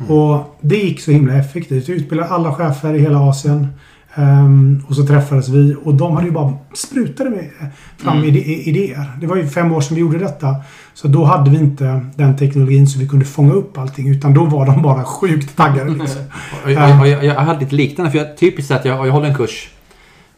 Och 0.09 0.59
det 0.61 0.77
gick 0.77 1.01
så 1.01 1.11
himla 1.11 1.35
effektivt. 1.35 1.89
Vi 1.89 1.93
utbildade 1.93 2.31
alla 2.31 2.55
chefer 2.55 2.95
i 2.95 2.99
hela 2.99 3.19
Asien. 3.19 3.69
Ehm, 4.15 4.85
och 4.89 4.97
så 4.97 5.07
träffades 5.07 5.49
vi 5.49 5.77
och 5.85 5.95
de 5.95 6.13
hade 6.15 6.27
ju 6.27 6.33
bara 6.33 6.53
sprutade 6.75 7.31
med 7.31 7.51
fram 7.99 8.17
Mm. 8.17 8.29
ide- 8.29 8.45
idéer. 8.69 9.13
Det 9.21 9.27
var 9.27 9.37
ju 9.37 9.47
fem 9.49 9.73
år 9.73 9.81
sedan 9.81 9.95
vi 9.95 10.01
gjorde 10.01 10.19
detta. 10.19 10.57
Så 10.95 11.09
då 11.09 11.25
hade 11.25 11.51
vi 11.51 11.57
inte 11.57 12.07
den 12.17 12.37
teknologin 12.37 12.87
så 12.87 12.99
vi 12.99 13.09
kunde 13.09 13.25
fånga 13.25 13.53
upp 13.53 13.79
allting. 13.79 14.09
Utan 14.09 14.35
då 14.35 14.45
var 14.45 14.67
de 14.67 14.83
bara 14.83 15.05
sjukt 15.05 15.57
taggade. 15.57 15.91
Liksom. 15.91 16.23
Jag, 16.67 17.01
och 17.01 17.09
jag, 17.09 17.25
jag 17.25 17.35
hade 17.35 17.61
lite 17.61 17.75
liknande, 17.75 18.11
för 18.13 18.19
jag, 18.19 18.37
typiskt 18.37 18.71
att 18.71 18.85
jag, 18.85 19.07
jag 19.07 19.13
håller 19.13 19.29
en 19.29 19.35
kurs 19.35 19.69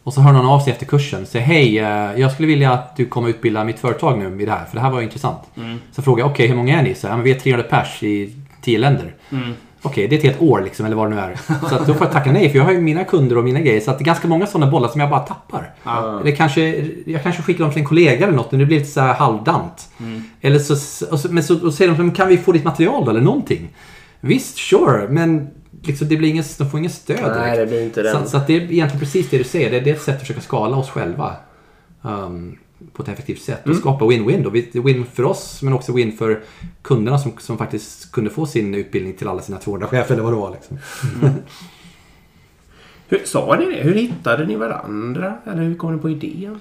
och 0.03 0.13
så 0.13 0.21
hör 0.21 0.33
någon 0.33 0.45
av 0.45 0.59
sig 0.59 0.73
efter 0.73 0.85
kursen. 0.85 1.25
Säger 1.25 1.45
hej, 1.45 1.79
eh, 1.79 2.19
jag 2.21 2.31
skulle 2.31 2.47
vilja 2.47 2.71
att 2.73 2.95
du 2.97 3.05
kommer 3.05 3.29
utbilda 3.29 3.63
mitt 3.63 3.79
företag 3.79 4.19
nu 4.19 4.41
i 4.41 4.45
det 4.45 4.51
här, 4.51 4.65
för 4.65 4.75
det 4.75 4.81
här 4.81 4.89
var 4.89 5.01
intressant. 5.01 5.39
Mm. 5.57 5.77
Så 5.91 6.01
frågar 6.01 6.23
jag, 6.23 6.31
okej 6.31 6.47
hur 6.47 6.55
många 6.55 6.79
är 6.79 6.83
ni? 6.83 6.95
Så, 6.95 7.07
ja, 7.07 7.15
men 7.15 7.23
vi 7.23 7.31
är 7.31 7.39
300 7.39 7.65
pers 7.69 8.03
i 8.03 8.35
10 8.61 8.77
länder. 8.77 9.13
Mm. 9.31 9.53
Okej, 9.85 10.07
det 10.07 10.15
är 10.15 10.17
ett 10.17 10.23
helt 10.23 10.41
år 10.41 10.61
liksom, 10.61 10.85
eller 10.85 10.95
vad 10.95 11.11
det 11.11 11.15
nu 11.15 11.21
är. 11.21 11.39
Så 11.69 11.75
att 11.75 11.87
då 11.87 11.93
får 11.93 12.05
jag 12.05 12.11
tacka 12.11 12.31
nej, 12.31 12.49
för 12.49 12.57
jag 12.57 12.65
har 12.65 12.71
ju 12.71 12.81
mina 12.81 13.03
kunder 13.03 13.37
och 13.37 13.43
mina 13.43 13.59
grejer. 13.59 13.81
Så 13.81 13.91
att 13.91 13.97
det 13.97 14.03
är 14.03 14.05
ganska 14.05 14.27
många 14.27 14.47
sådana 14.47 14.71
bollar 14.71 14.89
som 14.89 15.01
jag 15.01 15.09
bara 15.09 15.19
tappar. 15.19 15.73
Ja. 15.83 16.19
Eller 16.21 16.35
kanske, 16.35 16.85
jag 17.05 17.23
kanske 17.23 17.41
skickar 17.41 17.63
dem 17.63 17.73
till 17.73 17.81
en 17.81 17.87
kollega 17.87 18.25
eller 18.27 18.37
något, 18.37 18.51
men 18.51 18.59
det 18.59 18.65
blir 18.65 18.79
lite 18.79 18.91
så 18.91 19.01
här 19.01 19.13
halvdant. 19.13 19.89
Mm. 19.99 20.23
Eller 20.41 20.59
så, 20.59 20.73
och 21.11 21.19
så, 21.19 21.31
men 21.31 21.43
så 21.43 21.65
och 21.65 21.73
säger 21.73 21.91
de, 21.91 22.11
kan 22.11 22.27
vi 22.27 22.37
få 22.37 22.51
ditt 22.51 22.63
material 22.63 23.05
då, 23.05 23.11
eller 23.11 23.21
någonting? 23.21 23.69
Visst, 24.19 24.57
sure, 24.57 25.07
men 25.09 25.49
liksom, 25.81 26.07
det 26.07 26.17
blir 26.17 26.29
ingen, 26.29 26.43
de 26.57 26.69
får 26.69 26.79
ingen 26.79 26.91
stöd 26.91 27.19
Nej, 27.21 27.33
direkt. 27.33 27.57
det 27.57 27.65
blir 27.65 27.83
inte 27.83 28.03
den. 28.03 28.23
Så, 28.23 28.29
så 28.29 28.37
att 28.37 28.47
det 28.47 28.55
är 28.55 28.61
egentligen 28.61 28.99
precis 28.99 29.29
det 29.29 29.37
du 29.37 29.43
säger. 29.43 29.71
Det 29.71 29.77
är, 29.77 29.81
det 29.81 29.89
är 29.89 29.95
ett 29.95 30.01
sätt 30.01 30.15
att 30.15 30.21
försöka 30.21 30.41
skala 30.41 30.77
oss 30.77 30.89
själva. 30.89 31.35
Um, 32.01 32.57
på 32.93 33.03
ett 33.03 33.09
effektivt 33.09 33.41
sätt. 33.41 33.65
Mm. 33.65 33.77
Och 33.77 33.81
skapa 33.81 34.05
win-win 34.05 34.43
då. 34.73 34.81
Win 34.81 35.05
för 35.13 35.23
oss 35.23 35.61
men 35.61 35.73
också 35.73 35.93
win 35.93 36.17
för 36.17 36.41
kunderna 36.81 37.17
som, 37.17 37.31
som 37.39 37.57
faktiskt 37.57 38.11
kunde 38.11 38.29
få 38.29 38.45
sin 38.45 38.75
utbildning 38.75 39.13
till 39.13 39.27
alla 39.27 39.41
sina 39.41 39.57
200 39.57 39.87
chefer 39.87 40.13
eller 40.13 40.23
vad 40.23 40.33
det 40.33 40.37
var. 40.37 40.51
Liksom. 40.51 40.77
Hur, 43.07 43.21
sa 43.25 43.55
ni 43.55 43.65
det? 43.65 43.83
Hur 43.83 43.93
hittade 43.95 44.45
ni 44.45 44.55
varandra? 44.55 45.37
Eller 45.45 45.63
hur 45.63 45.75
kom 45.75 45.95
ni 45.95 46.01
på 46.01 46.09
idén? 46.09 46.59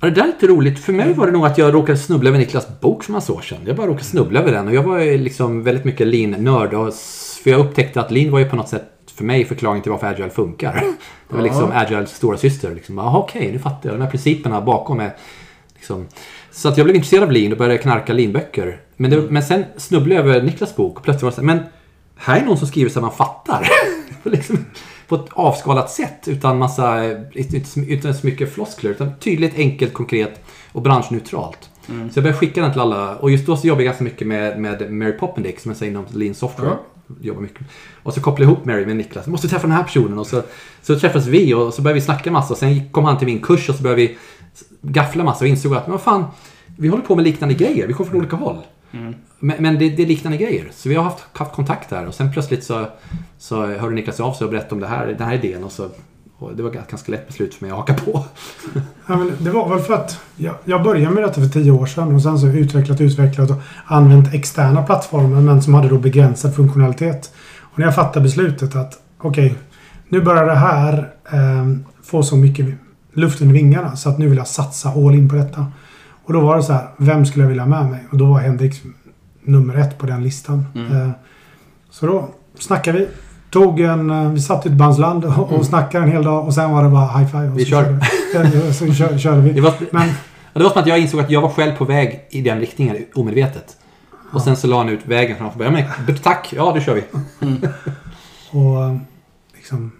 Ja, 0.00 0.08
det 0.08 0.14
där 0.14 0.22
är 0.22 0.26
lite 0.26 0.46
roligt. 0.46 0.78
För 0.78 0.92
mig 0.92 1.12
var 1.12 1.26
det 1.26 1.32
nog 1.32 1.46
att 1.46 1.58
jag 1.58 1.74
råkade 1.74 1.98
snubbla 1.98 2.28
över 2.28 2.38
Niklas 2.38 2.80
bok 2.80 3.04
för 3.04 3.12
massa 3.12 3.32
år 3.32 3.40
sedan. 3.40 3.58
Jag 3.66 3.76
bara 3.76 3.86
råkade 3.86 4.04
snubbla 4.04 4.40
över 4.40 4.52
den 4.52 4.68
och 4.68 4.74
jag 4.74 4.82
var 4.82 5.18
liksom 5.18 5.62
väldigt 5.62 5.84
mycket 5.84 6.06
lean-nörd. 6.06 6.70
För 7.42 7.50
jag 7.50 7.60
upptäckte 7.60 8.00
att 8.00 8.10
lean 8.10 8.32
var 8.32 8.38
ju 8.38 8.48
på 8.48 8.56
något 8.56 8.68
sätt 8.68 8.89
för 9.16 9.24
mig 9.24 9.44
förklaringen 9.44 9.82
till 9.82 9.92
varför 9.92 10.06
agile 10.06 10.30
funkar. 10.30 10.84
Det 11.28 11.36
var 11.36 11.42
liksom 11.42 11.72
agiles 11.74 12.16
stora 12.16 12.36
syster. 12.36 12.74
Liksom, 12.74 12.98
Jaha, 12.98 13.18
okej, 13.18 13.52
nu 13.52 13.58
fattar 13.58 13.88
jag. 13.88 13.98
De 13.98 14.02
här 14.02 14.10
principerna 14.10 14.60
bakom 14.60 15.00
är 15.00 15.16
liksom... 15.74 16.06
Så 16.50 16.68
att 16.68 16.76
jag 16.76 16.84
blev 16.84 16.96
intresserad 16.96 17.22
av 17.22 17.32
lean 17.32 17.52
och 17.52 17.58
började 17.58 17.78
knarka 17.78 18.12
lean-böcker. 18.12 18.80
Men, 18.96 19.10
det, 19.10 19.20
men 19.20 19.42
sen 19.42 19.64
snubblade 19.76 20.14
jag 20.14 20.28
över 20.28 20.42
Niklas 20.42 20.76
bok 20.76 20.96
och 20.96 21.04
plötsligt 21.04 21.22
var 21.22 21.30
det 21.30 21.34
så 21.34 21.40
här, 21.40 21.46
men 21.46 21.64
här 22.16 22.40
är 22.40 22.44
någon 22.44 22.58
som 22.58 22.68
skriver 22.68 22.90
så 22.90 23.00
man 23.00 23.12
fattar. 23.12 23.68
liksom, 24.22 24.64
på 25.08 25.14
ett 25.14 25.28
avskalat 25.32 25.90
sätt 25.90 26.28
utan 26.28 26.58
massa, 26.58 27.04
utan 27.88 28.14
så 28.14 28.26
mycket 28.26 28.54
floskler. 28.54 28.90
Utan 28.90 29.18
tydligt, 29.18 29.54
enkelt, 29.54 29.92
konkret 29.92 30.40
och 30.72 30.82
branschneutralt. 30.82 31.70
Så 31.86 31.92
jag 32.18 32.24
började 32.24 32.38
skicka 32.38 32.62
den 32.62 32.72
till 32.72 32.80
alla. 32.80 33.16
Och 33.16 33.30
just 33.30 33.46
då 33.46 33.56
så 33.56 33.66
jobbade 33.66 33.84
jag 33.84 33.90
ganska 33.90 34.04
mycket 34.04 34.26
med, 34.26 34.60
med 34.60 34.92
Mary 34.92 35.12
Poppendick 35.12 35.60
som 35.60 35.70
jag 35.70 35.78
säger 35.78 35.92
inom 35.92 36.06
Lean 36.12 36.34
Software. 36.34 36.76
Jobbar 37.20 37.42
mycket. 37.42 37.66
Och 38.02 38.14
så 38.14 38.20
kopplade 38.20 38.50
jag 38.50 38.52
ihop 38.52 38.64
Mary 38.64 38.86
med 38.86 38.96
Niklas. 38.96 39.26
Måste 39.26 39.48
träffa 39.48 39.66
den 39.66 39.76
här 39.76 39.82
personen. 39.82 40.18
Och 40.18 40.26
så, 40.26 40.42
så 40.82 40.98
träffades 40.98 41.26
vi 41.26 41.54
och 41.54 41.74
så 41.74 41.82
började 41.82 42.00
vi 42.00 42.04
snacka 42.04 42.30
massa. 42.30 42.54
Sen 42.54 42.90
kom 42.90 43.04
han 43.04 43.18
till 43.18 43.26
min 43.26 43.40
kurs 43.40 43.68
och 43.68 43.74
så 43.74 43.82
började 43.82 44.02
vi 44.02 44.18
gaffla 44.82 45.24
massa 45.24 45.44
och 45.44 45.48
insåg 45.48 45.74
att 45.74 45.86
men 45.86 45.92
vad 45.92 46.00
fan, 46.00 46.24
vi 46.76 46.88
håller 46.88 47.04
på 47.04 47.16
med 47.16 47.24
liknande 47.24 47.54
grejer. 47.54 47.86
Vi 47.86 47.92
kommer 47.92 48.10
från 48.10 48.20
olika 48.20 48.36
håll. 48.36 48.58
Men, 49.38 49.62
men 49.62 49.78
det, 49.78 49.90
det 49.90 50.02
är 50.02 50.06
liknande 50.06 50.38
grejer. 50.38 50.68
Så 50.72 50.88
vi 50.88 50.94
har 50.94 51.04
haft, 51.04 51.24
haft 51.32 51.52
kontakt 51.52 51.90
där 51.90 52.06
och 52.06 52.14
sen 52.14 52.32
plötsligt 52.32 52.64
så, 52.64 52.86
så 53.38 53.66
hörde 53.66 53.94
Niklas 53.94 54.20
av 54.20 54.32
sig 54.32 54.44
och 54.44 54.50
berättade 54.50 54.74
om 54.74 54.80
det 54.80 54.86
här, 54.86 55.06
den 55.06 55.28
här 55.28 55.34
idén. 55.34 55.64
Och 55.64 55.72
så, 55.72 55.88
och 56.40 56.56
det 56.56 56.62
var 56.62 56.70
ett 56.70 56.90
ganska 56.90 57.12
lätt 57.12 57.26
beslut 57.26 57.54
för 57.54 57.64
mig 57.64 57.70
att 57.70 57.78
haka 57.78 57.94
på. 57.94 58.24
Ja, 59.06 59.16
men 59.16 59.32
det 59.38 59.50
var 59.50 59.68
väl 59.68 59.78
för 59.78 59.94
att 59.94 60.20
jag, 60.36 60.54
jag 60.64 60.82
började 60.82 61.14
med 61.14 61.22
detta 61.22 61.40
för 61.40 61.48
tio 61.48 61.70
år 61.70 61.86
sedan 61.86 62.14
och 62.14 62.22
sen 62.22 62.38
så 62.38 62.46
utvecklat, 62.46 63.00
utvecklat 63.00 63.50
och 63.50 63.56
använt 63.84 64.34
externa 64.34 64.82
plattformar 64.82 65.40
men 65.40 65.62
som 65.62 65.74
hade 65.74 65.88
då 65.88 65.98
begränsad 65.98 66.54
funktionalitet. 66.54 67.32
Och 67.60 67.78
när 67.78 67.86
jag 67.86 67.94
fattade 67.94 68.22
beslutet 68.22 68.76
att 68.76 68.98
okej, 69.18 69.54
nu 70.08 70.20
börjar 70.20 70.46
det 70.46 70.54
här 70.54 71.12
eh, 71.32 71.66
få 72.02 72.22
så 72.22 72.36
mycket 72.36 72.66
luft 73.12 73.40
under 73.40 73.54
vingarna 73.54 73.96
så 73.96 74.08
att 74.08 74.18
nu 74.18 74.28
vill 74.28 74.38
jag 74.38 74.46
satsa 74.46 74.88
all 74.88 75.14
in 75.14 75.28
på 75.28 75.34
detta. 75.34 75.66
Och 76.24 76.32
då 76.32 76.40
var 76.40 76.56
det 76.56 76.62
så 76.62 76.72
här, 76.72 76.88
vem 76.96 77.26
skulle 77.26 77.44
jag 77.44 77.48
vilja 77.48 77.62
ha 77.62 77.70
med 77.70 77.90
mig? 77.90 78.06
Och 78.10 78.18
då 78.18 78.26
var 78.26 78.40
Henrik 78.40 78.82
nummer 79.42 79.74
ett 79.74 79.98
på 79.98 80.06
den 80.06 80.22
listan. 80.22 80.66
Mm. 80.74 81.02
Eh, 81.02 81.10
så 81.90 82.06
då 82.06 82.28
snackade 82.58 82.98
vi. 82.98 83.08
Tog 83.50 83.80
en, 83.80 84.10
eh, 84.10 84.30
vi 84.30 84.40
satt 84.40 84.66
i 84.66 84.68
ett 84.68 84.74
bandsland 84.74 85.24
och, 85.24 85.52
och 85.52 85.66
snackade 85.66 86.04
en 86.04 86.10
hel 86.12 86.24
dag 86.24 86.46
och 86.46 86.54
sen 86.54 86.70
var 86.70 86.82
det 86.84 86.88
bara 86.90 87.18
high 87.18 87.30
five. 87.30 87.48
Och 87.48 87.58
Vi 87.58 87.64
så 87.64 87.70
kör. 87.70 87.98
körde 88.32 88.74
så 88.74 88.92
kör, 88.94 89.18
körde 89.18 89.40
vi. 89.40 89.52
Det 89.52 89.60
var, 89.60 89.74
Men 89.90 90.08
det 90.52 90.62
var 90.62 90.70
som 90.70 90.82
att 90.82 90.88
jag 90.88 90.98
insåg 90.98 91.20
att 91.20 91.30
jag 91.30 91.40
var 91.40 91.48
själv 91.48 91.76
på 91.76 91.84
väg 91.84 92.20
i 92.30 92.40
den 92.42 92.60
riktningen 92.60 92.96
omedvetet. 93.14 93.76
Och 94.32 94.42
sen 94.42 94.56
så 94.56 94.66
la 94.66 94.78
han 94.78 94.88
ut 94.88 95.06
vägen 95.06 95.36
framför 95.36 95.70
mig. 95.70 95.88
Men, 96.06 96.16
tack, 96.16 96.52
ja 96.56 96.72
det 96.72 96.80
kör 96.80 96.94
vi. 96.94 97.02
Och 98.50 98.84
eh, 98.84 98.96
liksom... 99.54 99.92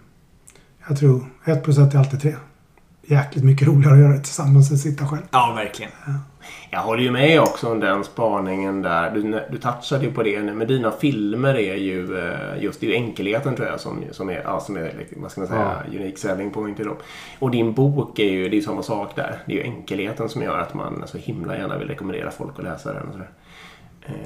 Jag 0.88 0.98
tror 0.98 1.24
1% 1.44 1.94
är 1.94 1.98
alltid 1.98 2.22
3. 2.22 2.34
Jäkligt 3.10 3.44
mycket 3.44 3.68
roligare 3.68 3.94
att 3.94 4.00
göra 4.00 4.12
det 4.12 4.18
tillsammans 4.18 4.70
än 4.70 4.74
att 4.74 4.80
sitta 4.80 5.06
själv. 5.06 5.22
Ja, 5.30 5.52
verkligen. 5.56 5.92
Jag 6.70 6.80
håller 6.80 7.02
ju 7.02 7.10
med 7.10 7.40
också 7.40 7.72
om 7.72 7.80
den 7.80 8.04
spaningen 8.04 8.82
där. 8.82 9.10
Du, 9.10 9.40
du 9.50 9.58
touchade 9.58 10.04
ju 10.04 10.12
på 10.12 10.22
det 10.22 10.42
nu. 10.42 10.54
Men 10.54 10.66
dina 10.66 10.90
filmer 10.90 11.54
är 11.54 11.76
ju 11.76 12.18
eh, 12.18 12.62
just 12.62 12.80
det 12.80 12.86
är 12.86 12.90
ju 12.90 12.94
enkelheten 12.94 13.56
tror 13.56 13.68
jag 13.68 13.80
som, 13.80 14.04
som 14.10 14.28
är, 14.28 14.42
ja, 14.44 14.60
som 14.60 14.76
är 14.76 15.06
vad 15.16 15.30
ska 15.30 15.40
man 15.40 15.48
säga, 15.48 15.82
unique 15.88 16.16
selling 16.16 16.50
point 16.50 16.80
i 16.80 16.84
dem. 16.84 16.96
Och 17.38 17.50
din 17.50 17.72
bok 17.72 18.18
är 18.18 18.24
ju, 18.24 18.42
det 18.48 18.54
är 18.54 18.58
ju 18.58 18.62
samma 18.62 18.82
sak 18.82 19.16
där. 19.16 19.38
Det 19.46 19.52
är 19.52 19.56
ju 19.56 19.62
enkelheten 19.62 20.28
som 20.28 20.42
gör 20.42 20.58
att 20.58 20.74
man 20.74 21.02
så 21.06 21.18
himla 21.18 21.56
gärna 21.56 21.78
vill 21.78 21.88
rekommendera 21.88 22.30
folk 22.30 22.58
att 22.58 22.64
läsa 22.64 22.92
den. 22.92 23.06
Och 23.06 23.12
sådär. 23.12 23.28
Eh, 24.10 24.16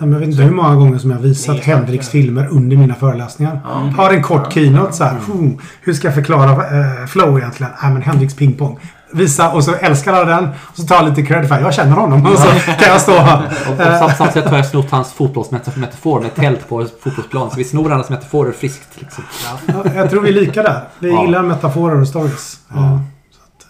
Ja, 0.00 0.06
men 0.06 0.12
Jag 0.12 0.18
vet 0.20 0.28
inte 0.28 0.42
hur 0.42 0.50
många 0.54 0.74
gånger 0.74 0.98
som 0.98 1.10
jag 1.10 1.18
visat 1.18 1.54
Nej, 1.56 1.64
Henriks 1.64 2.08
filmer 2.08 2.48
under 2.50 2.76
mina 2.76 2.94
föreläsningar. 2.94 3.60
Ja. 3.64 3.70
Har 4.04 4.10
en 4.12 4.22
kort 4.22 4.52
keynote 4.52 4.92
så 4.92 5.04
här. 5.04 5.16
"Hmm, 5.26 5.58
Hur 5.80 5.92
ska 5.92 6.06
jag 6.08 6.14
förklara 6.14 6.50
eh, 6.50 7.06
flow 7.06 7.38
egentligen? 7.38 7.72
Nej 7.82 7.92
men 7.92 8.02
Henriks 8.02 8.34
pingpong. 8.36 8.78
Visa 9.12 9.50
och 9.52 9.64
så 9.64 9.74
älskar 9.74 10.12
alla 10.12 10.24
den. 10.36 10.48
Och 10.54 10.76
så 10.76 10.82
tar 10.86 10.96
jag 10.96 11.04
lite 11.08 11.22
cred 11.22 11.48
för 11.48 11.60
jag 11.60 11.74
känner 11.74 11.92
honom. 11.96 12.26
Och 12.26 12.38
så 12.38 12.48
kan 12.72 12.88
jag 12.88 13.00
stå 13.00 13.12
här. 13.12 13.42
Och, 13.68 13.72
och 13.72 13.98
sam- 13.98 14.10
samtidigt 14.18 14.48
har 14.48 14.56
jag 14.56 14.66
snott 14.66 14.90
hans 14.90 15.12
fotbollsmetafor 15.12 16.20
med 16.20 16.34
tält 16.34 16.68
på 16.68 16.86
fotbollsplan. 17.02 17.50
Så 17.50 17.56
vi 17.56 17.64
snor 17.64 17.84
varandras 17.84 18.10
metaforer 18.10 18.52
friskt. 18.52 19.00
Liksom. 19.00 19.24
Ja, 19.66 19.82
jag 19.94 20.10
tror 20.10 20.22
vi 20.22 20.28
är 20.28 20.32
lika 20.32 20.62
där. 20.62 20.80
Vi 20.98 21.10
Ja. 21.10 21.24
gillar 21.24 21.42
metaforer 21.42 22.00
och 22.00 22.08
stories. 22.08 22.58
Ja. 22.68 23.00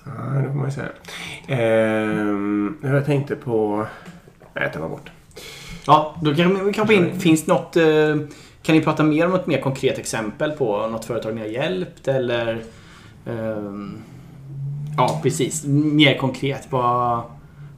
Ja, 0.06 0.38
det 0.40 0.46
får 0.48 0.54
man 0.54 0.64
ju 0.66 0.72
säga. 0.72 0.88
Ehm, 1.48 2.74
jag 2.82 3.04
tänkte 3.06 3.34
på... 3.36 3.86
Nej, 4.54 4.64
jag 4.64 4.72
tar 4.72 4.80
bara 4.80 4.88
bort. 4.88 5.10
Ja, 5.88 6.14
då 6.22 6.34
kan 6.34 6.54
vi 6.66 6.78
hoppa 6.78 6.92
in. 6.92 7.20
Finns 7.20 7.44
det 7.44 7.52
något... 7.52 7.76
eh, 7.76 8.16
Kan 8.62 8.74
ni 8.76 8.80
prata 8.82 9.02
mer 9.02 9.26
om 9.26 9.34
ett 9.34 9.46
mer 9.46 9.60
konkret 9.60 9.98
exempel 9.98 10.50
på 10.50 10.86
något 10.88 11.04
företag 11.04 11.34
ni 11.34 11.40
har 11.40 11.48
hjälpt 11.48 12.08
eller... 12.08 12.62
ehm, 13.26 13.98
Ja, 14.96 15.20
precis. 15.22 15.64
Mer 15.66 16.18
konkret. 16.18 16.66
Vad, 16.70 17.22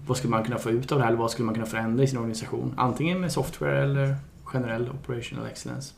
vad 0.07 0.17
skulle 0.17 0.31
man 0.31 0.45
kunna 0.45 0.59
få 0.59 0.71
ut 0.71 0.93
av 0.93 0.99
det 0.99 1.05
här? 1.05 1.11
Eller 1.11 1.21
vad 1.23 1.31
skulle 1.31 1.47
man 1.47 1.55
kunna 1.55 1.67
förändra 1.67 2.05
i 2.05 2.07
sin 2.07 2.19
organisation? 2.19 2.75
Antingen 2.77 3.21
med 3.21 3.33
software 3.33 3.83
eller 3.85 4.17
generell 4.45 4.89
operational 5.03 5.47
excellence. 5.47 5.95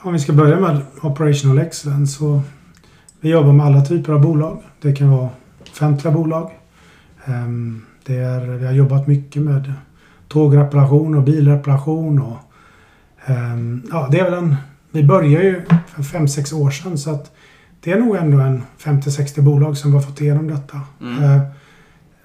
Om 0.00 0.12
vi 0.12 0.18
ska 0.18 0.32
börja 0.32 0.60
med 0.60 0.80
Operational 1.02 1.58
Excellence 1.58 2.18
så 2.18 2.40
vi 3.20 3.30
jobbar 3.30 3.52
med 3.52 3.66
alla 3.66 3.84
typer 3.84 4.12
av 4.12 4.20
bolag. 4.20 4.62
Det 4.80 4.92
kan 4.92 5.10
vara 5.10 5.28
offentliga 5.70 6.14
bolag. 6.14 6.50
Ehm, 7.24 7.84
Det 8.04 8.16
är, 8.16 8.40
vi 8.46 8.66
har 8.66 8.72
jobbat 8.72 9.06
mycket 9.06 9.42
med 9.42 9.72
tågreparation 10.28 11.14
och 11.14 11.22
bilreparation. 11.22 12.22
Och, 12.22 12.36
ehm, 13.26 13.82
ja, 13.90 14.08
det 14.10 14.20
är 14.20 14.24
väl 14.24 14.34
en, 14.34 14.56
vi 14.90 15.04
började 15.04 15.44
ju 15.44 15.62
för 15.86 16.02
5-6 16.02 16.54
år 16.54 16.70
sedan 16.70 16.98
så 16.98 17.10
att 17.10 17.32
det 17.80 17.92
är 17.92 18.00
nog 18.00 18.16
ändå 18.16 18.38
en 18.38 18.62
50-60 18.78 19.42
bolag 19.42 19.76
som 19.76 19.94
har 19.94 20.00
fått 20.00 20.20
igenom 20.20 20.48
detta. 20.48 20.80
Mm. 21.00 21.24
Eh, 21.24 21.40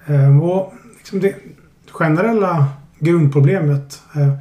ehm, 0.06 0.42
och 0.42 0.74
liksom 0.96 1.20
det 1.20 1.34
generella 1.90 2.66
grundproblemet 2.98 4.02
eh, 4.14 4.34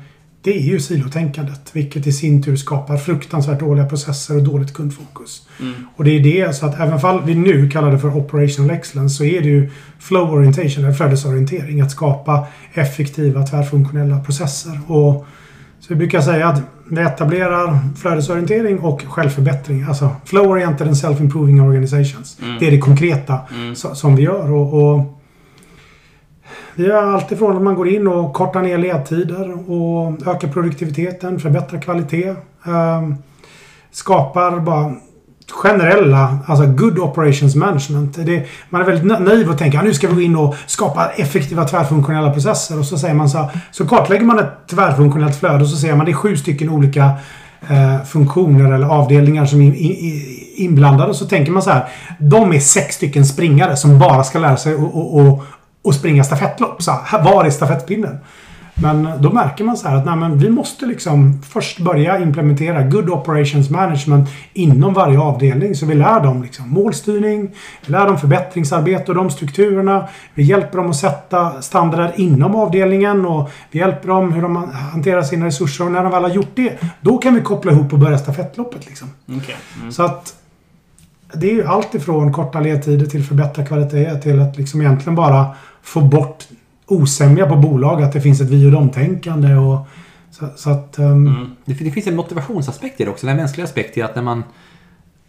det 0.43 0.57
är 0.57 0.61
ju 0.61 0.79
silotänkandet. 0.79 1.69
Vilket 1.73 2.07
i 2.07 2.11
sin 2.11 2.43
tur 2.43 2.55
skapar 2.55 2.97
fruktansvärt 2.97 3.59
dåliga 3.59 3.85
processer 3.85 4.37
och 4.37 4.43
dåligt 4.43 4.73
kundfokus. 4.73 5.47
Mm. 5.59 5.73
Och 5.95 6.03
det 6.03 6.11
är 6.11 6.19
det, 6.19 6.55
så 6.55 6.65
att 6.65 6.79
även 6.79 6.99
fall 6.99 7.21
vi 7.25 7.35
nu 7.35 7.69
kallar 7.69 7.91
det 7.91 7.99
för 7.99 8.17
operational 8.17 8.71
excellence 8.71 9.15
så 9.15 9.23
är 9.23 9.41
det 9.41 9.47
ju 9.47 9.69
flow 9.99 10.31
orientation, 10.31 10.83
eller 10.83 10.93
flödesorientering. 10.93 11.81
Att 11.81 11.91
skapa 11.91 12.47
effektiva 12.73 13.45
tvärfunktionella 13.45 14.19
processer. 14.19 14.79
Och 14.87 15.25
så 15.79 15.87
vi 15.89 15.95
brukar 15.95 16.21
säga 16.21 16.47
att 16.47 16.61
vi 16.89 17.01
etablerar 17.01 17.79
flödesorientering 17.97 18.79
och 18.79 19.01
självförbättring. 19.01 19.83
Alltså 19.83 20.09
flow 20.25 20.47
oriented 20.47 20.87
and 20.87 20.95
self-improving 20.95 21.67
organizations. 21.67 22.37
Mm. 22.41 22.59
Det 22.59 22.67
är 22.67 22.71
det 22.71 22.79
konkreta 22.79 23.39
Mm. 23.55 23.75
som 23.75 24.15
vi 24.15 24.23
gör. 24.23 24.51
Och, 24.51 24.73
och 24.73 25.19
det 26.75 26.85
är 26.85 27.13
allt 27.13 27.31
ifrån 27.31 27.55
att 27.55 27.61
man 27.61 27.75
går 27.75 27.87
in 27.87 28.07
och 28.07 28.33
kortar 28.33 28.61
ner 28.61 28.77
ledtider 28.77 29.71
och 29.71 30.27
ökar 30.27 30.47
produktiviteten, 30.47 31.39
förbättrar 31.39 31.81
kvalitet. 31.81 32.35
Ehm, 32.65 33.15
skapar 33.91 34.59
bara 34.59 34.93
generella, 35.51 36.37
alltså 36.45 36.65
good 36.65 36.99
operations 36.99 37.55
management. 37.55 38.25
Det, 38.25 38.45
man 38.69 38.81
är 38.81 38.85
väldigt 38.85 39.21
naiv 39.21 39.49
och 39.49 39.57
tänker 39.57 39.77
att 39.77 39.83
nu 39.83 39.93
ska 39.93 40.07
vi 40.07 40.13
gå 40.13 40.21
in 40.21 40.35
och 40.35 40.55
skapa 40.65 41.09
effektiva 41.15 41.65
tvärfunktionella 41.65 42.31
processer. 42.31 42.79
Och 42.79 42.85
så 42.85 42.97
säger 42.97 43.13
man 43.13 43.29
så 43.29 43.37
här, 43.37 43.49
så 43.71 43.87
kartlägger 43.87 44.25
man 44.25 44.39
ett 44.39 44.67
tvärfunktionellt 44.69 45.35
flöde 45.35 45.63
och 45.63 45.69
så 45.69 45.77
ser 45.77 45.95
man 45.95 46.05
det 46.05 46.11
är 46.11 46.15
sju 46.15 46.37
stycken 46.37 46.69
olika 46.69 47.11
eh, 47.69 48.03
funktioner 48.03 48.71
eller 48.71 48.87
avdelningar 48.87 49.45
som 49.45 49.61
är 49.61 49.73
inblandade. 50.55 51.09
Och 51.09 51.15
så 51.15 51.25
tänker 51.25 51.51
man 51.51 51.63
så 51.63 51.69
här, 51.69 51.87
de 52.19 52.53
är 52.53 52.59
sex 52.59 52.95
stycken 52.95 53.25
springare 53.25 53.75
som 53.75 53.99
bara 53.99 54.23
ska 54.23 54.39
lära 54.39 54.57
sig 54.57 54.73
att 54.73 55.43
och, 55.83 55.95
springa 55.95 56.23
stafettlopp. 56.23 56.83
Så 56.83 56.91
här, 56.91 57.23
var 57.23 57.45
är 57.45 57.49
stafettpinnen? 57.49 58.17
Men 58.75 59.09
då 59.19 59.29
märker 59.29 59.63
man 59.63 59.77
så 59.77 59.87
här 59.87 59.95
att 59.95 60.05
nej, 60.05 60.15
men 60.15 60.37
vi 60.37 60.49
måste 60.49 60.85
liksom 60.85 61.41
först 61.41 61.79
börja 61.79 62.19
implementera 62.19 62.83
good 62.83 63.09
operations 63.09 63.69
management 63.69 64.29
inom 64.53 64.93
varje 64.93 65.19
avdelning. 65.19 65.75
Så 65.75 65.85
vi 65.85 65.95
lär 65.95 66.19
dem 66.19 66.43
liksom 66.43 66.69
målstyrning, 66.69 67.51
vi 67.85 67.91
lär 67.91 68.05
dem 68.05 68.17
förbättringsarbete 68.17 69.11
och 69.11 69.15
de 69.15 69.29
strukturerna. 69.29 70.07
Vi 70.33 70.43
hjälper 70.43 70.77
dem 70.77 70.89
att 70.89 70.95
sätta 70.95 71.61
standarder 71.61 72.13
inom 72.15 72.55
avdelningen 72.55 73.25
och 73.25 73.49
vi 73.71 73.79
hjälper 73.79 74.07
dem 74.07 74.33
hur 74.33 74.41
de 74.41 74.71
hanterar 74.91 75.21
sina 75.21 75.45
resurser. 75.45 75.85
Och 75.85 75.91
när 75.91 76.03
de 76.03 76.11
väl 76.11 76.23
har 76.23 76.29
gjort 76.29 76.55
det, 76.55 76.79
då 77.01 77.17
kan 77.17 77.35
vi 77.35 77.41
koppla 77.41 77.71
ihop 77.71 77.93
och 77.93 77.99
börja 77.99 78.17
stafettloppet. 78.17 78.85
Liksom. 78.85 79.09
Okej. 79.37 79.55
Mm. 79.79 79.91
Så 79.91 80.03
att 80.03 80.35
det 81.33 81.49
är 81.49 81.53
ju 81.53 81.65
allt 81.65 81.95
ifrån 81.95 82.33
korta 82.33 82.59
ledtider 82.59 83.05
till 83.05 83.23
förbättra 83.23 83.65
kvalitet 83.65 84.15
till 84.21 84.39
att 84.39 84.57
liksom 84.57 84.81
egentligen 84.81 85.15
bara 85.15 85.45
få 85.83 86.01
bort 86.01 86.47
osämja 86.85 87.45
på 87.45 87.55
bolag. 87.55 88.03
Att 88.03 88.13
det 88.13 88.21
finns 88.21 88.41
ett 88.41 88.49
vi 88.49 88.67
och 88.67 88.71
dom-tänkande. 88.71 89.55
Och, 89.55 89.87
så, 90.31 90.45
så 90.55 90.69
att... 90.69 90.97
ehm, 90.97 91.27
Mm. 91.27 91.55
Det, 91.65 91.73
det 91.73 91.91
finns 91.91 92.07
en 92.07 92.15
motivationsaspekt 92.15 93.01
i 93.01 93.03
det 93.03 93.09
också. 93.09 93.27
En 93.27 93.37
mänsklig 93.37 93.63
aspekt 93.63 93.97
i 93.97 94.01
att 94.01 94.15
när 94.15 94.21
man, 94.21 94.43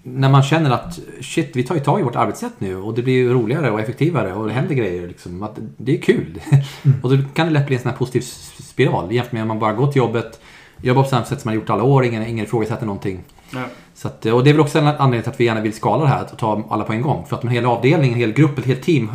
när 0.02 0.28
man 0.28 0.42
känner 0.42 0.70
att 0.70 0.98
shit, 1.20 1.50
vi 1.56 1.62
tar 1.62 1.74
ju 1.74 1.80
tag 1.80 2.00
i 2.00 2.02
vårt 2.02 2.16
arbetssätt 2.16 2.52
nu 2.58 2.76
och 2.76 2.94
det 2.94 3.02
blir 3.02 3.14
ju 3.14 3.32
roligare 3.32 3.70
och 3.70 3.80
effektivare 3.80 4.32
och 4.32 4.46
det 4.46 4.52
händer 4.52 4.74
grejer. 4.74 5.08
Liksom, 5.08 5.42
att 5.42 5.58
det 5.76 5.98
är 5.98 6.02
kul. 6.02 6.40
och 7.02 7.16
då 7.16 7.22
kan 7.34 7.46
det 7.46 7.52
lätt 7.52 7.66
bli 7.66 7.76
en 7.76 7.82
sån 7.82 7.90
här 7.90 7.98
positiv 7.98 8.20
spiral 8.64 9.12
jämfört 9.12 9.32
med 9.32 9.42
om 9.42 9.48
man 9.48 9.58
bara 9.58 9.72
går 9.72 9.86
till 9.86 9.98
jobbet, 9.98 10.40
jobbar 10.82 11.02
på 11.02 11.08
samma 11.08 11.24
sätt 11.24 11.40
som 11.40 11.48
man 11.48 11.54
gjort 11.54 11.70
alla 11.70 11.82
år, 11.82 12.04
ingen, 12.04 12.26
ingen 12.26 12.44
ifrågasätter 12.44 12.86
någonting. 12.86 13.24
Ja. 13.50 13.64
Så 13.94 14.08
att, 14.08 14.26
och 14.26 14.44
det 14.44 14.50
är 14.50 14.54
väl 14.54 14.60
också 14.60 14.78
en 14.78 14.86
anledning 14.86 15.22
till 15.22 15.30
att 15.30 15.40
vi 15.40 15.44
gärna 15.44 15.60
vill 15.60 15.72
skala 15.72 16.02
det 16.02 16.08
här 16.08 16.26
och 16.32 16.38
ta 16.38 16.62
alla 16.70 16.84
på 16.84 16.92
en 16.92 17.02
gång. 17.02 17.26
För 17.26 17.36
att 17.36 17.44
en 17.44 17.50
hel 17.50 17.66
avdelning, 17.66 18.12
en 18.12 18.18
hel 18.18 18.32
grupp, 18.32 18.58
ett 18.58 18.64
helt 18.64 18.82
team 18.82 19.12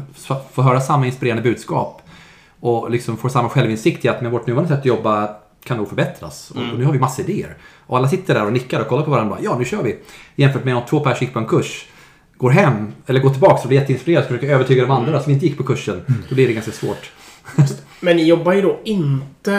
får 0.51 0.63
höra 0.63 0.81
samma 0.81 1.05
inspirerande 1.05 1.43
budskap. 1.43 2.01
Och 2.59 2.91
liksom 2.91 3.17
får 3.17 3.29
samma 3.29 3.49
självinsikt 3.49 4.05
i 4.05 4.07
att 4.07 4.21
med 4.21 4.31
vårt 4.31 4.47
nuvarande 4.47 4.69
sätt 4.69 4.79
att 4.79 4.85
jobba 4.85 5.29
kan 5.63 5.77
nog 5.77 5.89
förbättras. 5.89 6.51
Och, 6.51 6.61
och 6.73 6.79
nu 6.79 6.85
har 6.85 6.93
vi 6.93 6.99
massa 6.99 7.21
idéer. 7.21 7.57
Och 7.87 7.97
alla 7.97 8.07
sitter 8.07 8.33
där 8.33 8.45
och 8.45 8.53
nickar 8.53 8.81
och 8.81 8.87
kollar 8.87 9.03
på 9.03 9.11
varandra 9.11 9.37
ja 9.41 9.57
nu 9.57 9.65
kör 9.65 9.83
vi. 9.83 9.97
Jämfört 10.35 10.65
med 10.65 10.75
om 10.75 10.83
två 10.89 10.99
pers 10.99 11.21
gick 11.21 11.33
på 11.33 11.39
en 11.39 11.45
kurs, 11.45 11.85
går 12.37 12.49
hem, 12.49 12.93
eller 13.05 13.19
går 13.19 13.29
tillbaka 13.29 13.61
och 13.61 13.67
blir 13.67 13.79
jätteinspirerade 13.79 14.25
och 14.25 14.31
försöker 14.31 14.53
övertyga 14.53 14.81
de 14.81 14.91
andra 14.91 15.23
som 15.23 15.31
inte 15.31 15.45
gick 15.45 15.57
på 15.57 15.63
kursen. 15.63 16.01
Då 16.29 16.35
blir 16.35 16.47
det 16.47 16.53
ganska 16.53 16.71
svårt. 16.71 17.11
Men 18.01 18.15
ni 18.15 18.23
jobbar 18.23 18.53
ju 18.53 18.61
då 18.61 18.79
inte... 18.83 19.51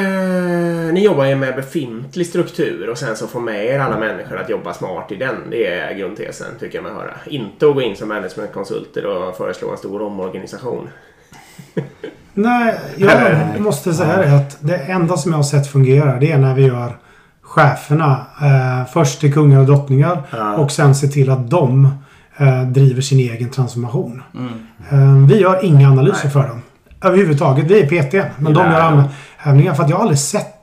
Ni 0.93 1.05
jobbar 1.05 1.24
ju 1.24 1.34
med 1.36 1.57
befintlig 1.57 2.26
struktur 2.26 2.88
och 2.91 2.99
sen 2.99 3.16
så 3.16 3.26
får 3.26 3.41
med 3.41 3.64
er 3.66 3.78
alla 3.78 3.99
människor 3.99 4.36
att 4.36 4.51
jobba 4.51 4.74
smart 4.74 5.12
i 5.12 5.16
den. 5.16 5.34
Det 5.51 5.66
är 5.66 5.95
grundtesen, 5.95 6.47
tycker 6.61 6.78
jag 6.78 6.82
mig 6.82 6.93
höra. 6.93 7.14
Inte 7.26 7.68
att 7.68 7.74
gå 7.74 7.82
in 7.82 7.97
som 7.97 8.09
managementkonsulter 8.09 9.07
och 9.07 9.36
föreslå 9.36 9.70
en 9.70 9.76
stor 9.76 10.03
omorganisation. 10.03 10.88
Nej, 12.34 12.78
jag 12.97 13.61
måste 13.61 13.95
säga 13.95 14.16
det 14.16 14.36
att 14.36 14.57
det 14.61 14.76
enda 14.76 15.16
som 15.16 15.32
jag 15.32 15.38
har 15.38 15.43
sett 15.45 15.66
fungera 15.72 16.18
det 16.18 16.32
är 16.32 16.38
när 16.38 16.55
vi 16.55 16.66
gör 16.66 16.97
cheferna 17.43 18.26
eh, 18.43 18.93
först 18.93 19.20
till 19.20 19.32
kungar 19.34 19.61
och 19.61 19.66
drottningar 19.66 20.22
Ja. 20.30 20.57
och 20.57 20.70
sen 20.70 20.95
se 20.95 21.09
till 21.09 21.30
att 21.30 21.51
de 21.51 21.88
eh, 22.36 22.62
driver 22.62 23.03
sin 23.03 23.18
egen 23.18 23.51
transformation. 23.51 24.22
Mm. 24.34 24.66
Eh, 24.91 25.28
vi 25.28 25.41
gör 25.41 25.64
inga 25.64 25.88
analyser 25.91 26.20
Nej. 26.24 26.32
för 26.32 26.49
dem. 26.49 26.62
Överhuvudtaget. 27.05 27.65
Vi 27.65 27.81
är 27.81 27.87
PT. 27.87 28.13
Men 28.39 28.55
de 28.55 28.73
gör 28.73 28.91
de. 28.91 29.05
övningar 29.45 29.75
för 29.75 29.83
att 29.83 29.91
jag 29.91 29.97
har 29.97 30.03
aldrig 30.03 30.19
sett 30.19 30.61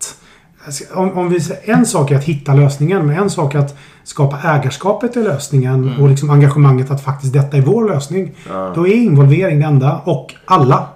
om, 0.94 1.18
om 1.18 1.30
vi, 1.30 1.40
en 1.64 1.86
sak 1.86 2.12
är 2.12 2.16
att 2.16 2.24
hitta 2.24 2.54
lösningen, 2.54 3.08
men 3.08 3.18
en 3.18 3.30
sak 3.30 3.56
är 3.56 3.60
att 3.60 3.78
skapa 4.04 4.40
ägarskapet 4.44 5.14
till 5.14 5.24
lösningen 5.24 5.96
och 6.00 6.10
liksom 6.10 6.30
engagemanget 6.30 6.92
att 6.92 7.04
faktiskt 7.04 7.34
detta 7.34 7.58
är 7.58 7.62
vår 7.62 7.90
lösning. 7.90 8.32
Ja. 8.50 8.72
Då 8.76 8.88
är 8.88 8.94
involvering 8.94 9.60
det 9.60 9.66
enda 9.66 10.02
och 10.04 10.36
alla. 10.46 10.88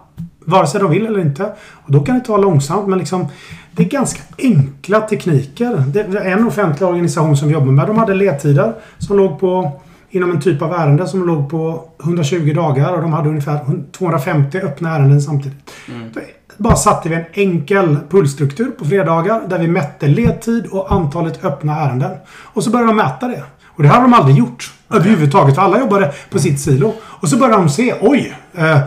Vare 0.45 0.67
sig 0.67 0.81
de 0.81 0.89
vill 0.89 1.05
eller 1.05 1.19
inte. 1.19 1.43
Och 1.71 1.91
då 1.91 1.99
kan 1.99 2.19
det 2.19 2.25
ta 2.25 2.37
långsamt 2.37 2.87
men 2.87 2.99
liksom 2.99 3.27
det 3.71 3.83
är 3.83 3.87
ganska 3.87 4.21
enkla 4.37 5.01
tekniker. 5.01 5.83
Det 5.87 6.19
en 6.19 6.47
offentlig 6.47 6.89
organisation 6.89 7.37
som 7.37 7.47
vi 7.47 7.53
jobbar 7.53 7.71
med. 7.71 7.87
De 7.87 7.97
hade 7.97 8.13
ledtider 8.13 8.73
som 8.97 9.17
låg 9.17 9.39
på 9.39 9.81
inom 10.11 10.31
en 10.31 10.41
typ 10.41 10.61
av 10.61 10.73
ärende 10.73 11.07
som 11.07 11.27
låg 11.27 11.49
på 11.49 11.83
120 12.03 12.53
dagar 12.55 12.93
och 12.93 13.01
de 13.01 13.13
hade 13.13 13.29
ungefär 13.29 13.59
250 13.91 14.57
öppna 14.57 14.95
ärenden 14.95 15.21
samtidigt. 15.21 15.71
Då 16.13 16.21
bara 16.57 16.75
satte 16.75 17.09
vi 17.09 17.15
en 17.15 17.25
enkel 17.33 17.97
pullstruktur 18.09 18.71
på 18.71 18.85
fredagar 18.85 19.41
där 19.47 19.59
vi 19.59 19.67
mätte 19.67 20.07
ledtid 20.07 20.65
och 20.71 20.91
antalet 20.93 21.45
öppna 21.45 21.81
ärenden. 21.81 22.11
Och 22.27 22.63
så 22.63 22.69
började 22.69 22.89
de 22.89 22.97
mäta 22.97 23.27
det. 23.27 23.43
Och 23.67 23.83
det 23.83 23.89
hade 23.89 24.01
de 24.01 24.13
aldrig 24.13 24.37
gjort 24.37 24.73
överhuvudtaget. 24.89 25.55
För 25.55 25.61
alla 25.61 25.79
jobbade 25.79 26.13
på 26.29 26.39
sitt 26.39 26.59
silo. 26.59 26.93
Och 27.03 27.29
så 27.29 27.37
började 27.37 27.61
de 27.61 27.69
se, 27.69 27.93
oj! 28.01 28.37
Eh, 28.55 28.79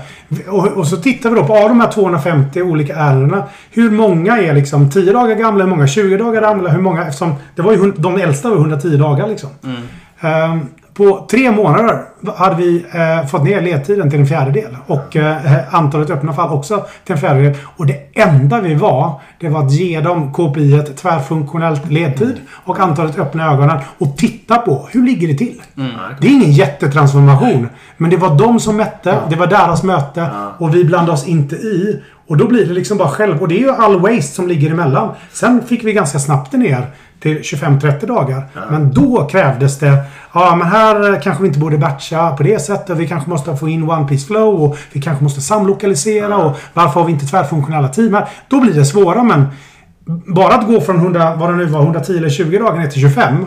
och, 0.49 0.67
och 0.67 0.87
så 0.87 0.97
tittar 0.97 1.31
vi 1.31 1.37
då 1.37 1.45
på 1.45 1.57
av 1.57 1.69
de 1.69 1.81
här 1.81 1.93
250 1.93 2.63
olika 2.63 2.95
ärendena. 2.95 3.45
Hur 3.71 3.91
många 3.91 4.39
är 4.39 4.55
liksom 4.55 4.91
10 4.91 5.13
dagar 5.13 5.35
gamla? 5.35 5.65
Hur 5.65 5.71
många 5.71 5.87
20 5.87 6.17
dagar 6.17 6.41
gamla? 6.41 6.71
Hur 6.71 6.81
många? 6.81 7.07
Eftersom 7.07 7.35
det 7.55 7.63
var 7.63 7.73
ju, 7.73 7.93
de 7.93 8.17
äldsta 8.17 8.51
var 8.51 8.57
110 8.57 8.97
dagar 8.97 9.29
liksom. 9.29 9.51
Ehm, 10.21 10.69
på 10.95 11.27
tre 11.31 11.51
månader 11.51 12.03
hade 12.37 12.57
vi 12.57 12.85
eh, 12.93 13.27
fått 13.27 13.45
ner 13.45 13.63
ledtiden 13.63 14.11
till 14.11 14.21
en 14.21 14.27
fjärdedel. 14.27 14.77
Och 14.87 15.17
eh, 15.17 15.75
antalet 15.75 16.11
öppna 16.11 16.33
fall 16.33 16.51
också 16.51 16.87
till 17.05 17.15
en 17.15 17.21
fjärdedel. 17.21 17.55
Och 17.77 17.87
det 17.87 17.97
enda 18.13 18.61
vi 18.61 18.75
var, 18.75 19.21
det 19.41 19.49
var 19.49 19.65
att 19.65 19.73
ge 19.73 20.01
dem 20.01 20.33
KPI 20.33 20.75
ett 20.75 20.97
tvärfunktionellt 20.97 21.91
ledtid 21.91 22.37
och 22.65 22.81
antalet 22.81 23.19
öppna 23.19 23.53
ögonen 23.53 23.79
och 23.99 24.17
titta 24.17 24.59
på 24.59 24.89
hur 24.91 25.07
ligger 25.07 25.29
det 25.29 25.35
till. 25.35 25.63
Det 26.21 26.27
är 26.27 26.31
ingen 26.31 26.53
jättetransformation. 26.53 27.69
Men 27.97 28.11
det 28.11 28.17
var 28.17 28.39
de 28.39 28.61
som 28.61 28.77
mätte, 28.77 29.19
det 29.31 29.37
var 29.37 29.47
deras 29.47 29.83
möte 29.83 30.31
och 30.59 30.75
vi 30.75 30.85
blandade 30.85 31.13
oss 31.13 31.29
inte 31.29 31.57
i. 31.57 32.03
Och 32.27 32.37
då 32.37 32.49
blir 32.49 32.67
det 32.67 32.73
liksom 32.73 32.99
bara 32.99 33.09
själv. 33.09 33.43
Och 33.43 33.49
det 33.49 33.55
är 33.55 33.61
ju 33.61 33.71
all 33.71 34.01
waste 34.01 34.35
som 34.35 34.49
ligger 34.49 34.71
emellan. 34.71 35.15
Sen 35.33 35.63
fick 35.67 35.85
vi 35.85 35.93
ganska 35.93 36.19
snabbt 36.19 36.51
det 36.51 36.59
ner 36.59 36.87
till 37.21 37.39
25-30 37.39 38.07
dagar. 38.07 38.47
Men 38.71 38.93
då 38.93 39.29
krävdes 39.31 39.79
det 39.79 40.05
Ja, 40.35 40.57
men 40.57 40.69
här 40.69 41.23
kanske 41.23 41.43
vi 41.43 41.49
inte 41.49 41.61
borde 41.61 41.79
batcha 41.79 42.37
på 42.37 42.43
det 42.43 42.59
sättet. 42.59 42.99
Vi 42.99 43.09
kanske 43.09 43.31
måste 43.31 43.57
få 43.57 43.69
in 43.69 43.91
One 43.91 44.09
Piece 44.09 44.27
Flow 44.27 44.63
och 44.63 44.77
vi 44.93 45.01
kanske 45.01 45.25
måste 45.25 45.41
samlokalisera 45.41 46.37
och 46.37 46.57
varför 46.75 47.01
har 47.01 47.07
vi 47.07 47.13
inte 47.13 47.27
tvärfunktionella 47.27 47.89
team 47.89 48.15
här? 48.15 48.29
Då 48.49 48.61
blir 48.61 48.73
det 48.73 48.85
svårare 48.85 49.23
men 49.23 49.47
bara 50.27 50.55
att 50.55 50.67
gå 50.67 50.81
från 50.81 50.97
100, 50.97 51.37
vad 51.37 51.51
det 51.51 51.57
nu 51.57 51.65
var, 51.65 51.83
110 51.83 52.19
eller 52.19 52.29
20 52.29 52.59
dagar 52.59 52.79
ner 52.79 52.89
till 52.89 53.01
25. 53.01 53.47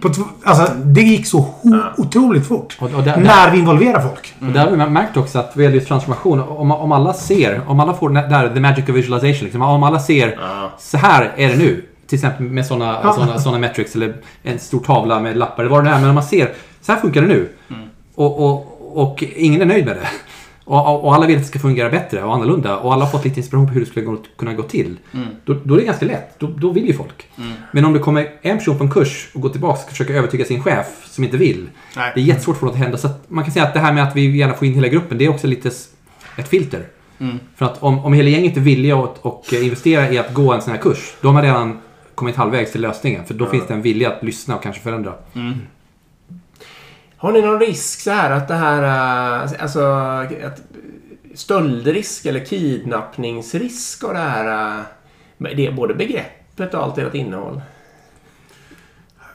På 0.00 0.08
tv- 0.08 0.26
alltså, 0.44 0.74
det 0.84 1.00
gick 1.02 1.26
så 1.26 1.38
ho- 1.62 1.82
otroligt 1.96 2.46
fort. 2.48 2.76
Och- 2.80 2.94
och 2.94 3.02
där- 3.02 3.16
när 3.16 3.50
vi 3.50 3.58
involverar 3.58 4.00
folk. 4.00 4.34
Och 4.40 4.46
där 4.46 4.60
har 4.64 4.70
vi 4.70 4.76
märkt 4.90 5.16
också 5.16 5.38
att 5.38 5.52
vad 5.56 5.62
gäller 5.62 5.76
just 5.76 5.88
transformation, 5.88 6.40
om, 6.40 6.70
om 6.70 6.92
alla 6.92 7.12
ser, 7.12 7.60
om 7.66 7.80
alla 7.80 7.94
får 7.94 8.08
där, 8.10 8.54
the 8.54 8.60
magic 8.60 8.88
of 8.88 8.94
visualization, 8.94 9.44
liksom, 9.44 9.62
om 9.62 9.82
alla 9.82 9.98
ser 10.00 10.38
så 10.78 10.96
här 10.98 11.32
är 11.36 11.48
det 11.48 11.56
nu. 11.56 11.84
Till 12.06 12.16
exempel 12.16 12.46
med 12.46 12.66
sådana 12.66 12.98
Ja. 13.02 13.12
såna, 13.12 13.38
såna 13.38 13.58
metrics 13.58 13.94
eller 13.96 14.14
en 14.42 14.58
stor 14.58 14.80
tavla 14.80 15.20
med 15.20 15.36
lappar 15.36 15.62
eller 15.62 15.70
vad 15.70 15.84
det 15.84 15.90
nu 15.90 15.96
är. 15.96 16.00
Men 16.00 16.08
om 16.08 16.14
man 16.14 16.24
ser, 16.24 16.50
så 16.82 16.92
här 16.92 17.00
funkar 17.00 17.20
det 17.22 17.28
nu. 17.28 17.48
Och, 18.14 18.46
och, 18.46 18.66
och 19.02 19.24
ingen 19.36 19.60
är 19.60 19.66
nöjd 19.66 19.84
med 19.86 19.96
det. 19.96 20.08
Och, 20.64 21.04
och, 21.04 21.14
alla 21.14 21.26
vill 21.26 21.36
att 21.36 21.42
det 21.42 21.48
ska 21.48 21.58
fungera 21.58 21.90
bättre 21.90 22.22
och 22.22 22.34
annorlunda. 22.34 22.76
Och 22.78 22.92
alla 22.92 23.04
har 23.04 23.10
fått 23.10 23.24
lite 23.24 23.40
inspiration 23.40 23.66
på 23.66 23.72
hur 23.72 23.80
det 23.80 23.86
skulle 23.86 24.06
gå, 24.06 24.18
kunna 24.36 24.54
gå 24.54 24.62
till. 24.62 24.96
Då, 25.44 25.54
då 25.64 25.74
är 25.74 25.78
det 25.78 25.84
ganska 25.84 26.06
lätt. 26.06 26.38
Då, 26.38 26.46
då 26.46 26.70
vill 26.70 26.86
ju 26.86 26.92
folk. 26.92 27.28
Men 27.72 27.84
om 27.84 27.92
det 27.92 27.98
kommer 27.98 28.30
en 28.42 28.58
person 28.58 28.78
på 28.78 28.84
en 28.84 28.90
kurs 28.90 29.30
och 29.34 29.40
går 29.40 29.48
tillbaka 29.48 29.80
och 29.82 29.90
försöker 29.90 30.14
övertyga 30.14 30.44
sin 30.44 30.62
chef 30.62 30.86
som 31.04 31.24
inte 31.24 31.36
vill. 31.36 31.68
Nej. 31.96 32.12
Det 32.14 32.20
är 32.20 32.24
jättesvårt 32.24 32.56
för 32.56 32.66
något 32.66 32.74
att 32.74 32.80
hända. 32.80 32.98
Så 32.98 33.06
att 33.06 33.30
man 33.30 33.44
kan 33.44 33.52
säga 33.52 33.64
att 33.64 33.74
det 33.74 33.80
här 33.80 33.92
med 33.92 34.02
att 34.02 34.16
vi 34.16 34.36
gärna 34.36 34.54
får 34.54 34.68
in 34.68 34.74
hela 34.74 34.88
gruppen, 34.88 35.18
det 35.18 35.24
är 35.24 35.28
också 35.28 35.46
lite 35.46 35.70
ett 36.36 36.48
filter. 36.48 36.86
Mm. 37.18 37.38
För 37.56 37.66
att 37.66 37.82
om, 37.82 38.04
om 38.04 38.12
hela 38.12 38.28
gänget 38.28 38.56
är 38.56 38.60
villiga 38.60 38.96
att 38.96 39.18
och 39.18 39.52
investera 39.52 40.10
i 40.10 40.18
att 40.18 40.34
gå 40.34 40.52
en 40.52 40.62
sån 40.62 40.72
här 40.72 40.80
kurs, 40.80 41.14
då 41.20 41.28
har 41.28 41.32
man 41.32 41.42
redan 41.42 41.78
kommit 42.14 42.36
halvvägs 42.36 42.72
till 42.72 42.80
lösningen. 42.80 43.24
För 43.24 43.34
då 43.34 43.46
finns 43.46 43.66
det 43.66 43.74
en 43.74 43.82
vilja 43.82 44.12
att 44.12 44.22
lyssna 44.22 44.56
och 44.56 44.62
kanske 44.62 44.82
förändra. 44.82 45.14
Har 47.22 47.32
ni 47.32 47.42
någon 47.42 47.60
risk 47.60 48.00
så 48.00 48.10
här 48.10 48.30
att 48.30 48.48
det 48.48 48.54
här... 48.54 48.82
äh, 49.44 49.50
Alltså... 49.62 49.84
Att 50.44 50.62
stöldrisk 51.34 52.26
eller 52.26 52.44
kidnappningsrisk 52.44 54.04
och 54.04 54.12
det 54.12 54.18
här... 54.18 54.76
med 55.36 55.56
Det 55.56 55.66
är 55.66 55.72
både 55.72 55.94
begreppet 55.94 56.74
och 56.74 56.82
allt 56.82 56.98
ert 56.98 57.14
innehåll. 57.14 57.60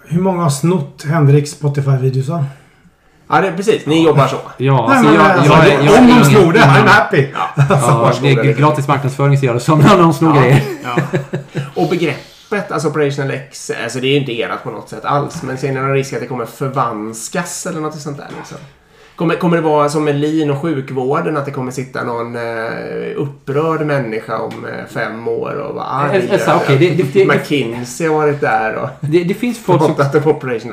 Hur 0.07 0.21
många 0.21 0.43
har 0.43 0.49
snott 0.49 1.03
Henriks 1.03 1.51
Spotify-videosar? 1.51 2.45
Ja, 3.29 3.41
det, 3.41 3.51
precis. 3.51 3.85
Ni 3.85 4.05
jobbar 4.05 4.27
så. 4.27 4.38
Ja, 4.57 4.88
Nej, 4.88 4.97
alltså 4.97 5.11
men, 5.11 5.15
jag, 5.15 5.31
alltså, 5.31 5.53
jag, 5.53 5.67
jag, 5.67 5.85
jag 5.85 5.99
om 5.99 6.07
de 6.07 6.23
snor 6.25 6.53
det, 6.53 6.59
I'm 6.59 6.88
happy. 6.88 7.27
Ja, 7.33 7.65
Varsågoda, 7.69 8.43
det 8.43 8.49
är 8.49 8.53
gratis 8.53 8.88
marknadsföring 8.88 9.38
ser 9.38 9.47
jag 9.47 9.55
det 9.55 9.59
som 9.59 9.79
när 9.79 9.97
de 9.97 10.13
snor 10.13 10.35
Ja. 10.35 10.41
grejer. 10.41 10.61
Ja. 10.83 11.19
Och 11.75 11.89
begreppet, 12.49 12.71
alltså 12.71 12.87
Operational 12.89 13.31
X, 13.31 13.71
alltså 13.83 13.99
det 13.99 14.07
är 14.07 14.11
ju 14.11 14.17
inte 14.19 14.31
erat 14.39 14.63
på 14.63 14.71
något 14.71 14.89
sätt 14.89 15.05
alls. 15.05 15.43
Men 15.43 15.57
ser 15.57 15.67
ni 15.67 15.79
någon 15.79 15.93
risk 15.93 16.13
att 16.13 16.19
det 16.19 16.27
kommer 16.27 16.45
förvanskas 16.45 17.65
eller 17.65 17.79
något 17.81 17.99
sånt 18.01 18.17
där? 18.17 18.27
Liksom? 18.37 18.57
Kommer, 19.15 19.35
kommer 19.35 19.57
det 19.57 19.63
vara 19.63 19.89
som 19.89 20.03
med 20.03 20.15
lin 20.15 20.51
och 20.51 20.61
sjukvården, 20.61 21.37
att 21.37 21.45
det 21.45 21.51
kommer 21.51 21.71
sitta 21.71 22.03
någon 22.03 22.35
eh, 22.35 22.41
upprörd 23.15 23.81
människa 23.85 24.37
om 24.37 24.65
eh, 24.65 24.85
fem 24.93 25.27
år 25.27 25.53
och 25.69 25.75
vara 25.75 25.85
arg? 25.85 26.25
Eh, 26.27 26.33
alltså, 26.33 26.51
okej, 26.55 26.77
det- 26.77 27.03
det- 27.03 27.13
det- 27.13 27.25
McKinsey 27.25 28.07
har 28.07 28.15
varit 28.15 28.41
där 28.41 28.75
och 28.75 28.89
Det, 29.01 29.23
det 29.23 29.33
finns 29.33 29.59
folk 29.65 29.81
som 29.83 29.95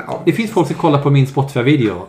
ja. 0.07 0.21
Det 0.25 0.31
finns 0.31 0.51
folk 0.51 0.67
som 0.67 0.75
kollar 0.75 1.01
på 1.01 1.09
min 1.09 1.27
Spotify-video. 1.27 2.05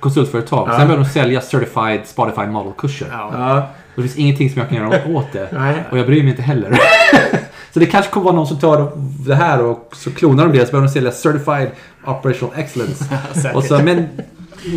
Konsultföretag. 0.00 0.68
Ja. 0.68 0.78
Sen 0.78 0.88
börjar 0.88 1.02
de 1.02 1.08
sälja 1.08 1.40
Certified 1.40 2.00
Spotify 2.06 2.46
Model-kurser. 2.46 3.06
Ja. 3.10 3.30
Ja. 3.34 3.56
Och 3.96 4.02
det 4.02 4.08
finns 4.08 4.16
ingenting 4.16 4.50
som 4.50 4.58
jag 4.60 4.68
kan 4.68 4.78
göra 4.78 5.16
åt 5.16 5.32
det. 5.32 5.48
Nej. 5.52 5.74
Och 5.90 5.98
jag 5.98 6.06
bryr 6.06 6.22
mig 6.22 6.30
inte 6.30 6.42
heller. 6.42 6.78
så 7.72 7.78
det 7.78 7.86
kanske 7.86 8.12
kommer 8.12 8.24
vara 8.24 8.36
någon 8.36 8.46
som 8.46 8.58
tar 8.58 8.92
det 9.26 9.34
här 9.34 9.62
och 9.62 9.92
så 9.96 10.10
klonar 10.10 10.46
de 10.46 10.58
det. 10.58 10.66
Så 10.66 10.72
börjar 10.72 10.86
de 10.86 10.92
sälja 10.92 11.12
Certified 11.12 11.70
Operational 12.06 12.54
Excellence. 12.58 13.04
Och 13.54 13.64
så, 13.64 13.78
men 13.78 14.08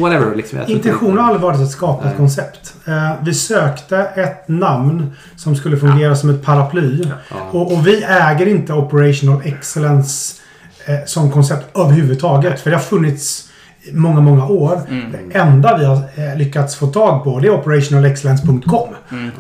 whatever. 0.01 0.35
Liksom. 0.35 0.59
Intentionen 0.67 1.17
har 1.17 1.23
aldrig 1.25 1.41
varit 1.41 1.61
att 1.61 1.71
skapa 1.71 2.09
ett 2.09 2.17
koncept. 2.17 2.73
Eh, 2.85 3.11
vi 3.21 3.33
sökte 3.33 3.97
ett 3.97 4.47
namn 4.47 5.11
som 5.35 5.55
skulle 5.55 5.77
fungera 5.77 6.15
som 6.15 6.29
ett 6.29 6.43
paraply. 6.43 7.03
Och, 7.51 7.73
och 7.73 7.87
vi 7.87 8.03
äger 8.03 8.47
inte 8.47 8.73
Operational 8.73 9.41
Excellence 9.45 10.41
eh, 10.85 10.95
som 11.05 11.31
koncept 11.31 11.77
överhuvudtaget. 11.77 12.59
För 12.59 12.69
det 12.69 12.75
har 12.75 12.83
funnits 12.83 13.49
många, 13.91 14.21
många 14.21 14.45
år. 14.45 14.81
Det 15.11 15.37
enda 15.37 15.77
vi 15.77 15.85
har 15.85 15.95
eh, 15.95 16.37
lyckats 16.37 16.75
få 16.75 16.87
tag 16.87 17.23
på 17.23 17.39
det 17.39 17.47
är 17.47 17.51
operationalexcellence.com. 17.51 18.89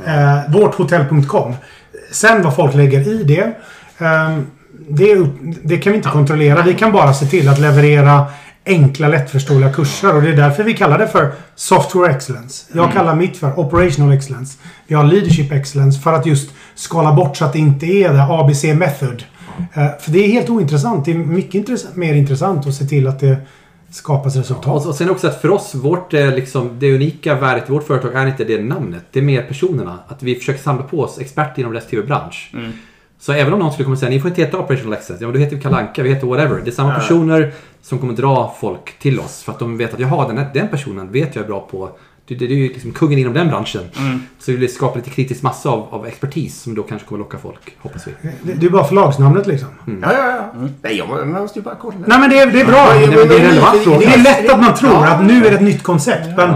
Eh, 0.05 0.51
vårthotell.com. 0.51 1.53
Sen 2.13 2.43
vad 2.43 2.55
folk 2.55 2.75
lägger 2.75 3.07
i 3.07 3.23
det. 3.23 3.53
ehm, 3.97 4.47
det, 4.89 5.27
det 5.63 5.77
kan 5.77 5.91
vi 5.91 5.97
inte 5.97 6.09
kontrollera. 6.09 6.61
Vi 6.61 6.73
kan 6.73 6.91
bara 6.91 7.13
se 7.13 7.25
till 7.25 7.49
att 7.49 7.59
leverera 7.59 8.25
enkla 8.65 9.07
lättförståeliga 9.07 9.73
kurser. 9.73 10.15
Och 10.15 10.21
det 10.21 10.29
är 10.29 10.35
därför 10.35 10.63
vi 10.63 10.73
kallar 10.73 10.97
det 10.97 11.07
för 11.07 11.31
Software 11.55 12.11
Excellence. 12.11 12.65
Jag 12.73 12.93
kallar 12.93 13.15
mitt 13.15 13.37
för 13.37 13.59
Operational 13.59 14.13
Excellence. 14.13 14.57
Vi 14.87 14.95
har 14.95 15.03
Leadership 15.03 15.51
Excellence 15.51 16.01
för 16.01 16.13
att 16.13 16.25
just 16.25 16.49
skala 16.75 17.13
bort 17.13 17.37
så 17.37 17.45
att 17.45 17.53
det 17.53 17.59
inte 17.59 17.85
är 17.85 18.13
det 18.13 18.23
ABC 18.23 18.63
Method. 18.63 19.23
Eh, 19.73 19.87
för 19.99 20.11
det 20.11 20.25
är 20.25 20.27
helt 20.27 20.49
ointressant. 20.49 21.05
Det 21.05 21.11
är 21.11 21.15
mycket 21.15 21.55
intressant, 21.55 21.95
mer 21.95 22.13
intressant 22.13 22.67
att 22.67 22.73
se 22.73 22.85
till 22.85 23.07
att 23.07 23.19
det 23.19 23.37
skapas 23.93 24.35
resultat. 24.35 24.83
Och, 24.83 24.89
och 24.89 24.95
sen 24.95 25.09
också 25.09 25.27
att 25.27 25.41
för 25.41 25.51
oss, 25.51 25.75
vårt, 25.75 26.13
eh, 26.13 26.35
liksom, 26.35 26.69
det 26.79 26.95
unika 26.95 27.35
värdet 27.35 27.69
i 27.69 27.71
vårt 27.71 27.83
företag 27.83 28.13
är 28.13 28.27
inte 28.27 28.43
det 28.43 28.63
namnet. 28.63 29.03
Det 29.11 29.19
är 29.19 29.23
mer 29.23 29.43
personerna. 29.43 29.99
Att 30.07 30.23
vi 30.23 30.35
försöker 30.35 30.59
samla 30.59 30.83
på 30.83 31.01
oss 31.01 31.19
experter 31.19 31.61
inom 31.61 31.73
respektive 31.73 32.03
bransch. 32.03 32.51
Så 33.19 33.33
även 33.33 33.53
om 33.53 33.59
någon 33.59 33.71
skulle 33.71 33.83
komma 33.83 33.93
och 33.93 33.99
säga 33.99 34.09
ni 34.09 34.19
får 34.19 34.29
inte 34.29 34.41
heta 34.41 34.59
Operational 34.59 34.93
Excellence. 34.93 35.23
Ja, 35.23 35.27
men 35.27 35.33
då 35.33 35.39
heter 35.39 35.55
vi 35.55 35.61
Kalanka, 35.61 36.03
vi 36.03 36.09
heter 36.09 36.27
whatever. 36.27 36.61
Det 36.63 36.69
är 36.69 36.71
samma 36.71 36.95
personer 36.95 37.53
som 37.81 37.99
kommer 37.99 38.13
dra 38.13 38.55
folk 38.59 38.99
till 38.99 39.19
oss. 39.19 39.43
För 39.43 39.51
att 39.51 39.59
de 39.59 39.77
vet 39.77 39.93
att 39.93 39.99
jaha, 39.99 40.27
den, 40.27 40.37
här, 40.37 40.49
den 40.53 40.67
personen 40.67 41.11
vet 41.11 41.35
jag 41.35 41.43
är 41.43 41.47
bra 41.47 41.67
på 41.71 41.89
Du, 42.27 42.35
du, 42.35 42.47
du 42.47 42.53
är 42.53 42.57
ju 42.57 42.67
liksom 42.67 42.91
kungen 42.91 43.19
inom 43.19 43.33
den 43.33 43.47
branschen. 43.47 43.81
Mm. 43.97 44.23
Så 44.39 44.51
vi 44.51 44.57
vill 44.57 44.73
skapa 44.73 44.95
lite 44.95 45.09
kritisk 45.09 45.41
massa 45.43 45.69
av, 45.69 45.87
av 45.93 46.07
expertis 46.07 46.61
som 46.61 46.75
då 46.75 46.83
kanske 46.83 47.07
kommer 47.07 47.19
locka 47.19 47.37
folk, 47.37 47.75
hoppas 47.79 48.07
vi. 48.07 48.11
Det, 48.41 48.53
det 48.53 48.65
är 48.65 48.69
bara 48.69 48.83
förlagsnamnet 48.83 49.47
liksom. 49.47 49.67
Ja, 49.85 50.13
ja, 50.13 50.27
ja. 50.53 50.67
Nej, 50.81 50.97
jag, 50.97 51.27
måste 51.27 51.59
ju 51.59 51.63
bara 51.63 51.75
kolla. 51.75 51.95
Nej 52.07 52.19
men 52.19 52.29
det 52.29 52.39
är, 52.39 52.47
det 52.47 52.61
är 52.61 52.65
bra. 52.65 52.75
Ja, 52.77 52.95
Nej, 52.95 53.07
men 53.07 53.27
det 53.27 53.35
är 53.35 53.39
en 53.39 53.45
relevant 53.45 53.83
fråga. 53.83 53.99
Det 53.99 54.05
är 54.05 54.17
lätt 54.23 54.49
att 54.49 54.59
man 54.59 54.75
tror 54.75 54.91
Ja. 54.93 55.07
att 55.07 55.25
nu 55.25 55.45
är 55.45 55.49
det 55.49 55.55
ett 55.55 55.61
nytt 55.61 55.83
koncept. 55.83 56.27
Men 56.37 56.53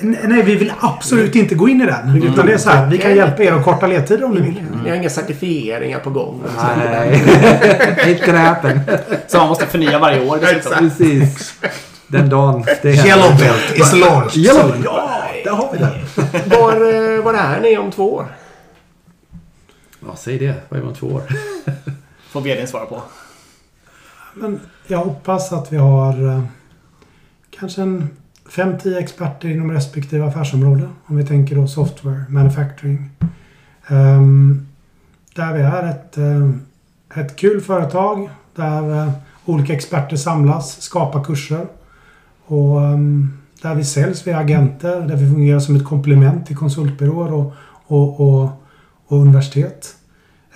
nej, 0.00 0.42
vi 0.42 0.54
vill 0.56 0.72
absolut 0.80 1.34
inte 1.36 1.54
gå 1.54 1.68
in 1.68 1.80
i 1.80 1.86
den. 1.86 2.22
Utan 2.22 2.46
det 2.46 2.52
är 2.52 2.58
så 2.58 2.70
här, 2.70 2.90
vi 2.90 2.98
kan 2.98 3.16
hjälpa 3.16 3.42
er 3.42 3.52
att 3.52 3.64
korta 3.64 3.86
ledtider 3.86 4.24
om 4.24 4.34
ni 4.34 4.40
vill. 4.40 4.62
Ni 4.84 4.88
har 4.90 4.96
inga 4.96 5.10
certifieringar 5.10 5.98
på 5.98 6.10
gång. 6.10 6.42
Nej, 6.76 8.22
gonna 8.26 8.38
happen. 8.38 8.80
Så 9.28 9.38
man 9.38 9.48
måste 9.48 9.66
förnya 9.66 9.98
varje 9.98 10.28
år 10.28 10.38
dessutom. 10.40 10.78
Precis. 10.78 11.54
Den 12.08 12.28
dagen 12.28 12.64
det 12.82 12.92
händer. 12.92 13.06
Yellow 13.06 13.38
belt 13.38 13.76
is 13.76 13.92
launched. 13.92 14.44
Yellow 14.44 14.84
Ja, 14.84 15.22
där 15.44 15.50
har 15.50 15.72
vi 15.72 15.78
den. 15.78 15.92
Var, 16.60 16.72
eh, 16.72 17.22
var 17.24 17.34
är 17.34 17.60
ni 17.60 17.78
om 17.78 17.90
två 17.90 18.14
år? 18.14 18.26
Ja, 20.06 20.16
säg 20.16 20.38
det. 20.38 20.54
Vad 20.68 20.78
är 20.78 20.82
det 20.82 20.88
om 20.88 20.94
två 20.94 21.06
år? 21.06 21.22
Får 22.30 22.40
vdn 22.40 22.66
svara 22.66 22.86
på. 22.86 23.02
Men 24.34 24.60
jag 24.86 24.98
hoppas 24.98 25.52
att 25.52 25.72
vi 25.72 25.76
har 25.76 26.28
eh, 26.28 26.42
kanske 27.50 27.82
en 27.82 28.08
5-10 28.48 28.98
experter 28.98 29.48
inom 29.48 29.72
respektive 29.72 30.24
affärsområde. 30.24 30.88
Om 31.06 31.16
vi 31.16 31.26
tänker 31.26 31.56
då 31.56 31.66
software, 31.66 32.24
manufacturing. 32.28 33.10
Ehm, 33.86 34.68
där 35.34 35.52
vi 35.52 35.60
är 35.60 35.82
ett, 35.82 36.18
eh, 36.18 36.50
ett 37.22 37.36
kul 37.36 37.60
företag 37.60 38.30
där 38.54 39.12
olika 39.44 39.72
experter 39.72 40.16
samlas, 40.16 40.82
skapar 40.82 41.24
kurser. 41.24 41.66
Och 42.46 42.82
ehm, 42.84 43.32
där 43.62 43.74
vi 43.74 43.84
säljs 43.84 44.26
via 44.26 44.38
agenter, 44.38 45.00
där 45.00 45.16
vi 45.16 45.30
fungerar 45.30 45.60
som 45.60 45.76
ett 45.76 45.84
komplement 45.84 46.46
till 46.46 46.56
konsultbyråer 46.56 47.32
och, 47.32 47.52
och, 47.86 48.20
och, 48.20 48.48
och 49.06 49.18
universitet. 49.18 49.94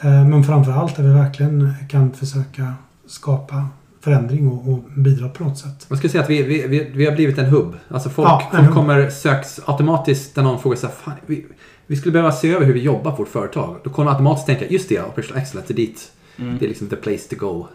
Eh, 0.01 0.24
Men 0.28 0.45
framförallt 0.45 0.97
där 0.97 1.03
vi 1.03 1.09
verkligen 1.14 1.74
kan 1.88 2.12
försöka 2.12 2.74
skapa 3.07 3.68
förändring 4.01 4.49
och, 4.49 4.68
och 4.72 4.78
bidra 4.97 5.28
på 5.28 5.45
något 5.45 5.59
sätt. 5.59 5.86
Man 5.88 5.99
skulle 5.99 6.11
säga 6.11 6.22
att 6.24 6.30
vi, 6.30 6.43
vi, 6.43 6.66
vi, 6.66 6.91
vi 6.95 7.07
har 7.07 7.12
blivit 7.12 7.38
en 7.38 7.45
hubb. 7.47 7.74
Alltså 7.88 8.09
folk, 8.11 8.28
Ja, 8.28 8.43
folk 8.53 8.64
hubb. 8.64 8.74
kommer 8.74 9.11
söks 9.11 9.61
automatiskt 9.64 10.36
när 10.36 10.43
någon 10.43 10.59
frågar 10.59 10.76
så 10.76 10.86
här, 10.86 10.95
Fan, 10.95 11.14
vi, 11.26 11.47
vi 11.86 11.97
skulle 11.97 12.12
behöva 12.12 12.32
se 12.32 12.53
över 12.53 12.66
hur 12.66 12.72
vi 12.74 12.80
jobbar 12.80 13.11
på 13.11 13.16
vårt 13.16 13.28
företag. 13.28 13.76
Då 13.84 13.91
kommer 13.91 14.05
man 14.05 14.14
automatiskt 14.14 14.47
tänka, 14.47 14.66
just 14.66 14.88
det, 14.88 15.03
operational 15.03 15.43
excellence, 15.43 15.72
det 15.72 15.82
är 15.82 15.86
dit. 15.86 16.12
Det 16.36 16.64
är 16.64 16.68
liksom 16.68 16.86
the 16.88 16.97
place 16.97 17.28
to 17.30 17.36
go. 17.47 17.66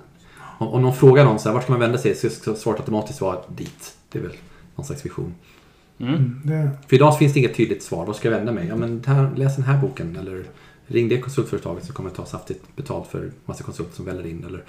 Om, 0.57 0.67
om 0.67 0.81
någon 0.81 0.93
frågar 0.93 1.25
någon 1.25 1.39
så 1.39 1.49
här, 1.49 1.53
vart 1.53 1.63
ska 1.63 1.71
man 1.73 1.79
vända 1.79 1.97
sig? 1.97 2.15
Så 2.15 2.29
ska 2.29 2.53
svaret 2.55 2.79
automatiskt 2.79 3.21
vara 3.21 3.37
dit. 3.57 3.93
Det 4.15 4.19
är 4.19 4.23
väl 4.23 4.37
någon 4.75 4.85
slags 4.85 5.05
vision. 5.05 5.33
Mm, 5.99 6.41
Det, 6.43 6.69
För 6.87 6.95
idag 6.95 7.17
finns 7.17 7.33
det 7.33 7.39
inget 7.39 7.55
tydligt 7.55 7.83
svar. 7.83 8.05
Var 8.05 8.13
ska 8.13 8.29
jag 8.31 8.37
vända 8.37 8.51
mig? 8.51 8.67
Ja, 8.67 8.75
men 8.75 9.03
här, 9.05 9.29
läs 9.35 9.55
den 9.55 9.65
här 9.65 9.81
boken. 9.81 10.15
Eller 10.15 10.43
ring 10.87 11.09
det 11.09 11.17
konsultföretaget 11.17 11.85
som 11.85 11.95
kommer 11.95 12.09
ta 12.09 12.25
saftigt 12.25 12.75
betalt 12.75 13.07
för 13.07 13.31
massa 13.45 13.63
konsulter 13.63 13.95
som 13.95 14.05
väller 14.05 14.25
in. 14.25 14.45
Eller... 14.47 14.63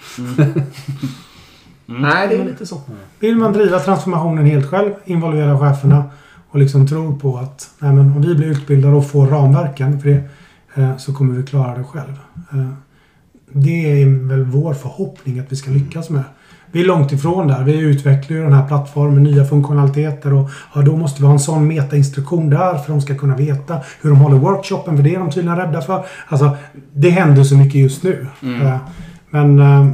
Nej, 1.87 2.29
det 2.29 2.37
är 2.37 2.45
lite 2.45 2.67
så. 2.67 2.81
vill 3.21 3.37
man 3.37 3.53
driva 3.53 3.79
transformationen 3.81 4.45
helt 4.45 4.71
själv, 4.71 4.93
involvera 5.05 5.59
cheferna 5.59 6.05
och 6.49 6.59
liksom 6.59 6.87
tror 6.87 7.19
på 7.19 7.37
att 7.37 7.71
nej 7.79 7.93
men, 7.95 8.13
om 8.13 8.23
vi 8.23 8.35
blir 8.35 8.47
utbildade 8.47 8.97
och 8.97 9.11
får 9.11 9.27
ramverken 9.27 10.01
för 10.01 10.09
det 10.09 10.23
eh, 10.75 10.97
så 10.97 11.15
kommer 11.15 11.35
vi 11.37 11.43
klara 11.43 11.79
det 11.79 11.85
själv. 11.85 12.19
Eh, 12.53 12.69
det 13.53 14.03
är 14.03 14.29
väl 14.29 14.45
vår 14.45 14.75
förhoppning 14.75 15.39
att 15.39 15.53
vi 15.53 15.57
ska 15.57 15.71
lyckas 15.71 16.11
med. 16.11 16.25
Vi 16.77 16.83
är 16.83 16.87
långt 16.87 17.13
ifrån 17.13 17.49
där. 17.49 17.65
Vi 17.65 17.79
utvecklar 17.79 18.37
ju 18.37 18.43
den 18.43 18.53
här 18.53 18.69
plattformen, 18.69 19.23
nya 19.23 19.45
funktionaliteter 19.45 20.33
och 20.33 20.51
ja, 20.75 20.83
då 20.83 20.97
måste 20.97 21.21
vi 21.21 21.27
ha 21.27 21.33
en 21.33 21.39
sån 21.41 21.69
metainstruktion 21.69 22.51
där 22.51 22.75
för 22.75 22.93
de 22.93 23.01
ska 23.01 23.15
kunna 23.15 23.37
veta 23.37 23.79
hur 24.03 24.11
de 24.11 24.19
håller 24.19 24.37
workshopen, 24.37 24.97
för 24.97 25.05
det 25.05 25.15
är 25.15 25.19
de 25.19 25.31
tydligen 25.31 25.57
rädda 25.57 25.81
för. 25.81 26.05
Alltså, 26.29 26.57
det 26.93 27.11
händer 27.11 27.45
så 27.45 27.57
mycket 27.57 27.75
just 27.75 28.03
nu. 28.03 28.27
Eh, 28.43 28.77
Men 29.31 29.59
eh, 29.59 29.89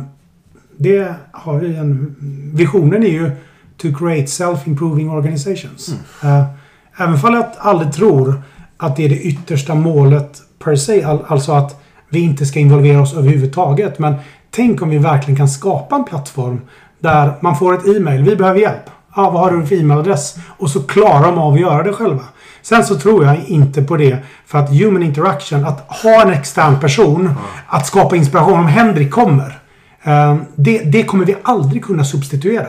det 0.77 1.15
har 1.33 1.59
vi 1.59 1.77
en... 1.77 2.17
Visionen 2.55 3.03
är 3.03 3.09
ju 3.09 3.31
to 3.77 3.89
create 3.99 4.27
self-improving 4.27 5.11
organizations. 5.11 5.95
Eh, 6.23 6.45
Även 6.99 7.19
fall 7.19 7.35
jag 7.35 7.45
aldrig 7.59 7.93
tror 7.93 8.43
att 8.77 8.97
det 8.97 9.05
är 9.05 9.09
det 9.09 9.21
yttersta 9.21 9.75
målet 9.75 10.43
per 10.65 10.77
se, 10.77 11.03
all, 11.03 11.25
alltså 11.27 11.53
att 11.53 11.83
vi 12.09 12.21
inte 12.21 12.47
ska 12.47 12.61
involvera 12.61 13.01
oss 13.01 13.15
överhuvudtaget. 13.15 13.99
Men 13.99 14.15
tänk 14.55 14.83
om 14.83 14.91
vi 14.91 14.99
verkligen 14.99 15.37
kan 15.37 15.49
skapa 15.49 15.97
en 15.97 16.05
plattform 16.05 16.61
där 16.99 17.33
man 17.41 17.57
får 17.57 17.75
ett 17.75 17.87
e-mail. 17.97 18.23
Vi 18.25 18.37
behöver 18.37 18.61
hjälp. 18.61 18.91
Ja, 19.17 19.31
vad 19.31 19.43
har 19.43 19.51
du 19.51 19.67
för 19.67 19.75
e-mailadress? 19.77 20.35
Och 20.59 20.71
så 20.71 20.83
klarar 20.83 21.23
de 21.27 21.39
av 21.39 21.55
att 21.55 21.61
göra 21.61 21.83
det 21.83 21.93
själva. 21.93 22.23
Sen 22.63 22.85
så 22.85 22.95
tror 22.99 23.25
jag 23.25 23.37
inte 23.47 23.83
på 23.83 23.97
det 23.97 24.19
för 24.47 24.59
att 24.59 24.71
human 24.71 25.03
interaction, 25.03 25.65
att 25.65 25.81
ha 26.03 26.23
en 26.23 26.31
extern 26.33 26.81
person, 26.81 27.35
att 27.67 27.87
skapa 27.87 28.17
inspiration 28.17 28.59
om 28.59 28.67
Henrik 28.67 29.11
kommer. 29.11 29.59
Eh, 30.03 30.37
Det, 30.57 30.79
det 30.79 31.03
kommer 31.03 31.25
vi 31.25 31.37
aldrig 31.43 31.85
kunna 31.85 32.05
substituera. 32.05 32.67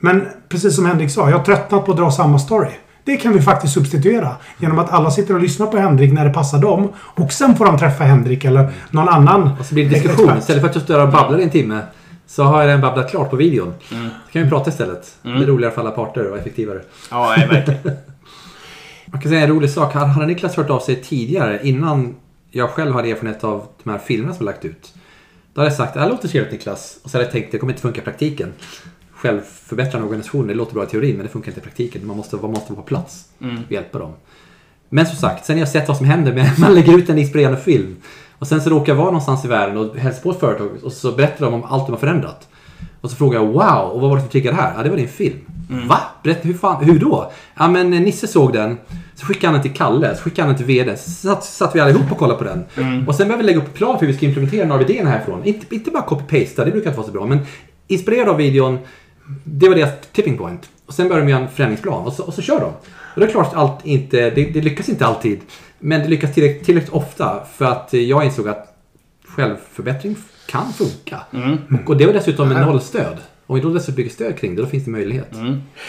Men 0.00 0.26
precis 0.48 0.76
som 0.76 0.86
Henrik 0.86 1.10
sa, 1.10 1.30
jag 1.30 1.38
har 1.38 1.44
tröttnat 1.44 1.84
på 1.86 1.90
att 1.92 1.98
dra 1.98 2.10
samma 2.10 2.38
story. 2.38 2.70
Det 3.10 3.16
kan 3.16 3.32
vi 3.32 3.40
faktiskt 3.40 3.74
substituera 3.74 4.36
genom 4.58 4.78
att 4.78 4.90
alla 4.90 5.10
sitter 5.10 5.34
och 5.34 5.40
lyssnar 5.40 5.66
på 5.66 5.76
Henrik 5.78 6.12
när 6.12 6.24
det 6.24 6.30
passar 6.30 6.58
dem. 6.58 6.88
Och 6.96 7.32
sen 7.32 7.56
får 7.56 7.64
de 7.64 7.78
träffa 7.78 8.04
Henrik 8.04 8.44
eller 8.44 8.72
någon 8.90 9.08
annan 9.08 9.50
Och 9.60 9.66
så 9.66 9.74
blir 9.74 9.84
det 9.84 9.90
diskussion. 9.90 10.24
expert. 10.24 10.38
Istället 10.38 10.62
för 10.62 10.68
att 10.68 10.74
jag 10.74 10.84
står 10.84 11.02
och 11.02 11.12
babblar 11.12 11.38
i 11.38 11.42
en 11.42 11.50
timme 11.50 11.80
så 12.26 12.42
har 12.42 12.60
jag 12.60 12.70
den 12.70 12.80
babblat 12.80 13.10
klart 13.10 13.30
på 13.30 13.36
videon. 13.36 13.74
Så 13.88 14.32
kan 14.32 14.42
vi 14.42 14.48
prata 14.48 14.70
istället. 14.70 15.16
Det 15.22 15.28
är 15.28 15.46
roligare 15.46 15.74
för 15.74 15.80
alla 15.80 15.90
parter 15.90 16.30
och 16.30 16.38
effektivare. 16.38 16.80
Ja, 17.10 17.34
verkligen. 17.50 17.80
Man 19.06 19.20
kan 19.20 19.30
säga 19.30 19.40
en 19.42 19.48
rolig 19.48 19.70
sak. 19.70 19.94
Hade 19.94 20.06
hade 20.06 20.26
Niklas 20.26 20.56
hört 20.56 20.70
av 20.70 20.80
sig 20.80 20.96
tidigare 21.02 21.60
innan 21.62 22.14
jag 22.50 22.70
själv 22.70 22.92
hade 22.92 23.10
erfarenhet 23.10 23.44
av 23.44 23.66
de 23.84 23.90
här 23.90 23.98
filmerna 23.98 24.34
som 24.34 24.46
jag 24.46 24.52
lagt 24.52 24.64
ut. 24.64 24.94
Då 25.54 25.60
hade 25.60 25.70
jag 25.70 25.76
sagt, 25.76 25.94
det 25.94 26.00
här 26.00 26.08
låter 26.08 26.28
trevligt 26.28 26.52
Niklas. 26.52 26.98
Och 27.02 27.10
så 27.10 27.16
hade 27.16 27.24
jag 27.24 27.32
tänkt, 27.32 27.52
det 27.52 27.58
kommer 27.58 27.72
inte 27.72 27.82
funka 27.82 28.00
i 28.00 28.04
praktiken. 28.04 28.52
Självförbättrande 29.22 30.06
organisation, 30.06 30.46
det 30.46 30.54
låter 30.54 30.74
bra 30.74 30.84
i 30.84 30.86
teorin 30.86 31.16
men 31.16 31.26
det 31.26 31.32
funkar 31.32 31.50
inte 31.50 31.60
i 31.60 31.62
praktiken. 31.62 32.06
Man 32.06 32.16
måste, 32.16 32.36
man 32.36 32.50
måste 32.50 32.72
vara 32.72 32.82
på 32.82 32.88
plats 32.88 33.24
och 33.66 33.72
hjälpa 33.72 33.98
dem. 33.98 34.12
Men 34.88 35.06
som 35.06 35.16
sagt, 35.16 35.46
sen 35.46 35.56
har 35.56 35.60
jag 35.60 35.68
sett 35.68 35.88
vad 35.88 35.96
som 35.96 36.06
händer 36.06 36.32
med 36.32 36.50
man 36.58 36.74
lägger 36.74 36.98
ut 36.98 37.08
en 37.08 37.18
inspirerande 37.18 37.58
film. 37.58 37.96
Och 38.38 38.46
sen 38.46 38.60
så 38.60 38.70
råkar 38.70 38.92
jag 38.92 38.96
vara 38.96 39.06
någonstans 39.06 39.44
i 39.44 39.48
världen 39.48 39.76
och 39.76 39.96
hälsa 39.96 40.22
på 40.22 40.30
ett 40.30 40.40
företag 40.40 40.68
och 40.82 40.92
så 40.92 41.12
berättar 41.12 41.44
de 41.44 41.54
om 41.54 41.64
allt 41.64 41.86
de 41.86 41.92
har 41.92 41.98
förändrat. 41.98 42.48
Och 43.00 43.10
så 43.10 43.16
frågar 43.16 43.40
jag 43.40 43.46
wow, 43.46 43.90
och 43.92 44.00
vad 44.00 44.10
var 44.10 44.16
det 44.16 44.22
som 44.22 44.30
triggade 44.30 44.56
det 44.56 44.62
här? 44.62 44.74
Ja, 44.76 44.82
det 44.82 44.90
var 44.90 44.96
din 44.96 45.08
film. 45.08 45.38
Va? 45.88 46.00
Berätta, 46.22 46.48
hur, 46.48 46.54
fan, 46.54 46.84
hur 46.84 46.98
då? 46.98 47.32
Ja, 47.58 47.68
men 47.68 47.90
Nisse 47.90 48.26
såg 48.26 48.52
den. 48.52 48.78
Så 49.14 49.26
skickade 49.26 49.46
han 49.46 49.54
den 49.54 49.62
till 49.62 49.72
Kalle, 49.78 50.16
så 50.16 50.22
skickade 50.22 50.42
han 50.42 50.48
den 50.48 50.66
till 50.66 50.76
VD. 50.76 50.96
Så 50.96 51.10
satt, 51.10 51.44
satt 51.44 51.74
vi 51.74 51.80
allihop 51.80 52.12
och 52.12 52.18
kollade 52.18 52.38
på 52.38 52.44
den. 52.44 52.64
Och 53.06 53.14
sen 53.14 53.28
började 53.28 53.42
vi 53.42 53.46
lägga 53.46 53.58
upp 53.58 53.74
plan 53.74 53.98
för 53.98 54.06
hur 54.06 54.12
vi 54.12 54.16
ska 54.16 54.26
implementera 54.26 54.66
några 54.66 54.84
av 54.84 54.90
idéerna 54.90 55.10
härifrån. 55.10 55.44
Inte, 55.44 55.74
inte 55.74 55.90
bara 55.90 56.02
copy-pasta, 56.02 56.64
det 56.64 56.70
brukar 56.70 56.90
inte 56.90 56.96
vara 56.98 57.06
så 57.06 57.12
bra. 57.12 57.26
Men 57.26 57.38
inspirerad 57.86 58.28
av 58.28 58.36
videon, 58.36 58.78
det 59.44 59.68
var 59.68 59.76
deras 59.76 59.90
tipping 60.12 60.38
point. 60.38 60.70
Och 60.86 60.94
sen 60.94 61.08
började 61.08 61.26
de 61.26 61.30
göra 61.30 61.42
en 61.42 61.48
förändringsplan 61.48 62.06
och 62.06 62.12
så, 62.12 62.24
och 62.24 62.34
så 62.34 62.42
kör 62.42 62.60
de. 62.60 62.72
Och 63.14 63.20
det 63.20 63.26
är 63.26 63.30
klart 63.30 63.46
att 63.46 63.54
allt 63.54 63.86
inte, 63.86 64.30
det, 64.30 64.44
det 64.44 64.60
lyckas 64.60 64.88
inte 64.88 65.06
alltid. 65.06 65.40
Men 65.78 66.00
det 66.00 66.08
lyckas 66.08 66.34
tillräckligt, 66.34 66.64
tillräckligt 66.64 66.92
ofta 66.92 67.44
för 67.54 67.64
att 67.64 67.92
jag 67.92 68.24
insåg 68.24 68.48
att 68.48 68.76
självförbättring 69.24 70.16
kan 70.46 70.72
funka. 70.72 71.20
Och, 71.84 71.90
och 71.90 71.96
det 71.96 72.06
var 72.06 72.12
dessutom 72.12 72.50
en 72.52 72.66
nollstöd. 72.66 73.16
Om 73.50 73.56
vi 73.56 73.62
då 73.62 73.68
dessutom 73.70 73.94
bygger 73.94 74.10
stöd 74.10 74.38
kring 74.38 74.56
det, 74.56 74.62
då 74.62 74.68
finns 74.68 74.84
det 74.84 74.90
möjlighet. 74.90 75.28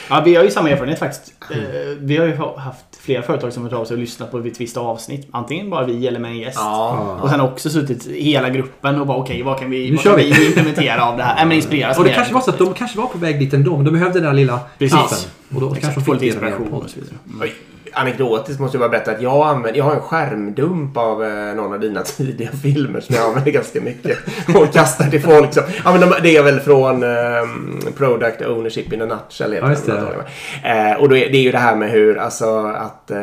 Ja, 0.09 0.21
vi 0.25 0.35
har 0.35 0.43
ju 0.43 0.51
samma 0.51 0.69
erfarenhet 0.69 0.99
faktiskt. 0.99 1.33
Eh, 1.51 1.57
Vi 1.99 2.17
har 2.17 2.25
ju 2.25 2.35
ha- 2.35 2.59
haft 2.59 2.85
flera 3.01 3.21
företag 3.21 3.53
som 3.53 3.63
har 3.63 3.73
av 3.73 3.85
sig 3.85 3.93
och 3.93 3.99
lyssnat 3.99 4.31
på 4.31 4.37
ett 4.39 4.61
visst 4.61 4.77
avsnitt. 4.77 5.27
Antingen 5.31 5.69
bara 5.69 5.85
vi 5.85 6.07
eller 6.07 6.19
med 6.19 6.31
en 6.31 6.37
gäst. 6.37 6.57
Ja. 6.59 7.19
Och 7.21 7.29
sen 7.29 7.41
också 7.41 7.69
suttit 7.69 8.07
hela 8.07 8.49
gruppen 8.49 8.99
och 9.01 9.07
bara 9.07 9.17
okej, 9.17 9.43
vad 9.43 9.59
kan 9.59 9.69
vi, 9.69 9.89
Nu 9.89 9.95
vad 9.95 10.03
kör 10.03 10.09
kan 10.09 10.19
vi. 10.19 10.31
vi 10.31 10.45
implementera 10.47 11.05
av 11.05 11.17
det 11.17 11.23
här? 11.23 11.35
Ja, 11.39 11.45
men 11.45 11.55
inspireras 11.57 11.97
Och 11.97 12.03
det 12.03 12.13
kanske 12.13 12.33
var 12.33 12.41
så 12.41 12.49
att 12.49 12.57
de 12.57 12.73
kanske 12.73 12.97
var 12.97 13.07
på 13.07 13.17
väg 13.17 13.39
dit 13.39 13.53
ändå, 13.53 13.75
men 13.75 13.85
de 13.85 13.91
behövde 13.91 14.19
den 14.19 14.23
där 14.23 14.33
lilla 14.33 14.59
Precis. 14.79 14.97
knappen. 14.97 15.17
Och 15.55 15.61
då 15.61 15.67
kanske 15.67 15.77
Exakt, 15.77 15.95
de 15.95 16.01
få 16.05 16.13
fick 16.13 16.23
inspiration 16.23 16.73
och 16.73 16.89
så 16.89 16.99
vidare. 16.99 17.15
Oj, 17.41 17.53
Anekdotiskt 17.93 18.59
måste 18.59 18.77
jag 18.77 18.81
bara 18.81 18.89
berätta 18.89 19.11
att 19.11 19.21
jag, 19.21 19.47
använder, 19.47 19.77
jag 19.77 19.85
har 19.85 19.93
en 19.95 20.01
skärmdump 20.01 20.97
av 20.97 21.23
eh, 21.23 21.55
någon 21.55 21.73
av 21.73 21.79
dina 21.79 22.01
tidiga 22.17 22.49
filmer 22.63 22.99
som 22.99 23.15
jag 23.15 23.25
använder 23.25 23.51
ganska 23.51 23.81
mycket. 23.81 24.17
Och 24.55 24.73
kastar 24.73 25.05
till 25.05 25.21
folk. 25.21 25.53
Så, 25.53 25.61
ja, 25.85 25.91
men 25.91 26.01
de, 26.09 26.13
det 26.23 26.37
är 26.37 26.43
väl 26.43 26.59
från 26.59 27.03
eh, 27.03 27.09
Product 27.97 28.41
Ownership 28.41 28.93
in 28.93 29.01
a 29.01 29.05
Nutshell. 29.05 29.51
heter 29.53 29.65
Ja, 29.65 29.71
just 29.71 29.85
den, 29.85 29.95
det. 30.63 30.69
Eh, 30.69 30.93
och 31.01 31.09
då 31.09 31.17
är, 31.17 31.29
det 31.31 31.37
är 31.37 31.41
ju 31.41 31.51
det 31.51 31.57
här 31.57 31.75
med 31.75 31.89
hur, 31.91 32.17
alltså 32.17 32.57
att 32.65 33.11
eh, 33.11 33.17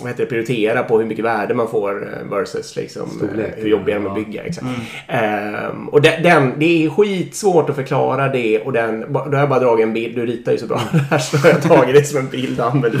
vad 0.00 0.08
heter 0.10 0.24
det, 0.24 0.26
prioritera 0.26 0.82
på 0.82 0.98
hur 0.98 1.06
mycket 1.06 1.24
värde 1.24 1.54
man 1.54 1.68
får 1.68 2.02
eh, 2.22 2.30
versus 2.30 2.76
liksom, 2.76 3.08
Storlek. 3.10 3.46
eh, 3.56 3.62
hur 3.62 3.68
jobbig 3.70 3.92
är 3.92 3.96
de 3.96 4.06
att 4.06 4.18
Ja. 4.18 4.24
bygga. 4.24 4.42
Exakt. 4.42 4.66
Ehm, 5.08 5.88
och 5.88 6.02
den, 6.02 6.22
den, 6.22 6.52
det 6.58 6.84
är 6.84 6.90
skitsvårt 6.90 7.70
att 7.70 7.76
förklara 7.76 8.28
det 8.28 8.58
och 8.60 8.72
den, 8.72 9.12
då 9.12 9.18
har 9.18 9.38
jag 9.38 9.48
bara 9.48 9.60
dragit 9.60 9.86
en 9.86 9.92
bild. 9.92 10.16
Du 10.16 10.26
ritar 10.26 10.52
ju 10.52 10.58
så 10.58 10.66
bra. 10.66 10.80
Här 11.10 11.18
så 11.18 11.36
har 11.36 11.48
jag 11.48 11.62
tagit 11.62 11.94
det 11.94 12.04
som 12.04 12.18
en 12.18 12.28
bild 12.28 12.60
och 12.60 12.66
använder 12.66 12.98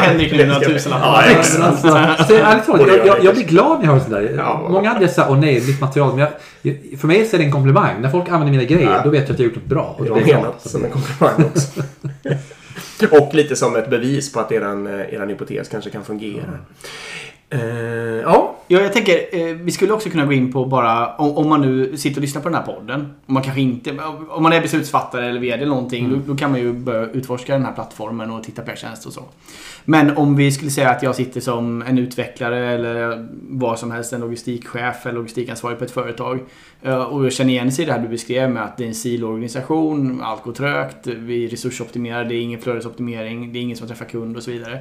Henrik 0.00 0.32
nu 0.32 0.46
några 0.46 0.60
tusenlappar. 0.60 1.22
Ärligt 1.22 2.66
talat, 2.66 3.06
jag, 3.06 3.24
jag, 3.24 3.34
blir 3.34 3.44
glad 3.44 3.78
när 3.78 3.86
jag 3.86 3.92
hör 3.92 4.00
sånt 4.00 4.10
där. 4.10 4.34
Ja. 4.36 4.66
Många 4.70 4.92
hade 4.92 5.08
sagt, 5.08 5.30
åh 5.30 5.38
nej, 5.38 5.54
mitt 5.66 5.80
material. 5.80 6.16
Men 6.16 6.26
jag, 6.62 6.76
för 7.00 7.06
mig 7.06 7.26
så 7.26 7.36
är 7.36 7.38
det 7.38 7.44
en 7.44 7.52
komplimang. 7.52 8.00
När 8.00 8.10
folk 8.10 8.28
använder 8.28 8.50
mina 8.50 8.64
grejer, 8.64 8.90
Ja. 8.90 9.00
då 9.04 9.10
vet 9.10 9.20
jag 9.28 9.34
att 9.34 9.38
jag 9.40 9.46
har 9.46 9.50
gjort 9.54 9.62
något 9.62 9.64
bra. 9.70 9.94
Och 9.98 10.04
Det 10.04 10.10
jag 10.10 10.24
glad. 10.24 10.40
menat 10.40 10.62
som 10.70 10.84
en 10.84 10.90
komplimang 10.90 11.44
också. 11.54 11.82
Och 13.10 13.34
lite 13.34 13.56
som 13.56 13.76
ett 13.76 13.90
bevis 13.90 14.32
på 14.32 14.40
att 14.40 14.52
eran, 14.52 14.86
eh, 14.86 15.14
eran 15.14 15.28
hypotes 15.28 15.68
kanske 15.68 15.90
kan 15.90 16.04
fungera. 16.04 16.42
Eh, 17.50 17.60
ja, 18.22 18.56
Ja, 18.70 18.80
jag 18.80 18.92
tänker, 18.92 19.18
eh, 19.32 19.54
vi 19.54 19.70
skulle 19.72 19.92
också 19.92 20.10
kunna 20.10 20.26
gå 20.26 20.32
in 20.32 20.52
på 20.52 20.64
bara, 20.64 21.14
om, 21.16 21.36
om 21.36 21.48
man 21.48 21.60
nu 21.60 21.96
sitter 21.96 22.16
och 22.16 22.22
lyssnar 22.22 22.42
på 22.42 22.48
den 22.48 22.58
här 22.58 22.74
podden. 22.74 23.00
Om 23.26 23.34
man 23.34 23.42
kanske 23.42 23.60
inte, 23.60 23.96
om 24.28 24.42
man 24.42 24.52
är 24.52 24.60
beslutsfattare 24.60 25.28
eller 25.28 25.40
VD 25.40 25.54
eller 25.54 25.66
någonting, 25.66 26.10
då, 26.10 26.16
då 26.32 26.36
kan 26.36 26.50
man 26.50 26.60
ju 26.60 26.72
börja 26.72 27.06
utforska 27.06 27.52
den 27.52 27.64
här 27.64 27.72
plattformen 27.72 28.30
och 28.30 28.44
titta 28.44 28.62
på 28.62 28.76
tjänst 28.76 29.06
och 29.06 29.12
så. 29.12 29.22
Men 29.84 30.16
om 30.16 30.36
vi 30.36 30.52
skulle 30.52 30.70
säga 30.70 30.90
att 30.90 31.02
jag 31.02 31.14
sitter 31.14 31.40
som 31.40 31.82
en 31.82 31.98
utvecklare 31.98 32.68
eller 32.74 33.28
vad 33.50 33.78
som 33.78 33.90
helst, 33.90 34.12
en 34.12 34.20
logistikchef 34.20 35.06
eller 35.06 35.14
logistikansvarig 35.14 35.78
på 35.78 35.84
ett 35.84 35.90
företag. 35.90 36.40
eh, 36.82 37.02
Och 37.02 37.24
jag 37.24 37.32
känner 37.32 37.50
igen 37.50 37.72
sig 37.72 37.82
i 37.82 37.86
det 37.86 37.92
här 37.92 38.00
du 38.00 38.08
beskrev 38.08 38.50
med 38.50 38.64
att 38.64 38.76
det 38.76 38.84
är 38.84 38.88
en 38.88 38.94
siloorganisation, 38.94 40.20
allt 40.22 40.42
går 40.42 40.52
trögt, 40.52 41.06
vi 41.06 41.48
resursoptimerar, 41.48 42.24
det 42.24 42.34
är 42.34 42.40
ingen 42.40 42.60
flödesoptimering, 42.60 43.52
det 43.52 43.58
är 43.58 43.60
ingen 43.60 43.76
som 43.76 43.88
träffar 43.88 44.04
kund 44.04 44.36
och 44.36 44.42
så 44.42 44.50
vidare. 44.50 44.78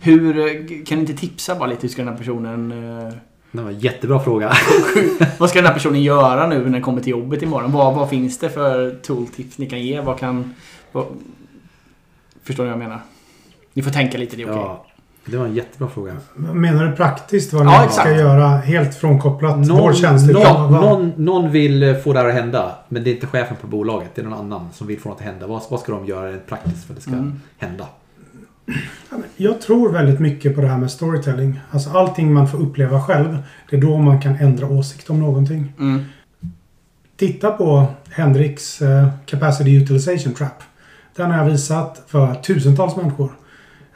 Hur, 0.00 0.38
eh, 0.38 0.46
kan 0.86 0.98
ni 0.98 1.00
inte 1.00 1.14
tipsa 1.14 1.54
bara 1.54 1.68
lite 1.68 1.82
hur 1.82 1.88
ska 1.88 2.02
den 2.02 2.08
här 2.12 2.18
personen 2.18 2.72
eh, 2.72 3.12
Det 3.56 3.62
var 3.62 3.70
en 3.70 3.78
jättebra 3.80 4.20
fråga. 4.20 4.52
vad 5.38 5.50
ska 5.50 5.58
den 5.58 5.66
här 5.66 5.74
personen 5.74 6.02
göra 6.02 6.46
nu 6.46 6.64
när 6.64 6.70
den 6.70 6.82
kommer 6.82 7.00
till 7.00 7.10
jobbet 7.10 7.42
imorgon? 7.42 7.72
Vad, 7.72 7.94
vad 7.94 8.08
finns 8.10 8.38
det 8.38 8.50
för 8.50 8.90
tooltips 8.90 9.58
ni 9.58 9.66
kan 9.66 9.80
ge? 9.82 10.00
Vad 10.00 10.18
kan... 10.18 10.54
Vad... 10.92 11.06
Förstår 12.44 12.64
ni 12.64 12.70
vad 12.70 12.78
jag 12.80 12.84
menar? 12.88 13.00
Ni 13.72 13.82
får 13.82 13.90
tänka 13.90 14.18
lite, 14.18 14.36
det 14.36 14.42
är 14.42 14.46
okej. 14.50 14.56
Ja, 14.62 14.86
det 15.26 15.36
var 15.36 15.46
en 15.46 15.54
jättebra 15.54 15.88
fråga. 15.88 16.16
Menar 16.34 16.84
du 16.86 16.92
praktiskt 16.96 17.52
vad 17.52 17.66
ni 17.66 17.72
Ja, 17.72 17.88
ska 17.88 18.10
göra 18.12 18.48
helt 18.48 18.94
frånkopplat 18.94 19.58
Någon, 19.58 19.78
vår 19.78 19.92
tjänst? 19.92 20.26
någon, 20.32 20.72
någon, 20.72 21.12
någon 21.16 21.50
vill 21.50 21.82
eh, 21.82 21.94
få 21.96 22.12
det 22.12 22.18
här 22.18 22.28
att 22.28 22.34
hända. 22.34 22.74
Men 22.88 23.04
det 23.04 23.10
är 23.10 23.14
inte 23.14 23.26
chefen 23.26 23.56
på 23.60 23.66
bolaget. 23.66 24.10
Det 24.14 24.20
är 24.20 24.24
någon 24.24 24.38
annan 24.38 24.68
som 24.72 24.86
vill 24.86 25.00
få 25.00 25.08
något 25.08 25.18
att 25.18 25.24
hända. 25.24 25.46
Vad, 25.46 25.62
vad 25.70 25.80
ska 25.80 25.92
de 25.92 26.06
göra 26.06 26.30
rent 26.32 26.46
praktiskt 26.46 26.84
för 26.86 26.92
att 26.92 26.96
det 26.96 27.02
ska 27.02 27.12
Mm. 27.12 27.40
hända? 27.58 27.86
Jag 29.36 29.60
tror 29.60 29.92
väldigt 29.92 30.20
mycket 30.20 30.54
på 30.54 30.60
det 30.60 30.68
här 30.68 30.78
med 30.78 30.90
storytelling. 30.90 31.60
Alltså 31.70 31.90
allting 31.90 32.32
man 32.32 32.48
får 32.48 32.58
uppleva 32.58 33.02
själv. 33.02 33.38
Det 33.70 33.76
är 33.76 33.80
då 33.80 33.98
man 33.98 34.20
kan 34.20 34.36
ändra 34.36 34.66
åsikt 34.66 35.10
om 35.10 35.20
någonting. 35.20 35.72
Mm. 35.78 36.04
Titta 37.16 37.50
på 37.50 37.86
Hendricks 38.10 38.82
eh, 38.82 39.08
Capacity 39.26 39.76
Utilization 39.76 40.34
Trap. 40.34 40.62
Den 41.16 41.30
har 41.30 41.38
jag 41.38 41.50
visat 41.50 42.04
för 42.06 42.34
tusentals 42.34 42.96
människor. 42.96 43.32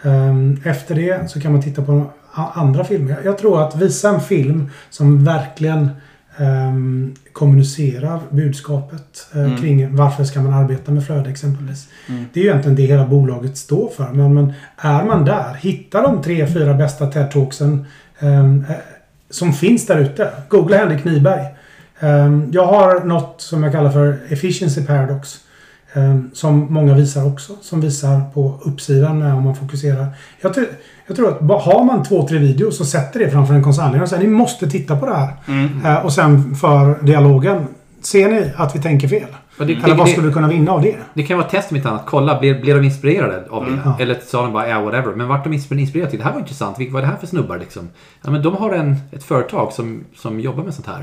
Ehm, 0.02 0.60
efter 0.64 0.94
det 0.94 1.30
så 1.30 1.40
kan 1.40 1.52
man 1.52 1.62
titta 1.62 1.82
på 1.82 2.10
andra 2.32 2.84
filmer. 2.84 3.16
Jag 3.24 3.38
tror 3.38 3.62
att 3.62 3.76
visa 3.76 4.08
en 4.08 4.20
film 4.20 4.70
som 4.90 5.24
verkligen 5.24 5.88
ehm, 6.36 7.14
kommunicerar 7.32 8.20
budskapet 8.30 9.26
eh, 9.34 9.40
Mm. 9.44 9.56
kring 9.56 9.96
varför 9.96 10.24
ska 10.24 10.40
man 10.40 10.54
arbeta 10.54 10.92
med 10.92 11.06
flöde 11.06 11.30
exempelvis. 11.30 11.88
Mm. 12.08 12.24
Det 12.32 12.40
är 12.40 12.44
ju 12.44 12.50
egentligen 12.50 12.76
det 12.76 12.82
hela 12.82 13.06
bolaget 13.06 13.56
står 13.56 13.88
för. 13.96 14.08
Men, 14.12 14.34
men 14.34 14.52
är 14.76 15.04
man 15.04 15.24
där, 15.24 15.54
hitta 15.54 16.02
de 16.02 16.22
tre, 16.22 16.46
fyra 16.46 16.74
bästa 16.74 17.06
TED-talksen 17.10 17.84
eh, 18.18 18.60
som 19.30 19.52
finns 19.52 19.86
där 19.86 19.98
ute. 19.98 20.30
Googla 20.48 20.76
Henrik 20.76 21.04
Nyberg. 21.04 21.44
Ehm, 22.00 22.48
jag 22.52 22.66
har 22.66 23.04
något 23.04 23.34
som 23.40 23.62
jag 23.62 23.72
kallar 23.72 23.90
för 23.90 24.18
Efficiency 24.28 24.84
Paradox. 24.86 25.36
Ehm, 25.94 26.30
som 26.34 26.66
många 26.72 26.94
visar 26.94 27.26
också. 27.26 27.52
Som 27.62 27.80
visar 27.80 28.20
på 28.34 28.60
uppsidan 28.64 29.18
med 29.18 29.34
om 29.34 29.44
man 29.44 29.54
fokuserar. 29.56 30.06
Jag, 30.40 30.54
tror- 30.54 30.66
jag 31.06 31.16
tror 31.16 31.28
att 31.28 31.62
har 31.64 31.84
man 31.84 32.02
två, 32.02 32.28
tre 32.28 32.38
videos 32.38 32.80
och 32.80 32.86
sätter 32.86 33.20
det 33.20 33.30
framför 33.30 33.54
en 33.54 33.62
koncernledare 33.62 34.02
och 34.02 34.08
säger 34.08 34.22
ni 34.24 34.28
måste 34.30 34.70
titta 34.70 34.96
på 34.96 35.06
det 35.06 35.14
här. 35.14 35.32
Mm. 35.48 35.84
Eh, 35.86 36.04
och 36.04 36.12
sen 36.12 36.54
för 36.54 37.02
dialogen. 37.02 37.66
Ser 38.02 38.28
ni 38.28 38.52
att 38.56 38.76
vi 38.76 38.82
tänker 38.82 39.08
fel? 39.08 39.26
Det, 39.58 39.64
Eller 39.72 39.94
vad 39.94 40.06
det, 40.06 40.10
skulle 40.12 40.26
vi 40.26 40.32
kunna 40.32 40.48
vinna 40.48 40.72
av 40.72 40.82
det? 40.82 40.96
det 41.14 41.22
kan 41.22 41.36
vara 41.38 41.46
ett 41.46 41.52
test 41.52 41.70
om 41.70 41.76
inte 41.76 41.88
annat. 41.88 42.02
Kolla, 42.06 42.40
blev, 42.40 42.60
blev 42.60 42.76
de 42.76 42.84
inspirerade 42.84 43.44
av 43.50 43.64
det? 43.64 43.70
Mm. 43.70 43.80
Ja. 43.84 43.96
Eller 44.00 44.18
sa 44.26 44.42
de 44.42 44.52
bara 44.52 44.68
ja, 44.68 44.80
whatever. 44.80 45.14
Men 45.14 45.28
vart 45.28 45.44
de 45.44 45.52
inspir- 45.52 45.78
inspirerade 45.78 46.10
till? 46.10 46.18
Det 46.18 46.24
här 46.24 46.32
var 46.32 46.40
intressant. 46.40 46.78
Vilka 46.80 46.92
var 46.92 47.00
det 47.00 47.06
här 47.06 47.16
för 47.16 47.26
snubbar 47.26 47.58
liksom? 47.58 47.88
Ja, 48.24 48.30
men 48.30 48.42
de 48.42 48.56
har 48.56 48.72
en, 48.72 48.96
ett 49.12 49.24
företag 49.24 49.72
som, 49.72 50.04
som 50.16 50.40
jobbar 50.40 50.64
med 50.64 50.74
sånt 50.74 50.86
här. 50.86 51.00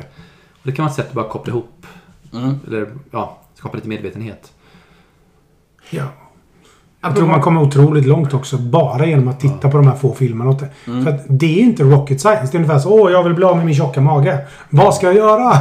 Och 0.52 0.64
det 0.64 0.72
kan 0.72 0.84
vara 0.86 0.90
ett 0.90 0.96
sätt 0.96 1.08
att 1.08 1.14
bara 1.14 1.28
koppla 1.28 1.52
ihop. 1.54 1.86
Mm. 2.34 2.60
Eller 2.68 2.88
ja, 3.12 3.38
skapa 3.56 3.76
lite 3.76 3.88
medvetenhet. 3.90 4.52
Ja. 5.90 6.04
Jag 7.02 7.16
tror 7.16 7.28
man 7.28 7.42
kommer 7.42 7.62
otroligt 7.62 8.06
långt 8.06 8.34
också 8.34 8.58
bara 8.58 9.06
genom 9.06 9.28
att 9.28 9.40
titta 9.40 9.70
på 9.70 9.78
de 9.78 9.88
här 9.88 9.96
få 9.96 10.14
filmerna. 10.14 10.52
det. 10.52 10.70
För 11.04 11.10
att 11.10 11.26
det 11.28 11.60
är 11.60 11.64
inte 11.64 11.84
rocket 11.84 12.22
science. 12.22 12.48
Det 12.52 12.56
är 12.58 12.60
ungefär 12.60 12.80
så 12.80 13.02
åh 13.02 13.12
jag 13.12 13.24
vill 13.24 13.34
bli 13.34 13.46
av 13.46 13.58
med 13.58 13.66
min 13.66 13.76
tjocka 13.76 14.02
mage. 14.02 14.38
Vad 14.70 14.94
ska 14.96 15.06
jag 15.06 15.16
göra? 15.16 15.54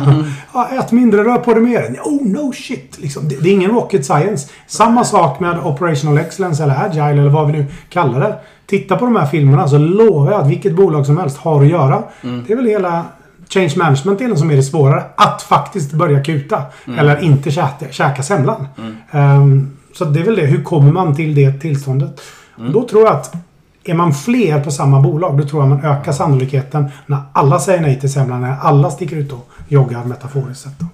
Ja, 0.55 0.69
ät 0.73 0.93
mindre, 0.93 1.25
rör 1.25 1.39
på 1.39 1.55
dig 1.55 1.63
mer. 1.63 1.97
Oh 2.05 2.27
no 2.29 2.53
shit. 2.53 2.99
Liksom, 2.99 3.29
det, 3.29 3.37
det 3.43 3.49
är 3.49 3.53
ingen 3.53 3.71
rocket 3.71 4.05
science. 4.05 4.49
Samma 4.67 5.05
sak 5.05 5.41
med 5.41 5.59
operational 5.65 6.19
excellence 6.19 6.63
eller 6.63 6.85
agile 6.87 7.21
eller 7.21 7.29
vad 7.29 7.47
vi 7.47 7.53
nu 7.53 7.67
kallar 7.91 8.21
det. 8.21 8.35
Titta 8.67 8.97
på 8.97 9.05
de 9.05 9.17
här 9.17 9.27
filmerna 9.27 9.69
så 9.69 9.79
lovar 9.79 10.33
jag 10.33 10.41
att 10.41 10.51
vilket 10.51 10.77
bolag 10.77 11.07
som 11.07 11.19
helst 11.19 11.37
har 11.37 11.63
att 11.63 11.69
göra. 11.69 12.03
Det 12.47 12.53
är 12.53 12.57
väl 12.57 12.67
hela 12.67 13.05
change 13.49 13.73
management-delen 13.77 14.37
som 14.37 14.51
är 14.51 14.57
det 14.57 14.63
svårare. 14.63 15.03
Att 15.17 15.43
faktiskt 15.43 15.93
börja 15.93 16.25
kuta. 16.25 16.63
Eller 16.99 17.23
inte 17.23 17.51
käka, 17.51 17.87
käka 17.91 18.23
semlan. 18.23 18.69
Ehm, 19.11 19.76
så 19.97 20.05
det 20.05 20.21
är 20.21 20.25
väl 20.25 20.37
det. 20.37 20.47
Hur 20.47 20.63
kommer 20.63 20.93
man 20.93 21.17
till 21.17 21.35
det 21.35 21.53
tillståndet? 21.53 22.21
Och 22.57 22.71
Då 22.73 22.89
tror 22.89 23.03
jag 23.03 23.13
att 23.13 23.35
är 23.85 23.95
man 23.95 24.13
fler 24.13 24.61
på 24.61 24.71
samma 24.71 25.01
bolag, 25.01 25.39
då 25.39 25.49
tror 25.49 25.63
jag 25.63 25.69
man 25.69 25.85
ökar 25.85 26.13
sannolikheten 26.13 26.87
när 27.07 27.19
alla 27.33 27.59
säger 27.59 27.81
nej 27.81 28.01
till 28.01 28.13
semlan, 28.13 28.41
när 28.41 28.57
alla 28.61 28.91
sticker 28.91 29.17
ut 29.17 29.33
och 29.33 29.51
joggar 29.69 30.05
metaforiskt 30.05 30.63
sett. 30.63 30.79
då. 30.79 30.87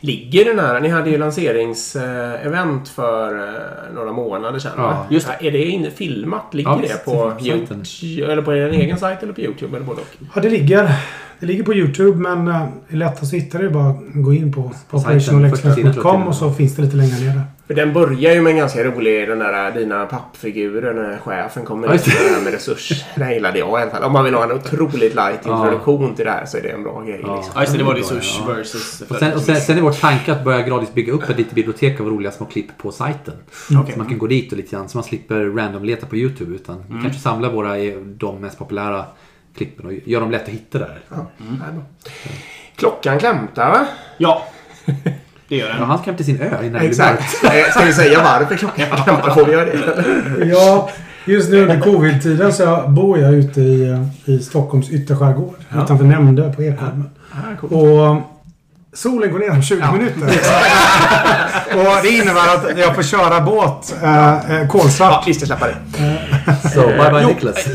ligger 0.00 0.44
den 0.44 0.58
här... 0.58 0.80
Ni 0.80 0.88
hade 0.88 1.10
ju 1.10 1.18
lanseringsevent 1.18 2.88
för 2.88 3.48
eh, 3.48 3.94
några 3.94 4.12
månader 4.12 4.58
sedan. 4.58 4.72
Ja, 4.76 5.06
just 5.10 5.28
Är 5.40 5.50
det 5.50 5.64
inne 5.64 5.90
filmat? 5.90 6.54
Ligger 6.54 6.70
Ja, 6.70 6.78
det 6.82 7.04
på. 7.04 7.32
YouTube, 7.40 8.32
eller 8.32 8.42
på 8.42 8.54
er 8.54 8.68
egen 8.68 8.98
sajt 8.98 9.22
eller 9.22 9.32
på 9.32 9.40
YouTube? 9.40 9.76
Eller 9.76 9.86
både 9.86 10.00
och? 10.00 10.06
Ja, 10.34 10.40
det 10.40 10.50
ligger, 10.50 10.94
det 11.40 11.46
ligger 11.46 11.64
på 11.64 11.74
YouTube, 11.74 12.18
men 12.18 12.48
eh, 12.48 12.62
det 12.88 12.94
är 12.94 12.98
lättast 12.98 13.22
att 13.22 13.32
hitta 13.32 13.58
det 13.58 13.64
är 13.64 13.70
bara 13.70 13.90
att 13.90 13.98
gå 14.14 14.32
in 14.32 14.52
på, 14.52 14.72
På 14.90 14.96
operationalexcellence.com 14.96 16.22
och 16.22 16.34
så 16.34 16.52
finns 16.52 16.76
det 16.76 16.82
lite 16.82 16.96
längre 16.96 17.18
ner 17.20 17.34
där. 17.34 17.42
För 17.72 17.76
den 17.76 17.92
börjar 17.92 18.34
ju 18.34 18.42
med 18.42 18.50
en 18.50 18.56
ganska 18.56 18.84
rolig, 18.84 19.28
den 19.28 19.38
där 19.38 19.72
dina 19.72 20.06
pappfigurer 20.06 20.94
när 20.94 21.18
chefen 21.18 21.64
kommer 21.64 21.88
Ja, 21.88 21.94
in 21.94 22.32
med 22.34 22.42
med 22.42 22.52
resurs. 22.52 23.04
Det 23.14 23.34
gillade 23.34 23.58
jag 23.58 23.68
i 23.78 23.82
alla 23.82 23.90
fall. 23.90 24.02
Om 24.02 24.12
man 24.12 24.24
vill 24.24 24.34
ha 24.34 24.44
en 24.44 24.52
otroligt 24.52 25.14
light 25.14 25.40
Ja. 25.44 25.56
introduktion 25.64 26.14
till 26.14 26.24
det 26.24 26.30
här 26.30 26.46
så 26.46 26.56
är 26.58 26.62
det 26.62 26.68
en 26.68 26.82
bra 26.82 27.02
grej. 27.02 27.20
Ja. 27.22 27.36
Liksom. 27.36 27.52
Ja, 27.54 27.60
just 27.60 27.72
det. 27.72 27.78
Det 27.78 27.84
var 27.84 27.94
Ja. 27.94 28.00
resurs 28.00 28.40
versus... 28.48 29.02
Och 29.08 29.16
sen, 29.16 29.32
och 29.34 29.40
sen, 29.40 29.56
sen 29.56 29.78
är 29.78 29.82
vår 29.82 29.92
tanke 29.92 30.32
att 30.32 30.44
börja 30.44 30.62
gradvis 30.62 30.94
bygga 30.94 31.12
upp 31.12 31.28
ett 31.30 31.38
litet 31.38 31.52
bibliotek 31.54 32.00
av 32.00 32.06
roliga 32.06 32.30
små 32.30 32.46
klipp 32.46 32.78
på 32.78 32.92
sajten. 32.92 33.34
Okej. 33.80 33.92
Så 33.92 33.98
man 33.98 34.08
kan 34.08 34.18
gå 34.18 34.26
dit 34.26 34.52
och 34.52 34.56
lite 34.58 34.70
grann 34.76 34.88
så 34.88 34.96
man 34.96 35.04
slipper 35.04 35.44
random 35.44 35.84
leta 35.84 36.06
på 36.06 36.16
YouTube. 36.16 36.54
Utan 36.54 36.84
vi 36.88 37.02
kanske 37.02 37.20
samlar 37.20 37.50
våra, 37.52 37.74
de 38.04 38.40
mest 38.40 38.58
populära 38.58 39.04
klippen 39.56 39.86
och 39.86 39.92
gör 40.04 40.20
dem 40.20 40.30
lätt 40.30 40.42
att 40.42 40.48
hitta 40.48 40.78
där. 40.78 41.00
Ja, 41.08 41.26
bra. 41.72 41.82
Klockan 42.76 43.18
klämtar 43.18 43.70
va? 43.70 43.86
Ja. 44.18 44.46
Det 45.52 45.58
gör 45.58 45.68
Ja, 45.68 45.74
den. 45.74 45.84
han 45.86 45.98
ska 45.98 46.06
hem 46.06 46.16
till 46.16 46.26
sin 46.26 46.40
ö 46.40 46.46
innan 46.46 46.60
det 46.72 46.78
blir 46.78 46.88
Exakt. 46.88 47.42
mörkt. 47.42 47.54
Eh, 47.66 47.70
Ska 47.70 47.84
vi 47.84 47.92
säga 47.92 48.22
varför 48.22 48.56
klockan 48.56 48.86
klämtar? 49.04 49.34
Får 49.34 49.44
vi 49.44 49.52
göra 49.52 49.64
det? 49.64 50.44
Ja, 50.46 50.90
just 51.24 51.50
nu 51.50 51.62
under 51.62 51.80
covid-tiden 51.80 52.52
så 52.52 52.84
bor 52.88 53.18
jag 53.18 53.34
ute 53.34 53.60
i, 53.60 53.88
eh, 53.90 54.34
i 54.34 54.38
Stockholms 54.38 54.90
ytterskärgård. 54.90 55.54
Ja. 55.68 55.82
Utanför 55.84 56.04
Nämndö 56.04 56.52
på 56.52 56.62
Ekholmen. 56.62 57.10
Ah, 57.32 57.36
coolt. 57.60 57.72
Och 57.72 58.16
solen 58.98 59.32
går 59.32 59.38
ner 59.38 59.50
om 59.50 59.62
20 59.62 59.92
minuter. 59.92 60.20
och 61.74 62.02
det 62.02 62.08
innebär 62.08 62.54
att 62.54 62.78
jag 62.78 62.94
får 62.94 63.02
köra 63.02 63.40
båt 63.40 63.94
eh, 64.02 64.32
eh, 64.50 64.60
Ja, 64.60 64.68
kolsvart. 64.68 65.24
vi 65.26 65.34
ska 65.34 65.46
släppa 65.46 65.66
det. 65.66 65.76
Så, 66.74 66.80
bye 66.86 67.10
bye 67.12 67.26
Niklas. 67.26 67.66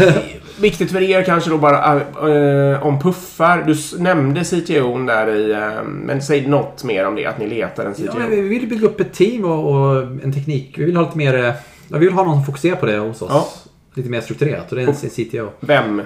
Viktigt 0.61 0.91
för 0.91 1.01
er 1.01 1.23
kanske 1.23 1.49
då 1.49 1.57
bara 1.57 1.95
eh, 1.95 2.83
om 2.85 2.99
puffar. 2.99 3.63
Du 3.67 4.03
nämnde 4.03 4.43
CTO 4.43 4.97
där 5.05 5.35
i... 5.35 5.51
Eh, 5.51 5.83
men 5.83 6.21
säg 6.21 6.47
något 6.47 6.83
mer 6.83 7.07
om 7.07 7.15
det, 7.15 7.25
att 7.25 7.39
ni 7.39 7.47
letar 7.47 7.85
en 7.85 7.93
Ja, 7.97 8.11
CTO. 8.11 8.19
men 8.19 8.29
vi 8.31 8.41
vill 8.41 8.67
bygga 8.69 8.87
upp 8.87 8.99
ett 8.99 9.13
team 9.13 9.45
och, 9.45 9.71
och 9.75 10.01
en 10.23 10.33
teknik. 10.33 10.73
Vi 10.77 10.85
vill 10.85 10.95
ha 10.97 11.03
lite 11.03 11.17
mer... 11.17 11.45
eh, 11.45 11.53
Ja, 11.89 11.97
vi 11.97 12.05
vill 12.05 12.13
ha 12.13 12.23
någon 12.23 12.35
som 12.35 12.45
fokuserar 12.45 12.75
på 12.75 12.85
det 12.85 12.97
hos 12.97 13.21
oss. 13.21 13.29
Ja. 13.33 13.47
Lite 13.93 14.09
mer 14.09 14.21
strukturerat. 14.21 14.69
Och 14.71 14.75
det 14.75 14.83
är 14.83 14.87
en 14.87 14.93
CTO. 14.93 15.49
Vem? 15.59 16.01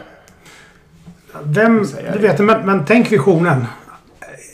Vem, 1.43 1.85
du 2.13 2.19
vet, 2.19 2.39
men, 2.39 2.65
men 2.65 2.85
tänk 2.85 3.11
visionen. 3.11 3.65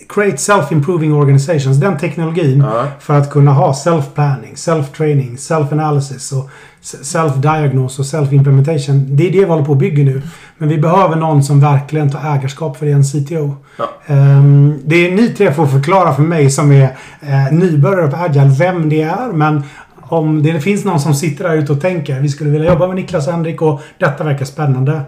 Create 0.10 0.38
self-improving 0.38 1.14
organizations. 1.14 1.78
Den 1.78 1.98
teknologin 1.98 2.60
Ja. 2.60 2.88
för 3.00 3.14
att 3.14 3.32
kunna 3.32 3.52
ha 3.52 3.74
self-planning, 3.74 4.56
self-training, 4.56 5.36
self-analysis 5.38 6.32
och 6.34 6.50
self-diagnose 6.96 8.00
och 8.00 8.06
self-implementation. 8.06 9.06
Det 9.10 9.28
är 9.28 9.32
det 9.32 9.40
vi 9.40 9.46
håller 9.46 9.66
på 9.66 9.72
att 9.72 9.78
bygga 9.78 10.04
nu. 10.04 10.22
Men 10.58 10.70
vi 10.70 10.78
behöver 10.78 11.16
någon 11.16 11.44
som 11.44 11.60
verkligen 11.60 12.12
tar 12.12 12.36
ägarskap 12.36 12.78
för 12.78 12.86
det, 12.86 12.92
en 12.92 13.04
CTO. 13.04 13.56
Ja. 13.78 13.90
Ehm, 14.06 14.80
det 14.86 15.08
är 15.08 15.12
ni 15.16 15.30
tre 15.30 15.54
får 15.54 15.68
förklara 15.68 16.14
för 16.14 16.24
mig 16.24 16.50
som 16.50 16.72
är 16.72 16.84
uh, 16.84 17.52
nybörjare 17.52 18.12
på 18.12 18.18
Agile 18.18 18.56
vem 18.60 18.90
det 18.90 19.02
är. 19.02 19.32
Men 19.34 19.64
om 20.02 20.44
det 20.44 20.62
finns 20.62 20.86
någon 20.86 21.00
som 21.00 21.14
sitter 21.14 21.44
där 21.44 21.58
ute 21.58 21.72
och 21.72 21.82
tänker 21.82 22.20
vi 22.20 22.30
skulle 22.30 22.50
vilja 22.50 22.72
jobba 22.72 22.88
med 22.88 22.96
Niklas 22.96 23.28
och 23.28 23.34
Henrik 23.34 23.62
och 23.62 23.82
detta 23.98 24.24
verkar 24.24 24.46
spännande. 24.46 25.02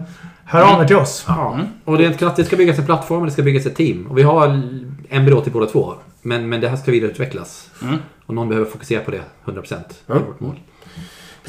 Hör 0.44 0.74
av 0.74 0.82
er 0.82 0.86
till 0.86 0.96
oss. 0.96 1.24
Ja. 1.28 1.58
Och 1.84 1.98
det 1.98 2.04
är 2.04 2.08
inte 2.08 2.26
att 2.26 2.36
det 2.36 2.44
ska 2.44 2.56
byggas 2.56 2.78
en 2.78 2.86
plattform 2.86 3.20
och 3.20 3.26
det 3.26 3.32
ska 3.32 3.42
byggas 3.42 3.66
ett 3.66 3.76
team. 3.76 4.06
Och 4.10 4.18
vi 4.18 4.22
har 4.22 4.62
en 5.08 5.24
byrå 5.24 5.40
till 5.40 5.52
båda 5.52 5.66
två. 5.66 5.94
Men, 6.22 6.48
men 6.48 6.60
det 6.60 6.68
här 6.68 6.76
ska 6.76 6.90
vidareutvecklas. 6.90 7.70
Mm. 7.82 7.96
Och 8.26 8.34
någon 8.34 8.48
behöver 8.48 8.70
fokusera 8.70 9.00
på 9.00 9.10
det 9.10 9.20
100%. 9.44 9.62
Det 10.06 10.12
är 10.12 10.16
Mm. 10.16 10.28
vårt 10.28 10.40
mål. 10.40 10.60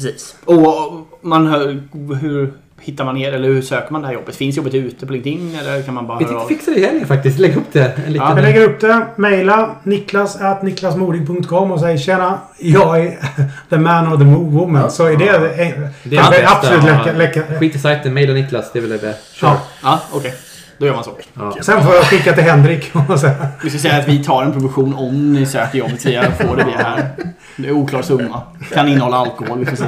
Precis. 0.02 0.34
Och 0.44 1.06
man 1.20 1.46
hör, 1.46 1.82
hur 2.20 2.52
hittar 2.80 3.04
man 3.04 3.16
er 3.16 3.32
eller 3.32 3.48
hur 3.48 3.62
söker 3.62 3.92
man 3.92 4.00
det 4.00 4.06
här 4.06 4.14
jobbet? 4.14 4.36
Finns 4.36 4.56
jobbet 4.56 4.74
ute 4.74 5.06
på 5.06 5.12
LinkedIn 5.12 5.56
eller 5.60 5.82
kan 5.82 5.94
man 5.94 6.06
bara 6.06 6.18
Vi 6.18 6.24
höra 6.24 6.34
tänkte 6.34 6.44
av? 6.44 6.48
fixa 6.58 6.70
det 6.70 6.76
i 6.80 6.86
helgen 6.86 7.06
faktiskt. 7.06 7.38
Lägg 7.38 7.56
upp 7.56 7.72
det. 7.72 7.92
En 8.06 8.12
liten... 8.12 8.28
Ja, 8.28 8.34
Jag 8.36 8.42
lägger 8.42 8.62
upp 8.64 8.80
det. 8.80 9.06
Mejla 9.16 9.70
niklas 9.82 10.36
at 10.36 10.62
niklasmodig.com 10.62 11.70
och 11.72 11.80
säg 11.80 11.98
tjena. 11.98 12.38
Jag 12.58 13.00
är 13.00 13.18
the 13.70 13.78
man 13.78 14.12
or 14.12 14.16
the 14.18 14.24
woman. 14.24 14.90
Så 14.90 15.04
är 15.06 15.16
det, 15.16 15.24
Det 15.24 15.28
är 15.28 15.38
det 15.80 15.90
det 16.02 16.16
bästa. 16.16 16.48
absolut 16.48 16.84
läcka, 16.84 17.12
läcka. 17.12 17.58
Skit 17.58 17.74
i 17.74 17.78
sajten, 17.78 18.14
mejla 18.14 18.32
Niklas. 18.34 18.72
Det 18.72 18.78
är 18.78 18.80
väl 18.80 18.90
det. 18.90 19.14
Kör. 19.32 19.48
Ja. 19.48 19.60
Ja, 19.82 20.00
okej. 20.12 20.34
Då 20.82 20.86
gör 20.86 20.94
man 20.94 21.04
så. 21.04 21.18
Ja. 21.34 21.56
Sen 21.62 21.82
får 21.82 21.94
jag 21.94 22.04
skicka 22.04 22.32
till 22.32 22.44
Henrik 22.44 22.90
och 22.94 23.02
Vi 23.64 23.70
ska 23.70 23.78
säga 23.78 23.96
att 23.96 24.08
vi 24.08 24.24
tar 24.24 24.42
en 24.42 24.52
provision 24.52 24.94
om 24.94 25.32
ni 25.32 25.46
söker 25.46 25.78
jobbet 25.78 26.06
via 26.06 26.32
får 26.32 26.56
det 26.56 26.62
här. 26.62 27.08
Det 27.56 27.68
är 27.68 27.72
oklar 27.72 28.02
summa. 28.02 28.42
Kan 28.72 28.88
innehålla 28.88 29.16
alkohol, 29.16 29.58
vi 29.58 29.66
får 29.66 29.76
se. 29.76 29.84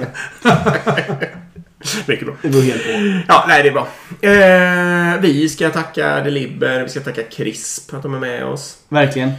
Mycket 2.07 2.27
bra. 2.27 2.37
Det 2.43 2.49
beror 2.49 2.63
helt 2.63 2.83
på. 2.85 3.23
Ja, 3.29 3.45
nej 3.49 3.63
det 3.63 3.69
är 3.69 3.73
bra. 3.73 3.87
Eh, 4.21 5.21
vi 5.21 5.49
ska 5.49 5.71
tacka 5.71 6.21
Deliber, 6.21 6.83
vi 6.83 6.89
ska 6.89 7.01
tacka 7.01 7.23
Crisp 7.23 7.95
att 7.95 8.03
de 8.03 8.15
är 8.15 8.19
med 8.21 8.45
oss. 8.45 8.79
Verkligen. 8.89 9.33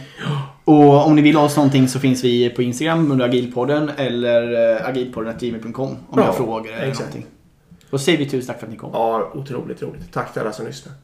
Och 0.64 1.06
om 1.06 1.16
ni 1.16 1.22
vill 1.22 1.36
ha 1.36 1.44
oss 1.44 1.56
någonting 1.56 1.88
så 1.88 1.98
finns 1.98 2.24
vi 2.24 2.50
på 2.50 2.62
Instagram 2.62 3.12
under 3.12 3.24
agilpodden 3.24 3.90
eller 3.96 4.72
eh, 4.76 4.88
agilpodden.gmail.com 4.88 5.96
om 6.08 6.20
ni 6.20 6.22
har 6.22 6.32
frågor 6.32 6.72
eller 6.72 6.86
exakt. 6.86 7.00
någonting. 7.00 7.26
Då 7.90 7.98
säger 7.98 8.18
vi 8.18 8.26
tusen 8.26 8.46
tack 8.46 8.58
för 8.58 8.66
att 8.66 8.72
ni 8.72 8.78
kom. 8.78 8.90
Ja, 8.92 9.30
otroligt 9.34 9.82
roligt. 9.82 10.12
Tack 10.12 10.32
till 10.32 10.42
alla 10.42 10.52
som 10.52 10.66
lyssnar. 10.66 10.94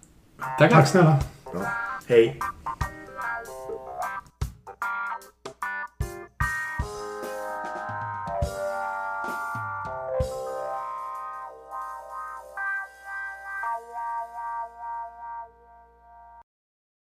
Tack. 0.58 0.72
tack 0.72 0.88
snälla. 0.88 1.18
Hej. 2.06 2.38